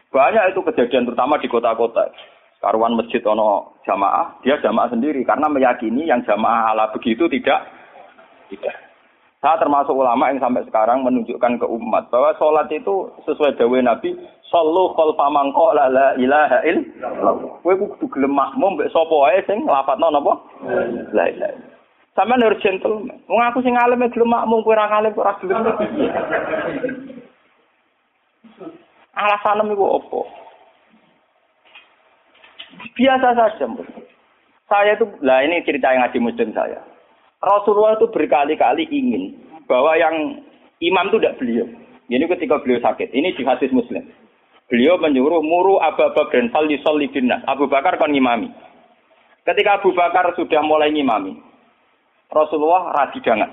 Banyak 0.09 0.57
itu 0.57 0.65
kejadian 0.65 1.05
terutama 1.05 1.37
di 1.37 1.45
kota-kota 1.53 2.09
karuan 2.61 2.97
masjid 2.97 3.21
ono 3.29 3.77
jamaah, 3.85 4.41
dia 4.41 4.57
jamaah 4.65 4.89
sendiri 4.89 5.21
karena 5.29 5.47
meyakini 5.53 6.09
yang 6.09 6.25
jamaah 6.25 6.73
ala 6.73 6.89
begitu 6.97 7.29
tidak 7.29 7.69
tidak. 8.49 8.86
Saya 9.45 9.61
termasuk 9.61 9.93
ulama 9.93 10.33
yang 10.33 10.41
sampai 10.41 10.65
sekarang 10.65 11.05
menunjukkan 11.05 11.61
ke 11.61 11.67
umat 11.69 12.09
bahwa 12.09 12.33
sholat 12.41 12.73
itu 12.73 13.13
sesuai 13.29 13.61
dawe 13.61 13.79
Nabi, 13.85 14.17
Sallu 14.49 14.97
khalfa 14.97 15.27
man 15.29 15.53
qala 15.53 15.93
la 15.93 16.09
ilaha 16.17 16.65
illallah. 16.65 17.61
Kowe 17.61 17.75
kudu 17.77 18.09
gelem 18.17 18.33
makmum 18.33 18.81
mbek 18.81 18.89
sapa 18.95 19.13
wae 19.13 19.43
sing 19.45 19.69
lafadzno 19.69 20.09
napa? 20.09 20.33
La 21.13 21.29
ilaha 21.29 21.59
Sampeyan 22.17 22.49
harus 22.49 22.65
gentleman. 22.65 23.13
Wong 23.29 23.43
aku 23.45 23.61
sing 23.61 23.77
alim 23.77 24.09
gelem 24.09 24.33
makmum 24.33 24.65
kowe 24.65 24.73
ora 24.73 24.89
alim 24.89 25.13
ora 25.13 25.37
gelem. 25.45 25.61
Alasan 29.17 29.69
iku 29.69 29.85
opo? 30.01 30.21
Biasa 32.97 33.29
saja. 33.37 33.67
Saya 34.67 34.99
itu, 34.99 35.07
lah 35.23 35.47
ini 35.47 35.63
cerita 35.63 35.95
yang 35.95 36.03
ngaji 36.03 36.19
muslim 36.21 36.51
saya. 36.51 36.83
Rasulullah 37.41 38.01
itu 38.01 38.09
berkali-kali 38.09 38.89
ingin 38.89 39.37
bahwa 39.69 39.93
yang 39.99 40.41
imam 40.81 41.07
itu 41.13 41.19
tidak 41.21 41.37
beliau. 41.41 41.67
Ini 42.07 42.25
ketika 42.31 42.63
beliau 42.63 42.81
sakit. 42.81 43.11
Ini 43.11 43.35
di 43.35 43.43
hadis 43.43 43.75
muslim. 43.75 44.07
Beliau 44.67 44.99
menyuruh 44.99 45.43
muru 45.43 45.79
Abu 45.79 46.07
Bakar 46.15 46.43
fal 46.51 46.67
yusalli 46.67 47.11
binnas. 47.11 47.43
Abu 47.47 47.71
Bakar 47.71 47.99
kan 47.99 48.11
ngimami. 48.11 48.51
Ketika 49.47 49.79
Abu 49.79 49.95
Bakar 49.95 50.35
sudah 50.35 50.63
mulai 50.63 50.91
ngimami, 50.91 51.39
Rasulullah 52.31 52.91
radidangan. 52.95 53.51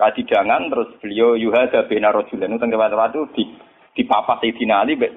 Radidangan 0.00 0.72
terus 0.72 0.88
beliau 1.04 1.36
yuhada 1.36 1.84
bina 1.84 2.12
rajulan. 2.14 2.56
Itu 2.56 2.64
waktu 2.64 3.20
di 3.36 3.44
di 3.92 4.02
papa 4.08 4.40
Sayyidina 4.40 4.84
Ali 4.86 4.96
be 4.96 5.08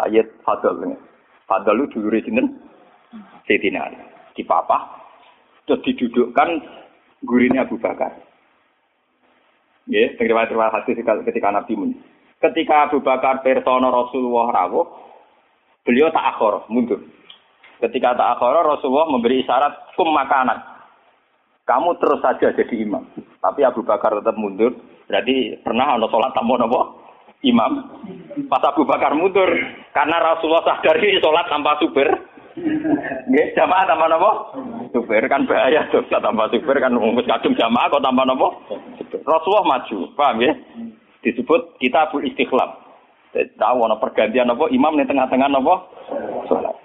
Sayyid 0.00 0.40
Fadl. 0.46 0.96
Fadl 1.44 1.78
itu 1.84 2.00
dulu? 2.00 2.40
Sayyidina 3.44 3.80
Ali. 3.84 4.00
Di 4.32 4.48
papa 4.48 5.04
terus 5.68 5.80
didudukkan 5.84 6.48
gurine 7.24 7.58
Abu 7.60 7.80
Bakar. 7.80 8.14
Ya, 9.84 10.12
terima 10.16 10.48
kasih 10.48 10.96
ketika 10.96 11.48
Nabi 11.52 11.72
Mun. 11.76 11.90
Ketika 12.40 12.88
Abu 12.88 13.04
Bakar 13.04 13.44
persona 13.44 13.88
Rasulullah 13.88 14.64
rawuh, 14.64 14.86
beliau 15.84 16.08
tak 16.12 16.36
akhor, 16.36 16.64
mundur. 16.72 17.00
Ketika 17.80 18.16
tak 18.16 18.38
akhor, 18.38 18.64
Rasulullah 18.64 19.12
memberi 19.12 19.44
isyarat 19.44 19.96
kum 19.96 20.08
makanan. 20.12 20.56
Kamu 21.64 21.96
terus 22.00 22.20
saja 22.20 22.52
jadi 22.52 22.74
imam. 22.84 23.08
Tapi 23.40 23.60
Abu 23.64 23.80
Bakar 23.84 24.12
tetap 24.20 24.36
mundur. 24.36 24.76
Berarti 25.04 25.60
pernah 25.60 25.96
ada 25.96 26.08
sholat 26.08 26.32
tamu 26.32 26.56
nopo? 26.56 27.04
imam. 27.44 27.72
Pas 28.48 28.64
Abu 28.64 28.88
Bakar 28.88 29.12
mundur 29.12 29.46
karena 29.92 30.16
Rasulullah 30.18 30.64
sadar 30.64 30.96
ini 30.98 31.20
sholat 31.20 31.46
tanpa 31.52 31.76
super. 31.78 32.33
Nggih, 32.54 33.46
jamaah 33.58 33.82
tanpa 33.82 34.06
napa? 34.06 34.30
Super 34.94 35.26
kan 35.26 35.42
bahaya 35.42 35.90
tuh 35.90 36.06
tanpa 36.06 36.46
super 36.54 36.78
kan 36.78 36.94
wis 36.94 37.26
kadung 37.26 37.58
jamaah 37.58 37.90
kok 37.90 38.04
tanpa 38.04 38.22
napa? 38.22 38.48
Rasulullah 39.26 39.66
maju, 39.66 39.96
paham 40.14 40.38
ya? 40.38 40.52
Disebut 41.26 41.74
kitabul 41.82 42.22
istiqlal. 42.22 42.78
Tahu 43.34 43.78
ana 43.82 43.98
pergantian 43.98 44.54
apa 44.54 44.70
imam 44.70 44.94
di 44.94 45.02
tengah-tengah 45.02 45.50
napa? 45.50 45.74
Salat. 46.46 46.76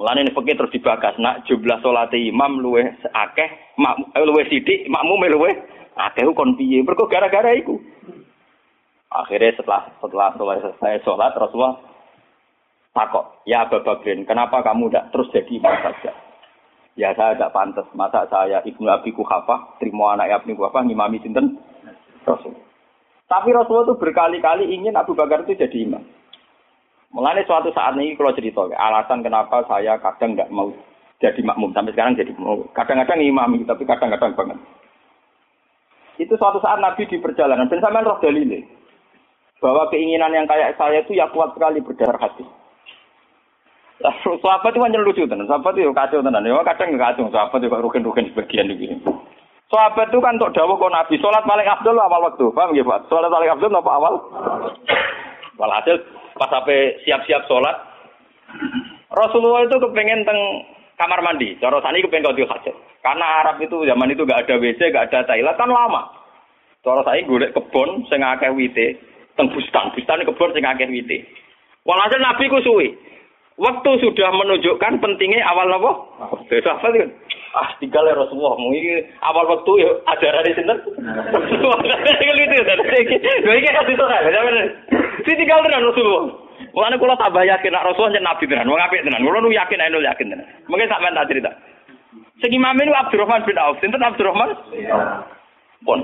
Mulane 0.00 0.24
ini 0.24 0.32
fakir 0.32 0.56
terus 0.56 0.72
dibahas 0.72 1.14
nak 1.20 1.44
jumlah 1.44 1.78
salat 1.84 2.16
imam 2.16 2.56
luweh 2.56 2.88
akeh, 3.12 3.48
mak 3.76 4.00
luweh 4.16 4.48
sithik, 4.48 4.88
makmum 4.88 5.28
luweh 5.28 5.52
akeh 6.00 6.24
kon 6.32 6.56
piye? 6.56 6.80
Mergo 6.80 7.04
gara-gara 7.04 7.52
iku. 7.52 7.76
Akhirnya 9.12 9.52
setelah 9.60 9.92
setelah 10.00 10.32
selesai 10.40 11.04
sholat 11.04 11.36
Rasulullah 11.36 11.91
takok, 12.92 13.44
ya 13.48 13.64
Abu 13.64 13.80
Bakrin, 13.80 14.28
kenapa 14.28 14.60
kamu 14.60 14.88
tidak 14.92 15.08
terus 15.12 15.32
jadi 15.32 15.52
imam 15.56 15.76
saja? 15.80 16.12
Ya 16.92 17.16
saya 17.16 17.32
tidak 17.32 17.56
pantas, 17.56 17.88
masa 17.96 18.28
saya 18.28 18.60
ibnu 18.68 18.84
Abi 18.88 19.16
Kuhafah, 19.16 19.80
terima 19.80 20.12
anak 20.12 20.44
ibnu 20.44 20.60
Kuhafah, 20.60 20.84
ngimami 20.84 21.24
sinten 21.24 21.56
Rasul. 22.28 22.52
Tapi 23.32 23.48
Rasulullah 23.48 23.88
itu 23.88 23.96
berkali-kali 23.96 24.68
ingin 24.76 24.92
Abu 24.92 25.16
Bakar 25.16 25.48
itu 25.48 25.56
jadi 25.56 25.88
imam. 25.88 26.04
Mengenai 27.12 27.48
suatu 27.48 27.72
saat 27.72 27.96
ini 27.96 28.12
kalau 28.16 28.36
cerita, 28.36 28.68
alasan 28.76 29.24
kenapa 29.24 29.64
saya 29.68 29.96
kadang 30.00 30.36
nggak 30.36 30.52
mau 30.52 30.72
jadi 31.16 31.40
makmum 31.40 31.72
sampai 31.72 31.96
sekarang 31.96 32.16
jadi 32.16 32.32
mau. 32.36 32.60
Kadang-kadang 32.76 33.24
imam, 33.24 33.64
tapi 33.64 33.88
kadang-kadang 33.88 34.36
banget. 34.36 34.58
Itu 36.20 36.36
suatu 36.36 36.60
saat 36.60 36.76
Nabi 36.76 37.08
di 37.08 37.16
perjalanan, 37.20 37.72
dan 37.72 37.80
sampai 37.80 38.04
roh 38.04 38.20
dalilnya 38.20 38.60
bahwa 39.62 39.86
keinginan 39.94 40.34
yang 40.34 40.44
kayak 40.50 40.74
saya 40.74 41.06
itu 41.06 41.14
ya 41.14 41.30
kuat 41.30 41.54
sekali 41.54 41.78
berdarah 41.80 42.18
hati. 42.18 42.42
Sahabat 44.02 44.74
itu 44.74 44.82
hanya 44.82 44.98
lucu 44.98 45.22
tenan, 45.30 45.46
sahabat 45.46 45.78
itu 45.78 45.94
kacau 45.94 46.18
tenan. 46.18 46.42
Ya 46.42 46.58
kadang 46.66 46.98
nggak 46.98 47.14
kacau, 47.14 47.30
sahabat 47.30 47.62
juga 47.62 47.78
rugen-rugen 47.78 48.26
sebagian 48.34 48.66
begini. 48.66 48.98
Sahabat 49.70 50.10
itu 50.10 50.18
kan 50.18 50.36
untuk 50.36 50.52
dawuh 50.52 50.76
kok 50.76 50.92
Nabi, 50.92 51.14
sholat 51.22 51.46
paling 51.46 51.64
abdul 51.64 51.96
awal 51.96 52.28
waktu. 52.28 52.44
Paham 52.50 52.74
ya 52.74 52.82
Pak? 52.82 53.06
Sholat 53.06 53.30
paling 53.30 53.50
abdul 53.54 53.72
apa 53.72 53.90
awal? 53.94 54.14
Walhasil 55.56 55.96
pas 56.34 56.50
sampai 56.50 56.98
siap-siap 57.06 57.46
sholat, 57.46 57.76
Rasulullah 59.14 59.64
itu 59.64 59.76
kepengen 59.78 60.26
teng 60.26 60.38
kamar 60.98 61.22
mandi. 61.22 61.54
Cara 61.62 61.78
sani 61.80 62.02
kepengen 62.02 62.26
kau 62.26 62.36
hajat. 62.36 62.74
Karena 63.02 63.26
Arab 63.42 63.58
itu 63.58 63.82
zaman 63.82 64.14
itu 64.14 64.22
gak 64.22 64.46
ada 64.46 64.62
WC, 64.62 64.94
gak 64.94 65.10
ada 65.10 65.26
toilet 65.26 65.58
kan 65.58 65.70
lama. 65.70 66.06
Cara 66.82 67.02
saya 67.06 67.22
golek 67.26 67.54
kebon 67.54 68.06
sing 68.10 68.22
wite, 68.58 68.98
teng 69.38 69.50
bustan, 69.50 69.90
bustan 69.94 70.22
kebun 70.26 70.54
sing 70.54 70.66
wite. 70.66 71.18
Walhasil 71.86 72.18
Nabi 72.22 72.50
ku 72.50 72.62
suwi. 72.62 73.11
Waktu 73.62 73.90
sudah 74.02 74.30
menunjukkan 74.34 74.98
pentingnya 74.98 75.46
awal 75.46 75.70
napa? 75.70 75.90
Besok 76.50 76.82
apa 76.82 76.86
sih? 76.90 77.06
Ah, 77.54 77.70
tinggal 77.78 78.02
ya 78.10 78.18
Rasulullah. 78.18 78.58
Mungkin 78.58 79.06
awal 79.22 79.46
waktu 79.54 79.86
ya 79.86 79.90
ada 80.10 80.28
dari 80.42 80.50
sini. 80.58 80.74
Tinggal 82.18 82.38
itu 82.42 82.56
tadi. 82.66 82.82
Lha 83.46 83.52
iki 83.54 83.70
kasih 83.70 83.94
kan. 83.94 84.58
Si 85.22 85.32
tinggal 85.38 85.62
tenan 85.62 85.86
Rasulullah. 85.86 86.26
Mulane 86.74 86.96
kula 86.98 87.14
tambah 87.20 87.44
yakin 87.46 87.76
Rasulullah 87.76 88.16
yen 88.18 88.26
nabi 88.26 88.50
tenan, 88.50 88.66
wong 88.66 88.82
apik 88.82 89.04
tenan. 89.06 89.22
Kula 89.22 89.38
nu 89.38 89.54
yakin 89.54 89.78
nek 89.78 89.94
yakin 89.94 90.26
tenan. 90.34 90.48
Mungkin 90.66 90.90
sampean 90.90 91.14
tak 91.14 91.30
cerita. 91.30 91.50
Sing 92.42 92.50
imam 92.50 92.74
ini 92.82 92.90
Abdurrahman 92.90 93.46
bin 93.46 93.60
Auf. 93.62 93.78
Sinten 93.78 94.02
Abdurrahman? 94.02 94.50
Iya. 94.74 95.22
Pun. 95.86 96.02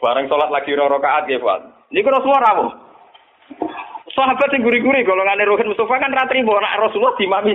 Bareng 0.00 0.28
sholat 0.32 0.48
lagi 0.48 0.72
rakaat 0.72 1.28
ya, 1.28 1.36
Pak. 1.36 1.92
Niku 1.92 2.08
Rasulullah 2.08 2.44
rawuh. 2.48 2.70
Sahabat 4.16 4.48
yang 4.48 4.64
guri-guri 4.64 5.04
golongan 5.04 5.44
Rohin 5.44 5.68
Mustafa 5.68 6.00
kan 6.00 6.08
ratri 6.08 6.40
mau 6.40 6.56
nak 6.56 6.80
Rasulullah 6.80 7.12
dimami. 7.20 7.52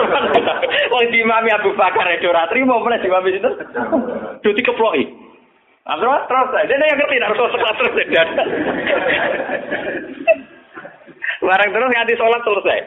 Wong 0.92 1.06
dimami 1.08 1.48
Abu 1.56 1.72
Bakar 1.72 2.04
itu 2.12 2.28
ratri 2.28 2.68
mau 2.68 2.84
mana 2.84 3.00
dimami 3.00 3.40
itu. 3.40 3.48
Duti 4.44 4.60
keploki. 4.60 5.08
Abdurrahman 5.88 6.28
terus 6.28 6.68
dia 6.68 6.76
yang 6.76 7.00
ngerti 7.00 7.16
nak 7.16 7.32
Rasulullah 7.32 7.74
terus 7.80 7.96
dan. 8.12 8.28
Barang 11.40 11.70
terus 11.72 11.88
nganti 11.96 12.14
sholat 12.20 12.40
selesai. 12.44 12.80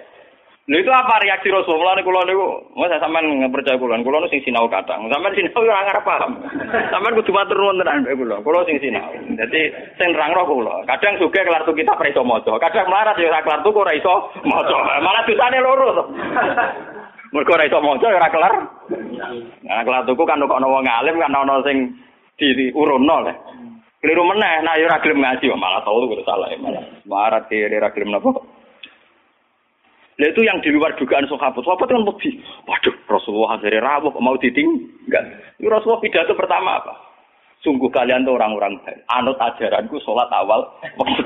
Lha 0.68 0.84
itu 0.84 0.92
apa 0.92 1.24
reaksi 1.24 1.48
Rasulullah 1.48 1.96
niku 1.96 2.12
kula 2.12 2.28
niku, 2.28 2.76
Mas 2.76 2.92
sampean 3.00 3.40
percaya 3.56 3.80
kula, 3.80 4.04
kula 4.04 4.20
nu 4.20 4.28
sing 4.28 4.44
sinau 4.44 4.68
kadang. 4.68 5.08
Sampean 5.08 5.32
sinau 5.32 5.64
ora 5.64 5.88
ngarep 5.88 6.04
paham. 6.04 6.32
Sampean 6.92 7.16
kudu 7.16 7.32
matur 7.32 7.56
nuwun 7.56 7.80
tenan 7.80 8.04
mbek 8.04 8.20
kula. 8.20 8.44
Kula 8.44 8.68
sing 8.68 8.76
sinau. 8.84 9.16
Dadi 9.40 9.72
sing 9.96 10.12
nerangno 10.12 10.44
kula. 10.44 10.84
Kadang 10.84 11.24
sugih 11.24 11.40
kelar 11.48 11.64
tuku 11.64 11.88
kita 11.88 11.96
ora 11.96 12.12
iso 12.12 12.20
maca. 12.28 12.52
Kadang 12.60 12.92
melarat 12.92 13.16
ya 13.16 13.32
ora 13.32 13.46
kelar 13.48 13.64
tuku 13.64 13.80
ora 13.80 13.96
iso 13.96 14.14
maca. 14.44 14.78
Malah 15.00 15.24
dosane 15.24 15.58
loro 15.64 15.88
to. 15.96 16.04
Mergo 17.32 17.52
ora 17.56 17.64
iso 17.64 17.80
maca 17.80 18.08
ora 18.12 18.28
kelar. 18.28 18.54
Nah, 19.64 19.82
kelar 19.88 20.04
tuku 20.04 20.24
kan 20.28 20.44
kok 20.44 20.52
ana 20.52 20.68
wong 20.68 20.84
alim 20.84 21.16
kan 21.16 21.32
ana 21.32 21.64
sing 21.64 21.96
diurunno 22.36 23.24
le. 23.24 23.34
Keliru 24.04 24.28
meneh, 24.28 24.68
nah 24.68 24.76
ya 24.76 24.92
ora 24.92 25.00
gelem 25.00 25.24
ngaji 25.24 25.48
malah 25.56 25.80
tau 25.88 26.04
kudu 26.04 26.28
salah 26.28 26.52
malah. 26.60 26.84
Marat 27.08 27.48
kiri 27.48 27.72
ora 27.72 27.88
gelem 27.96 28.12
napa. 28.12 28.57
Lah 30.18 30.34
itu 30.34 30.42
yang 30.42 30.58
di 30.66 30.74
luar 30.74 30.98
dugaan 30.98 31.30
sahabat. 31.30 31.62
Sahabat 31.62 31.94
kan 31.94 32.02
lebih, 32.02 32.42
waduh 32.66 32.96
Rasulullah 33.06 33.62
akhirnya 33.62 33.86
rawuh 33.86 34.10
mau 34.18 34.34
diting 34.42 34.66
enggak. 35.06 35.22
Itu 35.62 35.70
Rasulullah 35.70 36.02
pidato 36.02 36.34
pertama 36.34 36.82
apa? 36.82 36.94
Sungguh 37.62 37.90
kalian 37.94 38.26
tuh 38.26 38.34
orang-orang 38.34 38.82
baik. 38.82 38.98
Anut 39.14 39.38
ajaranku 39.38 40.02
sholat 40.02 40.26
awal 40.34 40.66
waktu. 41.02 41.22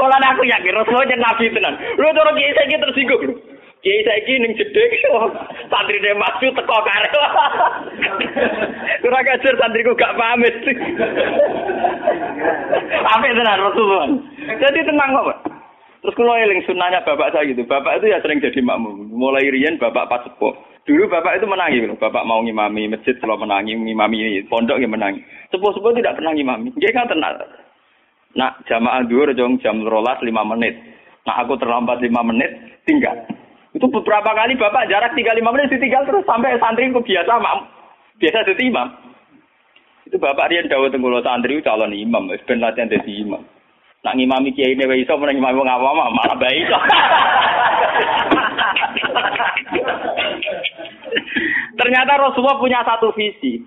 Kalau 0.00 0.16
aku 0.16 0.42
yakin 0.48 0.72
Rasulullah 0.72 1.08
jadi 1.08 1.20
nabi 1.20 1.52
tenan. 1.52 1.76
Lu 2.00 2.08
tuh 2.08 2.24
kiai 2.40 2.56
saya 2.56 2.76
tersinggung. 2.80 3.36
Kiai 3.84 4.00
saya 4.08 4.34
ning 4.40 4.56
jedek, 4.56 4.96
santri 5.68 6.00
dia 6.00 6.16
maju 6.16 6.48
teko 6.56 6.78
kare. 6.88 7.08
Kurang 9.04 9.28
ajar 9.28 9.54
santriku 9.60 9.92
gak 9.92 10.16
pamit. 10.16 10.56
Apa 13.12 13.28
tenan 13.28 13.60
Rasulullah. 13.60 14.08
Jadi 14.56 14.88
tenang 14.88 15.12
kok. 15.12 15.53
Terus 16.04 16.20
kalau 16.20 16.36
eling 16.36 16.60
sunnahnya 16.68 17.00
bapak 17.00 17.32
saya 17.32 17.48
gitu, 17.48 17.64
bapak 17.64 17.96
itu 17.96 18.12
ya 18.12 18.20
sering 18.20 18.36
jadi 18.36 18.60
makmum. 18.60 19.08
Mulai 19.08 19.48
rian 19.48 19.80
bapak 19.80 20.04
pas 20.12 20.20
sepuh. 20.28 20.52
Dulu 20.84 21.08
bapak 21.08 21.40
itu 21.40 21.48
menangi, 21.48 21.80
bapak 21.96 22.28
mau 22.28 22.44
ngimami 22.44 22.92
masjid 22.92 23.16
kalau 23.16 23.40
menangi, 23.40 23.72
ngimami 23.72 24.44
pondok 24.52 24.76
yang 24.76 24.92
menangi. 24.92 25.24
Sepuh-sepuh 25.48 25.96
tidak 25.96 26.20
pernah 26.20 26.36
ngimami. 26.36 26.76
Dia 26.76 26.92
kan 26.92 27.08
tenang. 27.08 27.40
Nah, 28.36 28.52
jamaah 28.68 29.00
dulu 29.08 29.32
jong 29.32 29.64
jam 29.64 29.80
rolas 29.80 30.20
lima 30.20 30.44
menit. 30.44 30.76
Nah, 31.24 31.40
aku 31.40 31.56
terlambat 31.56 32.04
lima 32.04 32.20
menit, 32.20 32.52
tinggal. 32.84 33.24
Itu 33.72 33.88
beberapa 33.88 34.28
kali 34.36 34.60
bapak 34.60 34.92
jarak 34.92 35.16
tiga 35.16 35.32
lima 35.32 35.56
menit 35.56 35.72
ditinggal 35.72 36.04
terus 36.04 36.28
sampai 36.28 36.60
santri 36.60 36.92
biasa 36.92 37.32
mak, 37.40 37.64
biasa 38.20 38.44
jadi 38.52 38.62
imam. 38.68 38.92
Itu 40.04 40.20
bapak 40.20 40.52
Rian 40.52 40.68
Dawud 40.68 40.92
Tenggulo 40.92 41.24
santri 41.24 41.64
calon 41.64 41.96
imam, 41.96 42.28
ben 42.28 42.60
latihan 42.60 42.92
dadi 42.92 43.24
imam. 43.24 43.40
Nak 44.04 44.20
ngimami 44.20 44.52
kiai 44.52 44.76
ini 44.76 44.84
iso 45.00 45.16
meneng 45.16 45.40
ngimami 45.40 45.64
wong 45.64 45.70
awam 45.72 46.12
malah 46.12 46.36
bae 46.36 46.60
iso. 46.60 46.76
Ternyata 51.80 52.20
Rasulullah 52.20 52.60
punya 52.60 52.84
satu 52.84 53.16
visi. 53.16 53.64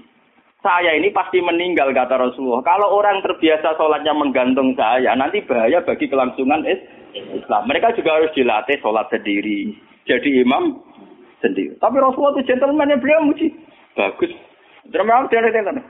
Saya 0.61 0.93
ini 0.97 1.13
pasti 1.13 1.41
meninggal 1.41 1.93
kata 1.93 2.17
Rasulullah. 2.17 2.65
Kalau 2.65 2.89
orang 2.97 3.21
terbiasa 3.21 3.77
sholatnya 3.77 4.13
menggantung 4.13 4.73
saya, 4.73 5.13
nanti 5.13 5.41
bahaya 5.45 5.85
bagi 5.85 6.09
kelangsungan 6.09 6.65
Islam. 7.13 7.69
Mereka 7.69 7.93
juga 7.97 8.17
harus 8.19 8.33
dilatih 8.33 8.77
sholat 8.81 9.05
sendiri. 9.13 9.73
Jadi 10.09 10.41
imam 10.41 10.81
sendiri. 11.41 11.77
Tapi 11.77 11.97
Rasulullah 12.01 12.37
itu 12.37 12.49
gentleman 12.49 12.89
yang 12.89 13.01
beliau 13.01 13.21
muji. 13.25 13.53
Bagus. 13.95 14.33
Terima 14.87 15.27
kasih. 15.29 15.83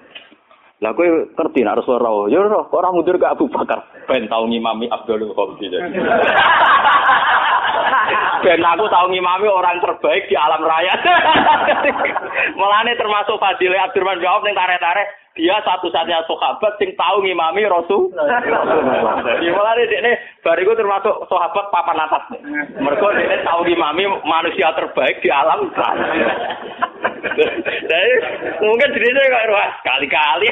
Lah 0.78 0.93
kowe 0.93 1.09
ngerti 1.09 1.65
nek 1.65 1.82
Rasulullah 1.82 2.30
Ya 2.30 2.38
ora, 2.38 2.61
ora 2.69 2.93
mundur 2.93 3.17
ke 3.17 3.25
Abu 3.25 3.49
Bakar. 3.49 3.82
Ben 4.05 4.30
tau 4.30 4.45
ngimami 4.45 4.86
Abdul 4.93 5.25
Qadir. 5.34 5.73
ben 8.45 8.61
aku 8.61 8.86
tau 8.86 9.09
ngimami 9.09 9.49
orang 9.49 9.82
terbaik 9.82 10.30
di 10.30 10.38
alam 10.38 10.61
raya. 10.61 10.93
Mulane 12.61 12.93
termasuk 12.93 13.41
Fadilah 13.41 13.89
Abdurrahman 13.89 14.21
jawab 14.21 14.45
ning 14.45 14.53
tarik-tarik 14.53 15.09
dia 15.38 15.61
satu-satunya 15.61 16.25
sahabat 16.25 16.73
sing 16.81 16.97
tahu 16.97 17.21
ngimami 17.21 17.69
Rasul. 17.69 18.09
Jadi 18.09 19.47
mulane 19.53 19.85
dekne 19.85 20.11
bariku 20.41 20.73
termasuk 20.73 21.13
sahabat 21.29 21.69
papan 21.69 22.01
atas. 22.01 22.23
Mergo 22.81 23.13
dekne 23.13 23.45
tahu 23.45 23.61
ngimami 23.69 24.09
manusia 24.25 24.73
terbaik 24.73 25.21
di 25.21 25.29
alam. 25.29 25.69
Jadi 27.85 28.13
mungkin 28.65 28.89
dirinya 28.97 29.21
kok 29.29 29.45
wah 29.53 29.69
kali-kali. 29.85 30.49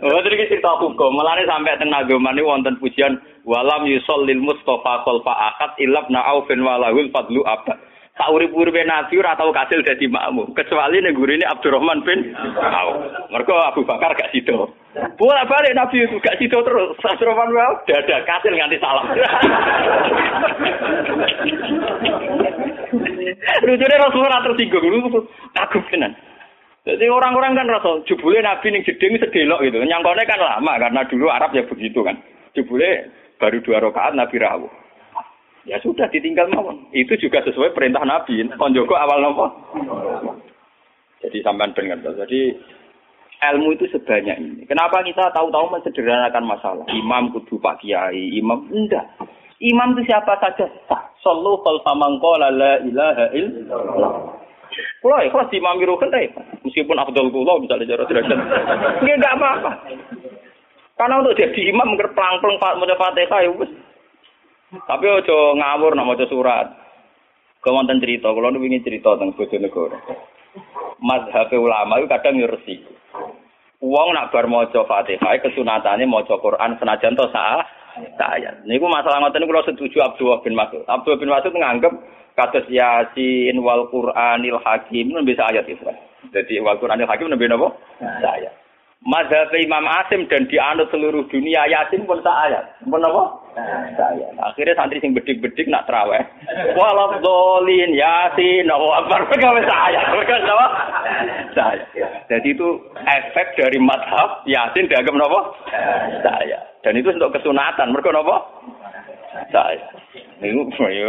Oh, 0.00 0.20
terus 0.22 0.48
cerita 0.48 0.70
hukum. 0.78 1.18
Mulane 1.18 1.48
sampai 1.48 1.80
tenaga 1.80 2.14
mani 2.20 2.44
wonten 2.44 2.78
pujian 2.78 3.18
walam 3.42 3.88
yusol 3.88 4.28
lil 4.28 4.38
Mustafa 4.38 5.02
khalfa 5.02 5.32
akad 5.32 5.72
ilab 5.82 6.06
na'aufin 6.12 6.62
walahul 6.62 7.10
fadlu 7.10 7.42
abad. 7.42 7.89
Tak 8.18 8.28
urip-uripe 8.30 8.82
Nabi 8.84 9.16
ora 9.16 9.32
tau 9.38 9.48
kasil 9.54 9.80
dadi 9.80 10.04
makmum 10.10 10.52
kecuali 10.52 11.00
ning 11.00 11.16
gurine 11.16 11.46
Abdurrahman 11.46 12.04
bin 12.04 12.36
Auf. 12.58 13.00
Mergo 13.32 13.56
Abu 13.56 13.86
Bakar 13.86 14.12
gak 14.18 14.30
sido. 14.34 14.74
Bola 15.16 15.46
balik 15.48 15.72
Nabi 15.72 16.04
gak 16.20 16.36
sido 16.36 16.60
terus. 16.60 16.98
Abdurrahman 17.00 17.48
bin 17.54 17.64
Auf 17.64 17.84
kasil 18.28 18.52
nganti 18.52 18.76
salam. 18.82 19.06
Lucunya 23.60 23.96
Rasulullah 24.02 24.42
tersinggung, 24.44 24.84
lu 24.84 25.24
kagum 25.54 25.84
tenan. 25.88 26.12
Jadi 26.80 27.06
orang-orang 27.12 27.54
kan 27.54 27.68
rasa 27.68 28.00
jebule 28.08 28.40
Nabi 28.40 28.72
ning 28.72 28.82
jeding 28.88 29.20
sedelok 29.20 29.60
gitu. 29.68 29.84
Nyangkone 29.84 30.24
kan 30.24 30.40
lama 30.40 30.80
karena 30.80 31.00
dulu 31.06 31.28
Arab 31.28 31.52
ya 31.52 31.62
begitu 31.68 32.00
kan. 32.00 32.16
Jebule 32.56 33.12
baru 33.36 33.60
dua 33.60 33.84
rakaat 33.84 34.16
Nabi 34.16 34.36
rawuh. 34.40 34.72
Ya 35.68 35.76
sudah 35.84 36.08
ditinggal 36.08 36.48
mawon. 36.48 36.88
Itu 36.96 37.20
juga 37.20 37.44
sesuai 37.44 37.76
perintah 37.76 38.00
Nabi. 38.00 38.48
Konjoko 38.56 38.96
awal 38.96 39.20
nopo. 39.20 39.46
Jadi 41.20 41.44
sampean 41.44 41.76
benar. 41.76 42.00
Jadi 42.00 42.56
ilmu 43.40 43.76
itu 43.76 43.84
sebanyak 43.92 44.36
ini. 44.40 44.62
Kenapa 44.64 45.04
kita 45.04 45.32
tahu-tahu 45.36 45.68
mensederhanakan 45.72 46.44
masalah? 46.48 46.84
Imam 46.92 47.32
kudu 47.32 47.60
Pak 47.60 47.84
Kiai, 47.84 48.40
imam 48.40 48.68
enggak. 48.72 49.04
Imam 49.60 49.92
itu 49.92 50.08
siapa 50.08 50.40
saja. 50.40 50.64
Sallu 51.20 51.60
khalfa 51.60 51.92
man 51.92 52.16
qala 52.16 52.48
la 52.48 52.80
ilaha 52.80 53.26
illallah. 53.36 54.12
Kulo 55.04 55.16
ikhlas 55.24 55.52
di 55.52 55.60
imam 55.60 55.80
rukin 55.80 56.12
Meskipun 56.64 56.96
Abdul 56.96 57.28
Kulo 57.28 57.60
bisa 57.60 57.76
cara 57.76 58.04
derajat. 58.08 58.38
Enggak 59.04 59.36
apa-apa. 59.36 59.72
Karena 60.96 61.20
untuk 61.20 61.36
jadi 61.36 61.60
imam 61.72 61.96
ngerplang-plang 61.96 62.60
maca 62.60 62.96
Fatihah 62.96 63.40
ya 63.44 63.52
tapi 64.70 65.06
ojo 65.10 65.58
ngawur 65.58 65.98
nak 65.98 66.06
maca 66.06 66.26
surat. 66.30 66.66
Kemonten 67.60 68.00
cerita, 68.00 68.32
kalau 68.32 68.48
nu 68.48 68.64
ingin 68.64 68.80
cerita 68.80 69.20
tentang 69.20 69.36
Bojonegoro. 69.36 70.00
Mazhab 71.04 71.52
ulama 71.52 72.00
itu 72.00 72.08
kadang 72.08 72.40
resik. 72.40 72.80
Wong 73.84 74.16
nak 74.16 74.32
bar 74.32 74.48
maca 74.48 74.80
Fatihah 74.84 75.40
kesunatannya 75.44 76.08
maca 76.08 76.40
Quran 76.40 76.76
senajan 76.80 77.16
to 77.16 77.28
sah 77.32 77.60
saya. 78.16 78.56
Niku 78.64 78.88
masalah 78.88 79.20
ngoten 79.24 79.44
niku 79.44 79.60
setuju 79.64 80.04
Abdullah 80.04 80.40
bin 80.44 80.56
Mas'ud. 80.56 80.84
Abdullah 80.88 81.20
bin 81.20 81.32
Mas'ud 81.32 81.52
nganggep 81.52 81.92
kados 82.36 82.68
Yasin 82.68 83.56
wal 83.60 83.88
Qur'anil 83.88 84.60
Hakim 84.60 85.12
nembe 85.12 85.36
ayat 85.36 85.64
itu. 85.68 85.84
Jadi 86.32 86.60
wal 86.60 86.80
Qur'anil 86.80 87.08
Hakim 87.08 87.28
nembe 87.28 87.48
napa? 87.48 87.72
Saya. 88.00 88.52
Mazhab 89.00 89.48
Imam 89.56 89.88
Asim 89.88 90.28
dan 90.28 90.44
dianut 90.52 90.92
seluruh 90.92 91.24
dunia 91.32 91.64
Yasin 91.72 92.04
pun 92.04 92.20
ayat. 92.20 92.68
Pun 92.84 93.00
apa? 93.00 93.32
Saya. 93.96 94.28
Akhirnya 94.44 94.76
santri 94.76 95.00
sing 95.00 95.16
bedik-bedik 95.16 95.72
nak 95.72 95.88
teraweh. 95.88 96.20
Walau 96.76 97.16
dolin 97.24 97.96
Yasin, 97.96 98.68
Allah 98.68 99.00
Akbar. 99.00 99.24
Mereka 99.24 99.64
saya. 99.64 100.00
Mereka 100.04 100.34
apa? 100.44 100.66
Saya. 101.56 101.84
Jadi 102.28 102.52
itu 102.52 102.76
efek 103.08 103.56
dari 103.56 103.80
mazhab 103.80 104.44
Yasin 104.44 104.84
dianggap 104.92 105.16
apa? 105.16 105.40
Saya. 106.20 106.60
Dan 106.84 107.00
itu 107.00 107.08
untuk 107.08 107.32
kesunatan. 107.32 107.96
Mereka 107.96 108.12
apa? 108.12 108.36
Saya. 109.48 109.80
Ini 110.44 110.60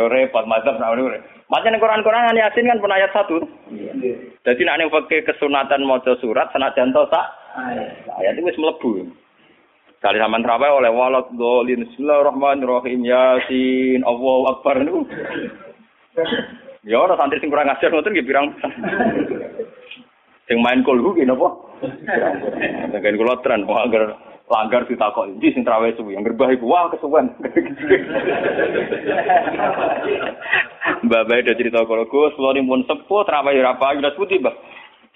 repot 0.08 0.48
mazhab. 0.48 0.80
Macam 0.80 1.76
Quran-Quran 1.76 2.40
Yasin 2.40 2.72
kan 2.72 2.80
pun 2.80 2.96
ayat 2.96 3.12
satu. 3.12 3.44
Jadi 4.48 4.62
nak 4.64 4.80
pakai 4.88 5.28
kesunatan 5.28 5.84
mau 5.84 6.00
surat 6.00 6.48
senajan 6.56 6.96
to 6.96 7.04
sak 7.12 7.41
Ayat 7.52 8.40
itu 8.40 8.48
wis 8.48 8.60
mlebu. 8.60 9.12
Kali 10.02 10.18
zaman 10.18 10.42
terawih 10.42 10.82
oleh 10.82 10.90
walad 10.90 11.28
dolin 11.36 11.86
Bismillahirrahmanirrahim 11.86 13.06
Yasin 13.06 14.02
Allahu 14.08 14.50
Akbar 14.50 14.82
niku. 14.82 15.06
Ya 16.82 16.98
ora 16.98 17.14
santri 17.20 17.38
sing 17.38 17.54
kurang 17.54 17.70
ajar 17.70 17.92
ngoten 17.92 18.16
nggih 18.16 18.26
pirang. 18.26 18.56
Sing 20.50 20.58
main 20.64 20.82
kulhu 20.82 21.14
ki 21.14 21.28
napa? 21.28 21.54
Dengan 22.90 23.18
kula 23.20 23.36
tren 23.46 23.68
wah 23.70 23.86
agar 23.86 24.18
langgar 24.50 24.90
ditakok 24.90 25.30
iki 25.38 25.54
sing 25.54 25.62
terawih 25.62 25.94
suwi 25.94 26.18
yang 26.18 26.26
gerbah 26.26 26.50
iku 26.50 26.66
wah 26.66 26.90
kesuwen. 26.90 27.30
Mbak 31.02 31.24
Bae 31.28 31.46
cerita 31.46 31.86
kalau 31.86 32.10
Gus, 32.10 32.34
lo 32.38 32.54
pun 32.54 32.84
sepuh, 32.86 33.22
terawih 33.26 33.64
apa, 33.64 33.98
udah 33.98 34.14
putih, 34.18 34.38
Mbak. 34.42 34.56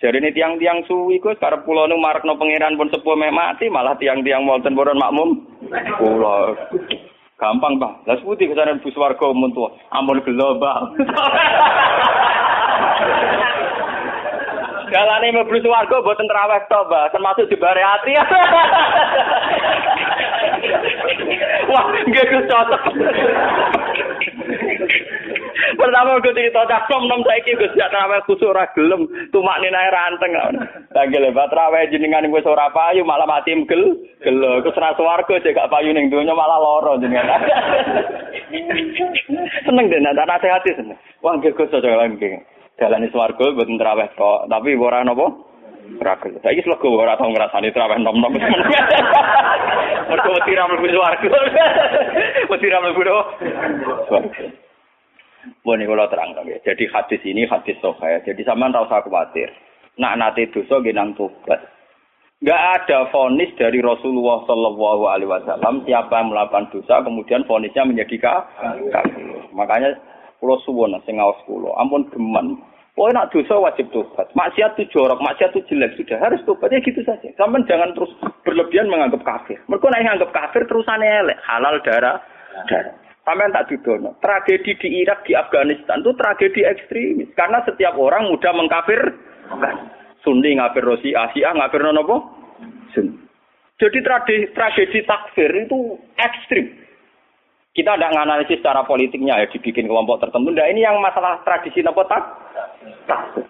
Jadi 0.05 0.21
ini 0.21 0.29
tiang-tiang 0.37 0.85
suwi 0.85 1.17
ku 1.17 1.33
karena 1.33 1.65
pulau 1.65 1.89
nu 1.89 1.97
marak 1.97 2.21
no 2.29 2.37
pangeran 2.37 2.77
pun 2.77 2.93
sepuh 2.93 3.17
mati 3.17 3.73
malah 3.73 3.97
tiang-tiang 3.97 4.45
Walton 4.45 4.77
boron 4.77 5.01
makmum. 5.01 5.41
Pulau 5.97 6.53
gampang 7.41 7.81
bang. 7.81 7.93
Lah 8.05 8.21
putih 8.21 8.45
ke 8.45 8.53
sana 8.53 8.77
bus 8.77 8.93
warga 8.93 9.33
umum 9.33 9.49
tua. 9.49 9.73
Ampun 9.89 10.21
global. 10.21 10.93
Galane 14.93 15.33
mlebu 15.33 15.57
swarga 15.65 15.97
mboten 15.97 16.29
traweh 16.29 16.61
to, 16.69 16.79
Mbak. 16.85 17.09
Termasuk 17.09 17.49
jebare 17.49 17.81
ati. 17.81 18.13
Wah, 21.73 21.89
nggih 22.05 22.45
cocok. 22.45 22.81
Pertama 25.79 26.21
gue 26.21 26.33
cerita 26.35 26.61
cak 26.67 26.87
nom 26.91 27.07
nom 27.09 27.21
saiki 27.25 27.57
gue 27.57 27.69
sejak 27.73 27.89
terawih 27.91 28.21
kusuk 28.27 28.51
ora 28.51 28.65
gelem 28.75 29.07
tumak 29.33 29.59
ninae 29.59 29.89
ranteng. 29.91 30.31
Lagi 30.93 31.17
lebat 31.17 31.49
terawih 31.51 31.89
jenengan 31.89 32.27
gue 32.27 32.41
ora 32.45 32.69
payu 32.71 33.03
malah 33.03 33.27
mati 33.27 33.55
gel 33.67 33.83
gel 34.21 34.39
kesera 34.63 34.95
swarga 34.95 35.35
cek 35.41 35.55
gak 35.55 35.71
payu 35.71 35.91
ning 35.91 36.11
donya 36.11 36.33
malah 36.35 36.59
loro 36.59 37.01
jenengan. 37.01 37.27
seneng 39.65 39.85
deh 39.89 39.99
nak 39.99 40.15
nasihati 40.15 40.71
seneng. 40.77 40.97
Wah 41.23 41.33
nggih 41.37 41.53
Gus 41.55 41.71
cocok 41.71 41.95
lagi. 41.97 42.39
Dalane 42.75 43.07
swarga 43.07 43.55
mboten 43.55 43.79
terawih 43.79 44.11
kok, 44.19 44.51
tapi 44.51 44.75
ora 44.75 44.99
napa? 45.07 45.31
Ora 45.95 46.13
gelem. 46.19 46.43
Saiki 46.43 46.61
slego 46.67 46.91
ora 46.91 47.15
tau 47.15 47.31
ngrasani 47.31 47.71
terawih 47.71 47.97
nom 48.03 48.19
nom. 48.19 48.35
Wedi 50.35 50.51
ra 50.51 50.67
mlebu 50.67 50.87
swarga. 50.91 51.29
Wedi 52.51 52.67
ra 52.67 52.83
mlebu 52.83 53.01
Bon 55.61 55.77
ini 55.77 55.85
kalau 55.85 56.09
terang 56.09 56.33
ya. 56.49 56.57
Jadi 56.65 56.89
hadis 56.89 57.21
ini 57.21 57.45
hadis 57.45 57.77
soha 57.77 58.17
Jadi 58.25 58.41
sama 58.43 58.69
tak 58.73 58.89
usah 58.89 59.01
khawatir. 59.05 59.49
Nak 60.01 60.17
nate 60.17 60.49
dosa 60.51 60.81
genang 60.83 61.15
tobat. 61.15 61.61
Gak 62.43 62.61
ada 62.81 63.07
fonis 63.15 63.47
dari 63.55 63.79
Rasulullah 63.79 64.43
Shallallahu 64.43 65.07
Alaihi 65.07 65.31
Wasallam 65.31 65.87
siapa 65.87 66.19
yang 66.19 66.35
melakukan 66.35 66.67
dosa 66.67 66.99
kemudian 66.99 67.47
fonisnya 67.47 67.87
menjadi 67.87 68.15
kafir. 68.19 68.91
Makanya 69.55 69.95
pulau 70.43 70.59
suwon 70.67 70.99
sing 71.07 71.15
ngawas 71.15 71.39
pulau. 71.47 71.71
Ampun 71.79 72.05
geman. 72.11 72.59
Oh 72.95 73.11
nak 73.11 73.27
dosa 73.35 73.59
wajib 73.59 73.91
tobat. 73.91 74.31
Maksiat 74.31 74.79
itu 74.79 74.95
jorok, 74.95 75.19
maksiat 75.19 75.51
itu 75.51 75.67
jelek 75.67 75.99
sudah 75.99 76.15
harus 76.15 76.39
tobat 76.47 76.71
ya 76.71 76.79
gitu 76.79 77.03
saja. 77.03 77.27
Sampai 77.35 77.67
jangan 77.67 77.91
terus 77.91 78.07
berlebihan 78.47 78.87
menganggap 78.87 79.19
kafir. 79.27 79.59
Mereka 79.67 79.91
naik 79.91 80.03
menganggap 80.07 80.31
kafir 80.31 80.63
terusannya 80.63 81.27
elek 81.27 81.37
halal 81.43 81.75
darah 81.83 82.23
darah. 82.71 82.95
Sampai 83.27 83.51
tak 83.51 83.67
dudono. 83.67 84.15
Tragedi 84.21 84.77
di 84.79 85.01
Irak, 85.01 85.27
di 85.27 85.35
Afghanistan 85.35 85.99
itu 86.05 86.13
tragedi 86.13 86.61
ekstremis. 86.61 87.33
Karena 87.35 87.59
setiap 87.65 87.97
orang 87.99 88.29
mudah 88.31 88.53
mengkafir. 88.53 89.01
Sunni 90.21 90.55
ngafir 90.55 90.85
Rosi, 90.85 91.11
Asia 91.17 91.51
ngafir 91.51 91.83
nopo? 91.89 92.21
Sunni. 92.93 93.17
Jadi 93.75 93.99
tragedi, 94.05 94.45
tragedi 94.55 94.99
takfir 95.03 95.51
itu 95.51 95.99
ekstrim. 96.15 96.84
Kita 97.75 97.91
tidak 97.99 98.15
menganalisis 98.15 98.63
secara 98.63 98.87
politiknya 98.87 99.35
ya 99.35 99.51
dibikin 99.51 99.91
kelompok 99.91 100.23
tertentu. 100.23 100.47
Nah 100.47 100.63
ini 100.71 100.87
yang 100.87 100.95
masalah 101.03 101.43
tradisi 101.43 101.83
nopo 101.83 102.07
tak? 102.07 102.23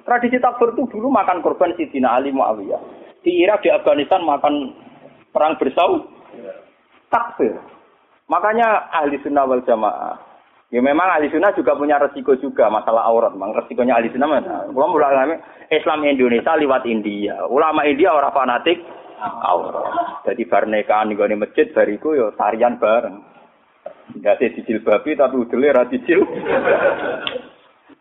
Tradisi 0.02 0.42
takfir 0.42 0.74
itu 0.74 0.90
dulu 0.90 1.14
makan 1.14 1.46
korban 1.46 1.78
Sidina 1.78 2.18
Ali 2.18 2.34
Muawiyah. 2.34 2.82
Di 3.22 3.46
Irak, 3.46 3.62
di 3.62 3.70
Afghanistan 3.70 4.26
makan 4.26 4.74
perang 5.30 5.62
bersau. 5.62 6.10
Takfir. 7.14 7.54
Makanya 8.26 8.90
ahli 8.98 9.22
sunnah 9.22 9.46
wal 9.46 9.62
jamaah. 9.62 10.18
Ya 10.74 10.82
memang 10.82 11.06
ahli 11.06 11.30
sunnah 11.30 11.54
juga 11.54 11.78
punya 11.78 12.02
resiko 12.02 12.34
juga 12.42 12.66
masalah 12.74 13.06
aurat. 13.06 13.30
Memang 13.30 13.54
resikonya 13.54 14.02
ahli 14.02 14.10
sunnah 14.10 14.26
mana? 14.26 14.66
Ulama 14.74 15.06
ulama 15.06 15.38
Islam 15.70 16.02
Indonesia 16.02 16.58
lewat 16.58 16.90
India. 16.90 17.46
Ulama 17.46 17.86
India 17.86 18.10
orang 18.10 18.34
fanatik 18.34 18.82
aurat. 19.22 20.26
Jadi 20.26 20.50
bar 20.50 20.66
nikahan 20.66 21.14
di 21.14 21.38
masjid 21.38 21.70
bariku 21.70 22.18
yo 22.18 22.34
tarian 22.34 22.82
bareng. 22.82 23.35
Gak 24.24 24.39
sih 24.39 24.53
cicil 24.55 24.80
babi 24.80 25.18
tapi 25.18 25.36
udele 25.36 25.76
ra 25.76 25.84
cicil. 25.91 26.24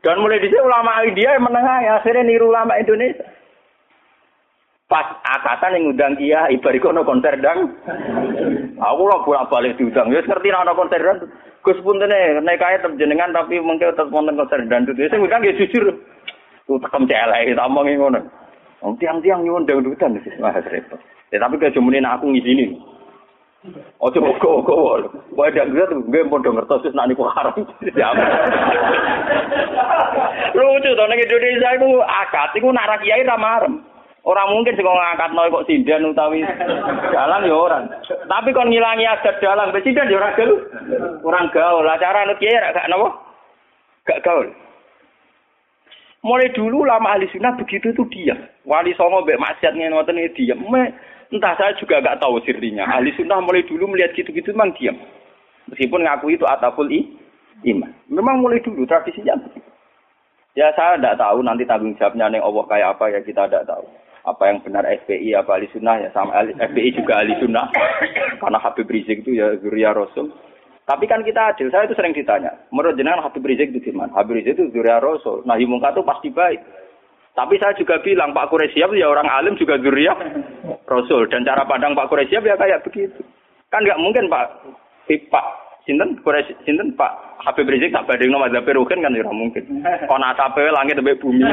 Dan 0.04 0.20
mulai 0.20 0.38
di 0.38 0.52
ulama 0.52 1.00
India 1.02 1.34
yang 1.34 1.48
menengah 1.48 1.78
ya 1.80 1.92
akhirnya 1.98 2.28
niru 2.28 2.52
ulama 2.52 2.76
Indonesia. 2.76 3.24
Pas 4.84 5.16
akatan 5.24 5.80
yang 5.80 5.82
ngundang 5.90 6.12
dia 6.20 6.44
ibarik 6.52 6.84
ono 6.84 7.02
konser 7.08 7.40
dang. 7.40 7.72
Aku 8.78 9.02
lah 9.08 9.24
bolak 9.24 9.48
balik 9.48 9.80
diundang. 9.80 10.12
Ya 10.12 10.20
ngerti 10.22 10.52
ono 10.52 10.76
konser 10.76 11.00
dang. 11.00 11.18
Gus 11.64 11.80
pun 11.80 11.96
nih 11.96 12.44
naik 12.44 12.60
kaya 12.60 12.84
terjenengan 12.84 13.32
tapi 13.32 13.56
mungkin 13.64 13.88
tetap 13.90 14.12
nonton 14.12 14.36
konser 14.36 14.60
dan 14.68 14.84
itu 14.84 15.08
saya 15.08 15.18
ngundang 15.18 15.42
ya 15.48 15.56
jujur. 15.56 15.84
Tuh 16.68 16.78
tekem 16.84 17.08
celek 17.08 17.48
kita 17.48 17.64
omongin 17.64 17.96
ngono. 17.96 18.20
Tiang-tiang 19.00 19.40
nyundang 19.40 19.80
dutan 19.80 20.20
sih 20.20 20.36
wah 20.36 20.52
repot. 20.52 21.00
Ya 21.32 21.40
tapi 21.40 21.56
cumanin 21.72 22.04
aku 22.04 22.28
ngizinin 22.28 22.76
Kok 23.64 24.12
kok, 24.12 24.68
wah 25.32 25.48
dia 25.48 25.64
gue 25.64 25.84
tuh 25.88 26.04
gue 26.04 26.20
mau 26.28 26.36
denger 26.36 26.68
terus 26.68 26.92
nanti 26.92 27.16
kok 27.16 27.32
haram. 27.32 27.56
Lucu 30.52 30.90
tuh 30.92 31.06
nih 31.08 31.24
Indonesia 31.24 31.68
itu 31.72 31.88
akad, 32.04 32.52
itu 32.60 32.68
narak 32.68 33.00
kiai 33.00 33.24
ramarem. 33.24 33.80
Orang 34.24 34.52
mungkin 34.52 34.76
sih 34.76 34.84
ngangkat 34.84 35.32
noy 35.32 35.48
kok 35.48 35.64
sindan 35.64 36.04
utawi 36.12 36.44
jalan 37.08 37.48
ya 37.48 37.56
orang. 37.56 37.84
Tapi 38.28 38.52
kon 38.52 38.68
ngilangi 38.68 39.08
adat 39.08 39.40
dalang, 39.40 39.72
sindan 39.80 40.12
ya 40.12 40.20
orang 40.20 40.36
gaul. 40.36 40.52
Orang 41.24 41.48
gaul. 41.48 41.88
Lah 41.88 41.96
cara 41.96 42.28
nut 42.28 42.36
kiai 42.36 42.52
gak 42.52 42.88
napa? 42.92 43.16
Gak 44.04 44.20
gaul. 44.20 44.52
Mulai 46.20 46.52
dulu 46.52 46.84
lama 46.84 47.16
ahli 47.16 47.28
sunnah 47.32 47.56
begitu 47.56 47.96
itu 47.96 48.04
dia. 48.12 48.36
Wali 48.68 48.96
songo 48.96 49.24
mbek 49.24 49.40
maksiat 49.40 49.72
ngoten 49.76 50.20
ini 50.20 50.32
diam. 50.36 50.60
Entah 51.32 51.54
saya 51.56 51.72
juga 51.80 52.02
gak 52.04 52.20
tahu 52.20 52.42
sirinya. 52.44 52.84
Ahli 52.88 53.14
sunnah 53.16 53.40
mulai 53.40 53.64
dulu 53.64 53.88
melihat 53.92 54.12
gitu-gitu 54.12 54.52
memang 54.52 54.74
diam. 54.76 54.96
Meskipun 55.70 56.04
ngaku 56.04 56.36
itu 56.36 56.44
atapul 56.44 56.88
i, 56.92 57.04
iman. 57.64 57.92
Memang 58.12 58.44
mulai 58.44 58.60
dulu 58.60 58.84
tradisinya 58.84 59.32
Ya 60.54 60.70
saya 60.78 60.94
tidak 60.94 61.18
tahu 61.18 61.42
nanti 61.42 61.66
tanggung 61.66 61.98
jawabnya 61.98 62.30
neng 62.30 62.38
Allah 62.38 62.62
kayak 62.70 62.94
apa 62.94 63.04
ya 63.10 63.20
kita 63.26 63.50
tidak 63.50 63.66
tahu. 63.66 63.82
Apa 64.24 64.42
yang 64.48 64.62
benar 64.62 64.86
FPI 64.86 65.34
apa 65.36 65.58
ahli 65.58 65.66
sunnah 65.74 65.98
ya 66.00 66.08
sama 66.14 66.46
FPI 66.46 66.94
juga 66.94 67.20
ahli 67.20 67.34
sunnah. 67.42 67.66
Karena 68.40 68.58
Habib 68.62 68.86
Rizik 68.86 69.26
itu 69.26 69.34
ya 69.34 69.58
Zuria 69.58 69.90
Rasul. 69.90 70.30
Tapi 70.86 71.10
kan 71.10 71.26
kita 71.26 71.50
adil 71.52 71.74
saya 71.74 71.90
itu 71.90 71.98
sering 71.98 72.14
ditanya 72.14 72.54
menurut 72.70 72.94
jenengan 72.94 73.26
Habib 73.26 73.42
Rizik 73.42 73.74
itu 73.74 73.90
gimana? 73.90 74.14
Habib 74.14 74.38
Rizik 74.38 74.54
itu 74.54 74.70
Zuria 74.70 75.02
Rasul. 75.02 75.42
Nah 75.42 75.58
Mungka 75.58 75.90
itu 75.90 76.06
pasti 76.06 76.28
baik 76.30 76.62
tapi 77.34 77.58
saya 77.58 77.74
juga 77.74 77.98
bilang 78.00 78.30
Pak 78.30 78.48
Quraisyab 78.50 78.94
ya 78.94 79.10
orang 79.10 79.26
alim 79.26 79.58
juga 79.58 79.78
Zuria 79.82 80.14
Rasul 80.92 81.26
dan 81.28 81.42
cara 81.42 81.66
pandang 81.66 81.98
Pak 81.98 82.08
Quraisyab 82.10 82.46
ya 82.46 82.54
kayak 82.54 82.82
begitu 82.86 83.20
kan 83.68 83.82
nggak 83.82 84.00
mungkin 84.00 84.30
Pak 84.30 84.46
Pak 85.06 85.46
Sinten 85.84 86.16
Quraisy 86.24 86.56
Sinten 86.64 86.96
Pak 86.96 87.44
Habib 87.44 87.68
Rizik 87.68 87.92
tak 87.92 88.08
banding 88.08 88.32
nama 88.32 88.48
Zabir 88.48 88.72
Rukin 88.72 89.04
kan 89.04 89.12
tidak 89.12 89.28
ya 89.28 89.36
mungkin. 89.36 89.64
Kon 90.08 90.24
asape 90.24 90.64
langit 90.72 90.96
sampai 90.96 91.20
bumi. 91.20 91.44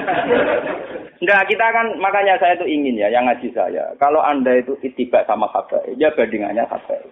Enggak, 1.21 1.45
kita 1.51 1.67
kan 1.69 1.85
makanya 1.99 2.39
saya 2.39 2.55
itu 2.55 2.65
ingin 2.65 2.97
ya 2.97 3.11
yang 3.11 3.27
ngaji 3.27 3.51
saya. 3.51 3.91
Kalau 3.99 4.23
Anda 4.23 4.57
itu 4.57 4.73
itiba 4.81 5.21
sama 5.27 5.51
Habib, 5.51 5.99
ya 5.99 6.09
bandingannya 6.15 6.63
Habib. 6.63 7.11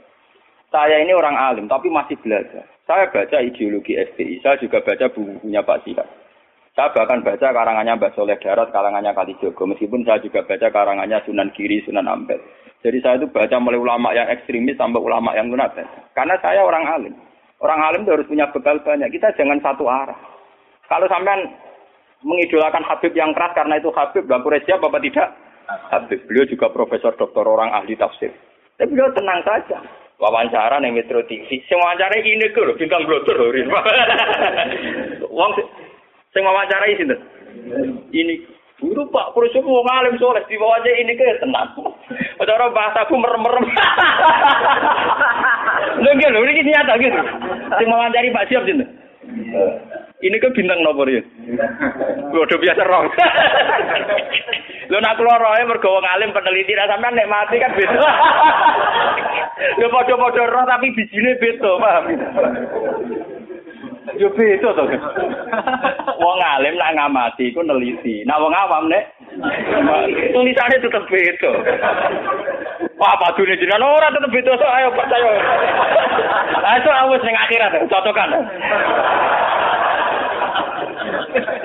Saya 0.71 1.03
ini 1.03 1.11
orang 1.11 1.35
alim 1.35 1.67
tapi 1.67 1.91
masih 1.91 2.15
belajar. 2.23 2.63
Saya 2.87 3.11
baca 3.11 3.37
ideologi 3.37 3.99
FPI, 3.99 4.41
saya 4.41 4.55
juga 4.57 4.81
baca 4.81 5.05
bukunya 5.11 5.61
Pak 5.61 5.85
Sihab. 5.85 6.07
Saya 6.79 6.95
bahkan 6.95 7.19
baca 7.19 7.51
karangannya 7.51 7.99
Mbak 7.99 8.15
Soleh 8.15 8.39
Darat, 8.39 8.71
karangannya 8.71 9.11
Kali 9.11 9.35
Jogo. 9.43 9.67
Meskipun 9.67 10.07
saya 10.07 10.23
juga 10.23 10.47
baca 10.47 10.71
karangannya 10.71 11.19
Sunan 11.27 11.51
Giri, 11.51 11.83
Sunan 11.83 12.07
Ampel. 12.07 12.39
Jadi 12.79 13.03
saya 13.03 13.19
itu 13.19 13.27
baca 13.27 13.59
mulai 13.59 13.83
ulama 13.83 14.15
yang 14.15 14.31
ekstremis 14.31 14.79
sampai 14.79 15.03
ulama 15.03 15.35
yang 15.35 15.51
lunatik. 15.51 15.83
Karena 16.15 16.39
saya 16.39 16.63
orang 16.63 16.87
alim. 16.87 17.11
Orang 17.59 17.83
alim 17.83 18.07
itu 18.07 18.15
harus 18.15 18.31
punya 18.31 18.47
bekal 18.55 18.79
banyak. 18.79 19.11
Kita 19.11 19.35
jangan 19.35 19.59
satu 19.59 19.91
arah. 19.91 20.15
Kalau 20.87 21.03
sampean 21.11 21.51
mengidolakan 22.23 22.87
Habib 22.87 23.11
yang 23.11 23.35
keras 23.35 23.51
karena 23.59 23.75
itu 23.75 23.91
Habib, 23.91 24.23
Bapak 24.23 24.63
siap 24.63 24.79
apa 24.79 25.03
tidak? 25.03 25.35
Habib. 25.91 26.23
Beliau 26.31 26.47
juga 26.47 26.71
profesor 26.71 27.11
doktor 27.19 27.43
orang 27.43 27.75
ahli 27.75 27.99
tafsir. 27.99 28.31
Tapi 28.79 28.87
beliau 28.87 29.11
tenang 29.11 29.43
saja. 29.43 29.83
Wawancara 30.15 30.79
nih 30.79 30.95
Metro 30.95 31.23
TV. 31.27 31.59
Semua 31.67 31.91
wawancara 31.91 32.23
ini 32.23 32.47
ke 32.55 32.59
loh, 32.63 32.75
bintang 32.79 33.03
blotor 33.03 33.35
loh. 33.39 33.51
Wong 35.39 35.51
sing 36.39 36.47
wawancara 36.47 36.87
ini 36.87 37.03
Ini 38.15 38.33
Guru 38.79 39.11
Pak 39.11 39.35
Kursi 39.35 39.59
mau 39.59 39.83
ngalim 39.83 40.15
soleh 40.15 40.39
di 40.47 40.55
bawah 40.55 40.79
aja 40.79 40.87
ini 40.95 41.11
kayak 41.19 41.43
tenang. 41.43 41.67
Cara 42.39 42.71
bahasaku 42.71 43.11
merem-merem. 43.19 43.67
Lho 45.99 46.11
lho 46.15 46.39
ini 46.47 46.63
nyata 46.63 46.95
gitu. 46.95 47.19
Sing 47.75 47.87
wawancari 47.91 48.31
Pak 48.31 48.47
Siap 48.47 48.63
gitu. 48.63 48.87
Ini 50.23 50.35
ke 50.39 50.47
bintang 50.55 50.79
nomor 50.79 51.11
ya. 51.11 51.19
Udah 52.31 52.55
biasa 52.55 52.87
roh. 52.87 53.03
Lho 54.87 54.97
nak 55.03 55.19
keluar 55.19 55.43
roh 55.43 55.59
mergo 55.67 55.99
wong 55.99 56.07
alim 56.07 56.31
peneliti 56.31 56.71
ra 56.71 56.87
sampean 56.87 57.19
nek 57.19 57.27
mati 57.27 57.59
kan 57.59 57.75
beda. 57.75 57.99
Lho 59.75 59.87
padha-padha 59.91 60.43
roh 60.47 60.63
tapi 60.63 60.95
bijine 60.95 61.35
beda, 61.35 61.71
paham? 61.83 62.03
Yo 64.17 64.33
beda 64.33 64.73
to. 64.73 64.83
Wong 66.17 66.39
alim 66.41 66.75
nak 66.79 66.93
ngamati 66.97 67.53
iku 67.53 67.61
neliti. 67.61 68.25
Nah 68.25 68.41
wong 68.41 68.55
awam 68.55 68.89
nek 68.89 69.13
tulisane 70.33 70.81
tetep 70.81 71.03
beda. 71.05 71.51
Wah, 72.97 73.15
padune 73.21 73.59
jenengan 73.59 73.85
ora 73.85 74.09
tetep 74.09 74.33
beda 74.33 74.51
so 74.57 74.65
ayo 74.65 74.89
percaya. 74.95 75.31
Ayo 76.73 76.91
awis 77.05 77.23
ning 77.27 77.37
akhirat 77.37 77.77
cocokan. 77.85 78.31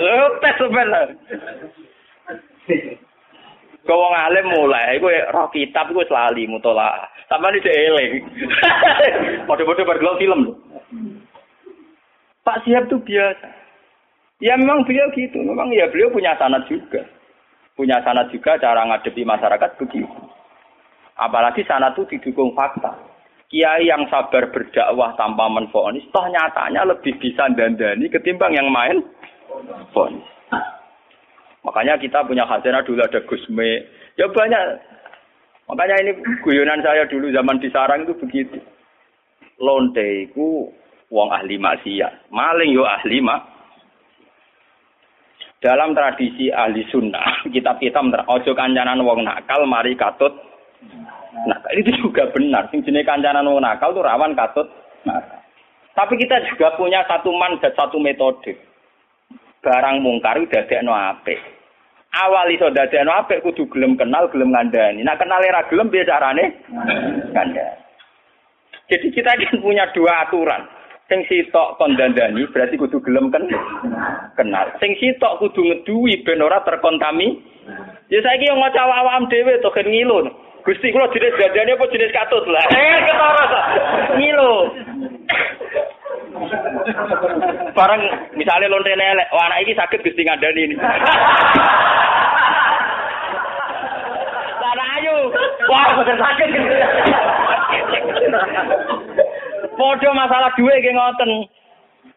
Lho 0.03 0.27
tes 0.45 0.55
sebenarnya. 0.61 1.17
Kau 3.85 4.01
wong 4.01 4.17
alim 4.17 4.49
mulai, 4.49 4.97
gue 4.97 5.29
roh 5.29 5.45
kitab 5.53 5.93
gue 5.93 6.09
selalu 6.09 6.49
mutola. 6.49 7.05
Sama 7.29 7.53
nih 7.53 7.69
eling. 7.69 8.25
Bodoh-bodoh 9.45 9.85
bergelau 9.85 10.17
film. 10.17 10.57
Pak 12.45 12.61
Siap 12.69 12.93
tuh 12.93 13.01
biasa. 13.01 13.49
Ya 14.45 14.61
memang 14.61 14.85
beliau 14.85 15.09
gitu, 15.17 15.41
memang 15.41 15.73
ya 15.73 15.89
beliau 15.89 16.13
punya 16.13 16.37
sanat 16.37 16.69
juga. 16.69 17.01
Punya 17.75 17.99
sanat 18.05 18.29
juga 18.31 18.61
cara 18.61 18.85
ngadepi 18.85 19.25
masyarakat 19.25 19.71
begitu. 19.81 20.21
Apalagi 21.17 21.65
sanat 21.65 21.97
itu 21.97 22.05
didukung 22.19 22.53
fakta. 22.53 22.93
Kiai 23.49 23.89
yang 23.89 24.05
sabar 24.11 24.51
berdakwah 24.51 25.15
tanpa 25.15 25.47
menfonis, 25.47 26.05
toh 26.11 26.27
nyatanya 26.27 26.85
lebih 26.91 27.17
bisa 27.23 27.47
dandani 27.55 28.11
ketimbang 28.11 28.53
yang 28.53 28.69
main 28.69 28.99
fonis. 29.95 30.27
Makanya 31.65 31.97
kita 31.97 32.27
punya 32.29 32.45
khazanah 32.45 32.85
dulu 32.85 33.01
ada 33.01 33.25
Gusme. 33.25 33.89
Ya 34.21 34.29
banyak. 34.29 34.63
Makanya 35.65 35.97
ini 36.05 36.13
guyonan 36.45 36.85
saya 36.85 37.09
dulu 37.09 37.33
zaman 37.33 37.57
di 37.57 37.73
Sarang 37.73 38.05
itu 38.05 38.13
begitu. 38.21 38.61
Lonte 39.57 40.29
itu 40.29 40.69
wong 41.15 41.31
ahli 41.31 41.55
maksiat. 41.63 42.35
Maling 42.35 42.75
yo 42.75 42.83
ahli 42.83 43.23
mak. 43.23 43.41
Dalam 45.63 45.95
tradisi 45.95 46.51
ahli 46.51 46.83
sunnah, 46.91 47.41
kitab 47.55 47.79
kita 47.79 48.03
ojo 48.03 48.51
kancanan 48.53 49.01
wong 49.07 49.23
nakal, 49.23 49.63
mari 49.65 49.95
katut. 49.95 50.35
Nah, 51.47 51.57
itu 51.73 51.89
juga 52.03 52.29
benar. 52.35 52.69
Sing 52.69 52.83
jenis 52.83 53.07
kancanan 53.07 53.47
wong 53.47 53.63
nakal 53.63 53.95
tuh 53.95 54.03
rawan 54.03 54.35
katut. 54.35 54.67
Nah, 55.07 55.23
tapi 55.95 56.19
kita 56.19 56.43
juga 56.51 56.75
punya 56.75 57.07
satu 57.07 57.31
mandat, 57.31 57.73
satu 57.79 58.03
metode. 58.03 58.59
Barang 59.65 60.05
mungkar 60.05 60.37
udah 60.37 60.69
no 60.85 60.93
apik. 60.93 61.41
Awal 62.13 62.53
iso 62.53 62.69
no 62.69 63.13
apik 63.17 63.41
kudu 63.41 63.65
gelem 63.73 63.97
kenal, 63.97 64.29
gelem 64.29 64.53
ngandani. 64.53 65.01
Nah, 65.01 65.17
kenal 65.17 65.41
era 65.41 65.65
gelem 65.73 65.89
biasa 65.89 66.11
carane? 66.13 66.45
Ngandani. 67.33 67.85
Jadi 68.85 69.07
kita 69.17 69.33
kan 69.33 69.65
punya 69.65 69.89
dua 69.97 70.29
aturan. 70.29 70.74
Sing 71.05 71.21
sitok 71.29 71.77
kon 71.77 72.01
dandani 72.01 72.49
berarti 72.49 72.81
kudu 72.81 72.97
gelem 73.05 73.29
kan 73.29 73.45
kenal. 74.41 74.73
Sing 74.81 74.97
sitok 74.97 75.37
kudu 75.37 75.61
ngeduwi 75.61 76.25
ben 76.25 76.41
ora 76.41 76.65
terkontami. 76.65 77.45
Ya 78.09 78.25
saiki 78.25 78.49
yo 78.49 78.57
ngaca 78.57 78.89
awam 78.89 79.29
dhewe 79.29 79.61
to 79.61 79.69
kan 79.69 79.85
ngilu. 79.85 80.33
Gusti 80.65 80.89
kula 80.97 81.13
jenis 81.13 81.37
dandani 81.37 81.77
apa 81.77 81.93
jenis 81.93 82.09
katut 82.09 82.49
lah. 82.49 82.65
Eh 82.73 82.97
ketara 83.05 83.45
ngilu. 84.17 84.53
Barang 87.77 88.03
misalnya 88.41 88.73
elek, 88.73 89.29
wah 89.29 89.45
anak 89.45 89.61
iki 89.61 89.77
sakit 89.77 90.01
Gusti 90.01 90.25
ngandani 90.25 90.73
ini. 90.73 90.77
Sana 94.57 94.85
ayu. 95.05 95.17
Wah, 95.69 96.01
sakit. 96.01 96.49
Podo 99.75 100.09
masalah 100.15 100.55
duwe 100.55 100.75
ki 100.81 100.95
ngoten. 100.95 101.31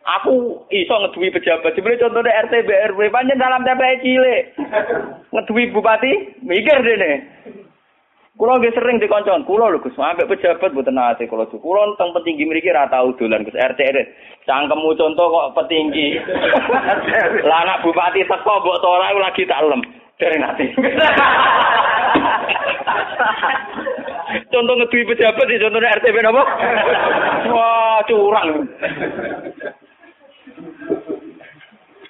Aku 0.08 0.64
iso 0.72 0.95
ngeduwi 0.95 1.36
pejabat. 1.36 1.76
Jebule 1.76 1.99
contohnya 1.99 2.47
RT 2.47 2.64
BRW 2.64 3.12
panjen 3.12 3.36
dalam 3.36 3.68
TPE 3.68 3.99
cilik. 3.99 4.41
Ngeduwi 5.36 5.76
bupati, 5.76 6.39
mikir 6.47 6.80
dene. 6.80 7.28
Kulo 8.38 8.62
nggih 8.62 8.70
sering 8.78 9.01
dikoncon, 9.01 9.49
kulo 9.49 9.66
lho 9.66 9.82
Gus, 9.82 9.97
ambek 9.97 10.30
pejabat 10.30 10.70
mboten 10.70 10.93
nate 10.93 11.26
kulo. 11.26 11.49
Kulo 11.49 11.97
teng 11.97 12.14
petinggi 12.14 12.45
mriki 12.45 12.70
ra 12.70 12.86
tau 12.88 13.12
dolan 13.18 13.43
Gus 13.43 13.58
RT. 13.58 13.82
Cangkemmu 14.45 14.93
contoh 14.93 15.28
kok 15.28 15.51
petinggi. 15.58 16.22
Lah 17.49 17.60
anak 17.66 17.82
bupati 17.82 18.24
teko 18.30 18.53
mbok 18.62 18.86
ora 18.86 19.12
lagi 19.18 19.43
tak 19.43 19.66
lem. 19.66 19.82
Dari 20.18 20.38
nate. 20.41 20.65
Contoh 24.49 24.76
ngeduwi 24.76 25.05
pejabat 25.13 25.45
di 25.45 25.61
contohnya 25.61 25.93
RTP 26.01 26.18
apa? 26.26 26.43
Wah, 27.53 27.99
curang. 28.09 28.65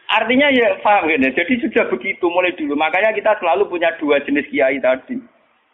Artinya 0.08 0.48
ya 0.56 0.80
paham 0.80 1.12
gini. 1.12 1.36
Jadi 1.36 1.60
sudah 1.60 1.92
begitu 1.92 2.26
mulai 2.32 2.56
dulu. 2.56 2.80
Makanya 2.80 3.12
kita 3.12 3.36
selalu 3.44 3.68
punya 3.68 3.92
dua 4.00 4.24
jenis 4.24 4.48
kiai 4.48 4.80
tadi. 4.80 5.20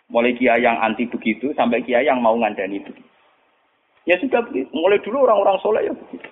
Mulai 0.10 0.34
kiai 0.34 0.66
yang 0.66 0.82
anti 0.82 1.06
begitu 1.06 1.54
sampai 1.54 1.86
kiai 1.86 2.10
yang 2.10 2.18
mau 2.18 2.34
ngandani 2.34 2.82
begitu. 2.82 3.08
Ya 4.10 4.18
sudah. 4.18 4.42
Mulai 4.74 4.98
dulu 5.06 5.30
orang-orang 5.30 5.62
soleh 5.62 5.86
ya 5.86 5.94
begitu. 5.94 6.28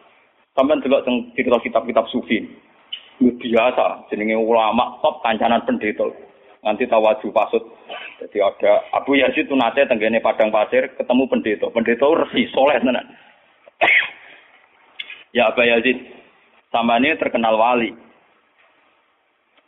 Sampai 0.57 0.81
delok 0.81 1.05
cerita 1.37 1.57
kitab-kitab 1.61 2.09
sufi. 2.09 2.49
Biasa 3.21 4.09
jenenge 4.09 4.33
ulama 4.33 4.97
top 5.05 5.21
kancanan 5.21 5.61
pendeta 5.61 6.09
nanti 6.65 6.85
tawaju 6.85 7.27
pasut. 7.33 7.63
Jadi 8.21 8.37
ada 8.37 8.85
Abu 8.93 9.17
Yazid 9.17 9.49
itu 9.49 9.57
nate 9.57 9.85
tenggene 9.89 10.21
padang 10.21 10.53
pasir 10.53 10.93
ketemu 10.93 11.25
pendeta. 11.25 11.67
Pendeta 11.73 12.05
resi 12.05 12.49
soleh 12.53 12.77
tenan. 12.77 13.05
ya 15.37 15.49
Abu 15.49 15.65
Yazid, 15.65 15.97
sama 16.69 17.01
ini 17.01 17.17
terkenal 17.17 17.57
wali. 17.57 17.91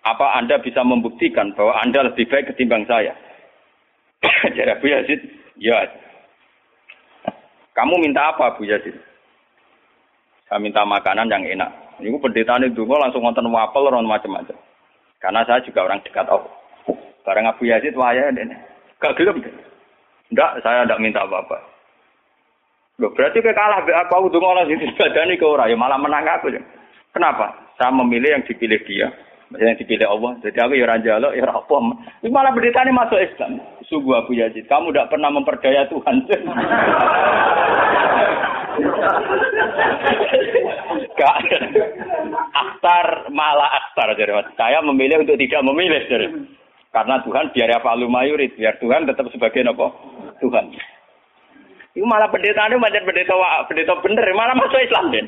Apa 0.04 0.38
Anda 0.38 0.60
bisa 0.60 0.84
membuktikan 0.84 1.56
bahwa 1.56 1.80
Anda 1.80 2.12
lebih 2.12 2.28
baik 2.28 2.54
ketimbang 2.54 2.86
saya? 2.86 3.16
Jadi 4.56 4.70
Abu 4.70 4.86
Yazid, 4.92 5.20
ya. 5.58 5.88
Kamu 7.74 7.98
minta 7.98 8.36
apa 8.36 8.54
Abu 8.54 8.70
Yazid? 8.70 8.94
Saya 10.46 10.60
minta 10.62 10.86
makanan 10.86 11.32
yang 11.32 11.58
enak. 11.58 11.83
Ini 12.02 12.18
pendeta 12.18 12.58
ini 12.58 12.74
dulu 12.74 12.98
langsung 12.98 13.22
nonton 13.22 13.46
wapel, 13.54 13.86
orang 13.86 14.08
macam-macam. 14.08 14.58
Karena 15.22 15.46
saya 15.46 15.62
juga 15.62 15.86
orang 15.86 16.02
dekat 16.02 16.26
Allah. 16.28 16.52
Barang 17.24 17.48
Abu 17.48 17.64
Yazid 17.64 17.96
waya 17.96 18.34
dene. 18.36 18.60
Gak 19.00 19.16
gelem. 19.16 19.40
Enggak, 20.32 20.60
saya 20.66 20.84
enggak 20.84 21.00
minta 21.00 21.24
apa-apa. 21.24 21.74
Loh, 23.02 23.10
berarti 23.16 23.42
kayak 23.42 23.58
kalah 23.58 23.82
aku 23.82 24.14
aku 24.14 24.38
donga 24.38 24.70
sing 24.70 24.78
dibadani 24.78 25.34
ke 25.34 25.46
ora 25.48 25.66
ya 25.66 25.74
malah 25.74 25.98
menang 25.98 26.30
aku 26.30 26.54
ya. 26.54 26.62
Kenapa? 27.10 27.50
Saya 27.80 27.90
memilih 27.90 28.38
yang 28.38 28.46
dipilih 28.46 28.78
dia. 28.86 29.10
Yang 29.54 29.86
dipilih 29.86 30.10
Allah. 30.10 30.38
Jadi 30.46 30.58
aku 30.62 30.74
ya 30.78 30.86
raja 30.86 31.22
lo, 31.22 31.34
ya 31.34 31.46
apa. 31.46 31.76
Ini 32.22 32.30
malah 32.30 32.54
berita 32.54 32.86
ini 32.86 32.94
masuk 32.94 33.22
Islam. 33.22 33.62
Sungguh 33.90 34.18
Abu 34.18 34.34
Yazid, 34.38 34.70
kamu 34.70 34.94
tidak 34.94 35.10
pernah 35.14 35.30
memperdaya 35.30 35.86
Tuhan. 35.90 36.26
Gak. 41.14 41.36
Aktar 42.54 43.06
malah 43.30 43.70
aktar. 43.84 44.18
Jadi, 44.18 44.32
saya 44.58 44.82
memilih 44.82 45.22
untuk 45.22 45.38
tidak 45.38 45.62
memilih. 45.62 46.02
Jadi. 46.10 46.28
Karena 46.94 47.18
Tuhan 47.26 47.50
biar 47.50 47.70
apa 47.74 47.98
mayurit, 47.98 48.54
biar 48.54 48.78
Tuhan 48.78 49.10
tetap 49.10 49.26
sebagai 49.34 49.66
apa? 49.66 49.90
Tuhan. 50.38 50.66
Itu 51.94 52.06
malah 52.06 52.30
pendeta 52.30 52.70
ini 52.70 52.78
macam 52.78 53.06
pendeta 53.06 53.34
pendeta 53.70 53.94
bener, 54.02 54.26
malah 54.34 54.58
masuk 54.58 54.82
Islam 54.82 55.10
den. 55.10 55.26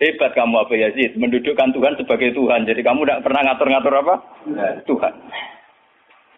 Hebat 0.00 0.36
kamu 0.36 0.60
Abu 0.60 0.76
Yazid, 0.76 1.16
mendudukkan 1.16 1.72
Tuhan 1.72 1.94
sebagai 1.96 2.36
Tuhan. 2.36 2.68
Jadi 2.68 2.84
kamu 2.84 3.06
tidak 3.06 3.22
pernah 3.24 3.40
ngatur-ngatur 3.48 3.94
apa? 3.94 4.14
Tuhan. 4.84 5.12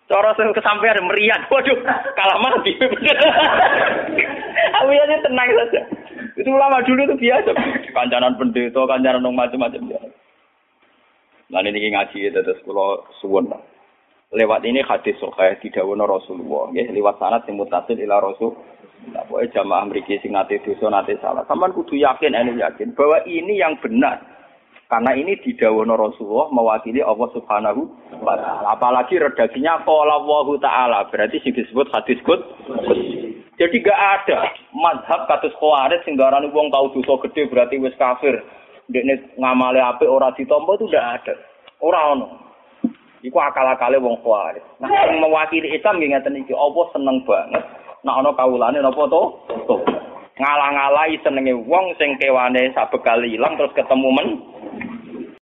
Cara 0.06 0.30
sing 0.38 0.54
kesampaian 0.54 1.02
meriah. 1.02 1.40
Waduh, 1.50 1.78
kalah 2.14 2.38
mati. 2.38 2.78
Abu 4.82 4.90
Yazid 4.94 5.20
tenang 5.24 5.50
saja. 5.52 5.82
Itu 6.36 6.48
ulama 6.52 6.84
dulu 6.84 7.00
itu 7.06 7.16
biasa. 7.16 7.50
Kancanan 7.92 8.36
pendeta, 8.36 8.80
kancanan 8.84 9.24
macam-macam. 9.24 9.82
Lalu 11.46 11.68
ini 11.70 11.94
ngaji 11.94 12.26
ya, 12.26 12.30
terus 12.34 12.58
kalau 12.66 13.06
suwon 13.22 13.46
lah 13.46 13.62
lewat 14.34 14.66
ini 14.66 14.82
hadis 14.82 15.14
sahih 15.22 15.54
didhawuhna 15.62 16.02
Rasulullah 16.02 16.74
nggih 16.74 16.90
lewat 16.90 17.22
sanad 17.22 17.46
sing 17.46 17.54
mutasil 17.54 17.94
ila 17.94 18.18
Rasul 18.18 18.52
Nah, 19.06 19.22
pokoknya 19.28 19.62
jamaah 19.62 19.86
mriki 19.86 20.18
sing 20.18 20.34
nate 20.34 20.58
dosa 20.66 20.90
nate 20.90 21.14
salah. 21.22 21.46
Sampeyan 21.46 21.76
kudu 21.78 21.94
yakin 21.94 22.34
ene 22.34 22.58
yakin 22.58 22.90
bahwa 22.96 23.22
ini 23.28 23.60
yang 23.60 23.78
benar. 23.78 24.18
Karena 24.90 25.14
ini 25.14 25.38
didhawuhna 25.38 25.94
Rasulullah 25.94 26.50
mewakili 26.50 27.04
Allah 27.06 27.28
Subhanahu 27.30 27.86
wa 28.18 28.34
taala. 28.34 28.66
Apalagi 28.74 29.22
redaksinya 29.22 29.84
qala 29.86 30.18
Allah 30.18 30.46
taala, 30.58 30.98
berarti 31.12 31.38
sing 31.38 31.54
disebut 31.54 31.86
hadis 31.94 32.18
kut. 32.26 32.40
Jadi 33.56 33.80
gak 33.80 33.96
ada 33.96 34.52
madhab 34.76 35.24
kados 35.24 35.56
khawarij 35.56 36.04
sing 36.04 36.20
darani 36.20 36.52
wong 36.52 36.68
tau 36.68 36.92
dosa 36.92 37.16
gede 37.24 37.48
berarti 37.48 37.80
wis 37.80 37.96
kafir. 37.96 38.44
Dekne 38.92 39.32
ngamale 39.40 39.80
apik 39.80 40.06
ora 40.06 40.30
ditampa 40.36 40.76
itu 40.76 40.86
ndak 40.92 41.08
ada. 41.20 41.34
Ora 41.80 42.12
ono. 42.12 42.26
Iku 43.24 43.34
akal-akale 43.40 43.98
wong 43.98 44.20
Khawarij. 44.22 44.62
Nah, 44.78 44.92
sing 45.08 45.18
mewakili 45.18 45.72
Islam 45.72 45.98
nggih 45.98 46.14
ngeten 46.14 46.38
iki, 46.38 46.54
apa 46.54 46.80
seneng 46.94 47.24
banget 47.26 47.64
nek 48.06 48.16
ana 48.22 48.30
kawulane 48.38 48.78
napa? 48.78 49.02
To. 49.10 49.22
Ngalang-alai 50.36 51.18
senenge 51.24 51.56
wong 51.66 51.96
sing 51.98 52.14
kewane 52.22 52.70
sabekal 52.76 53.24
ilang 53.24 53.58
terus 53.58 53.74
ketemu 53.74 54.08
men 54.14 54.28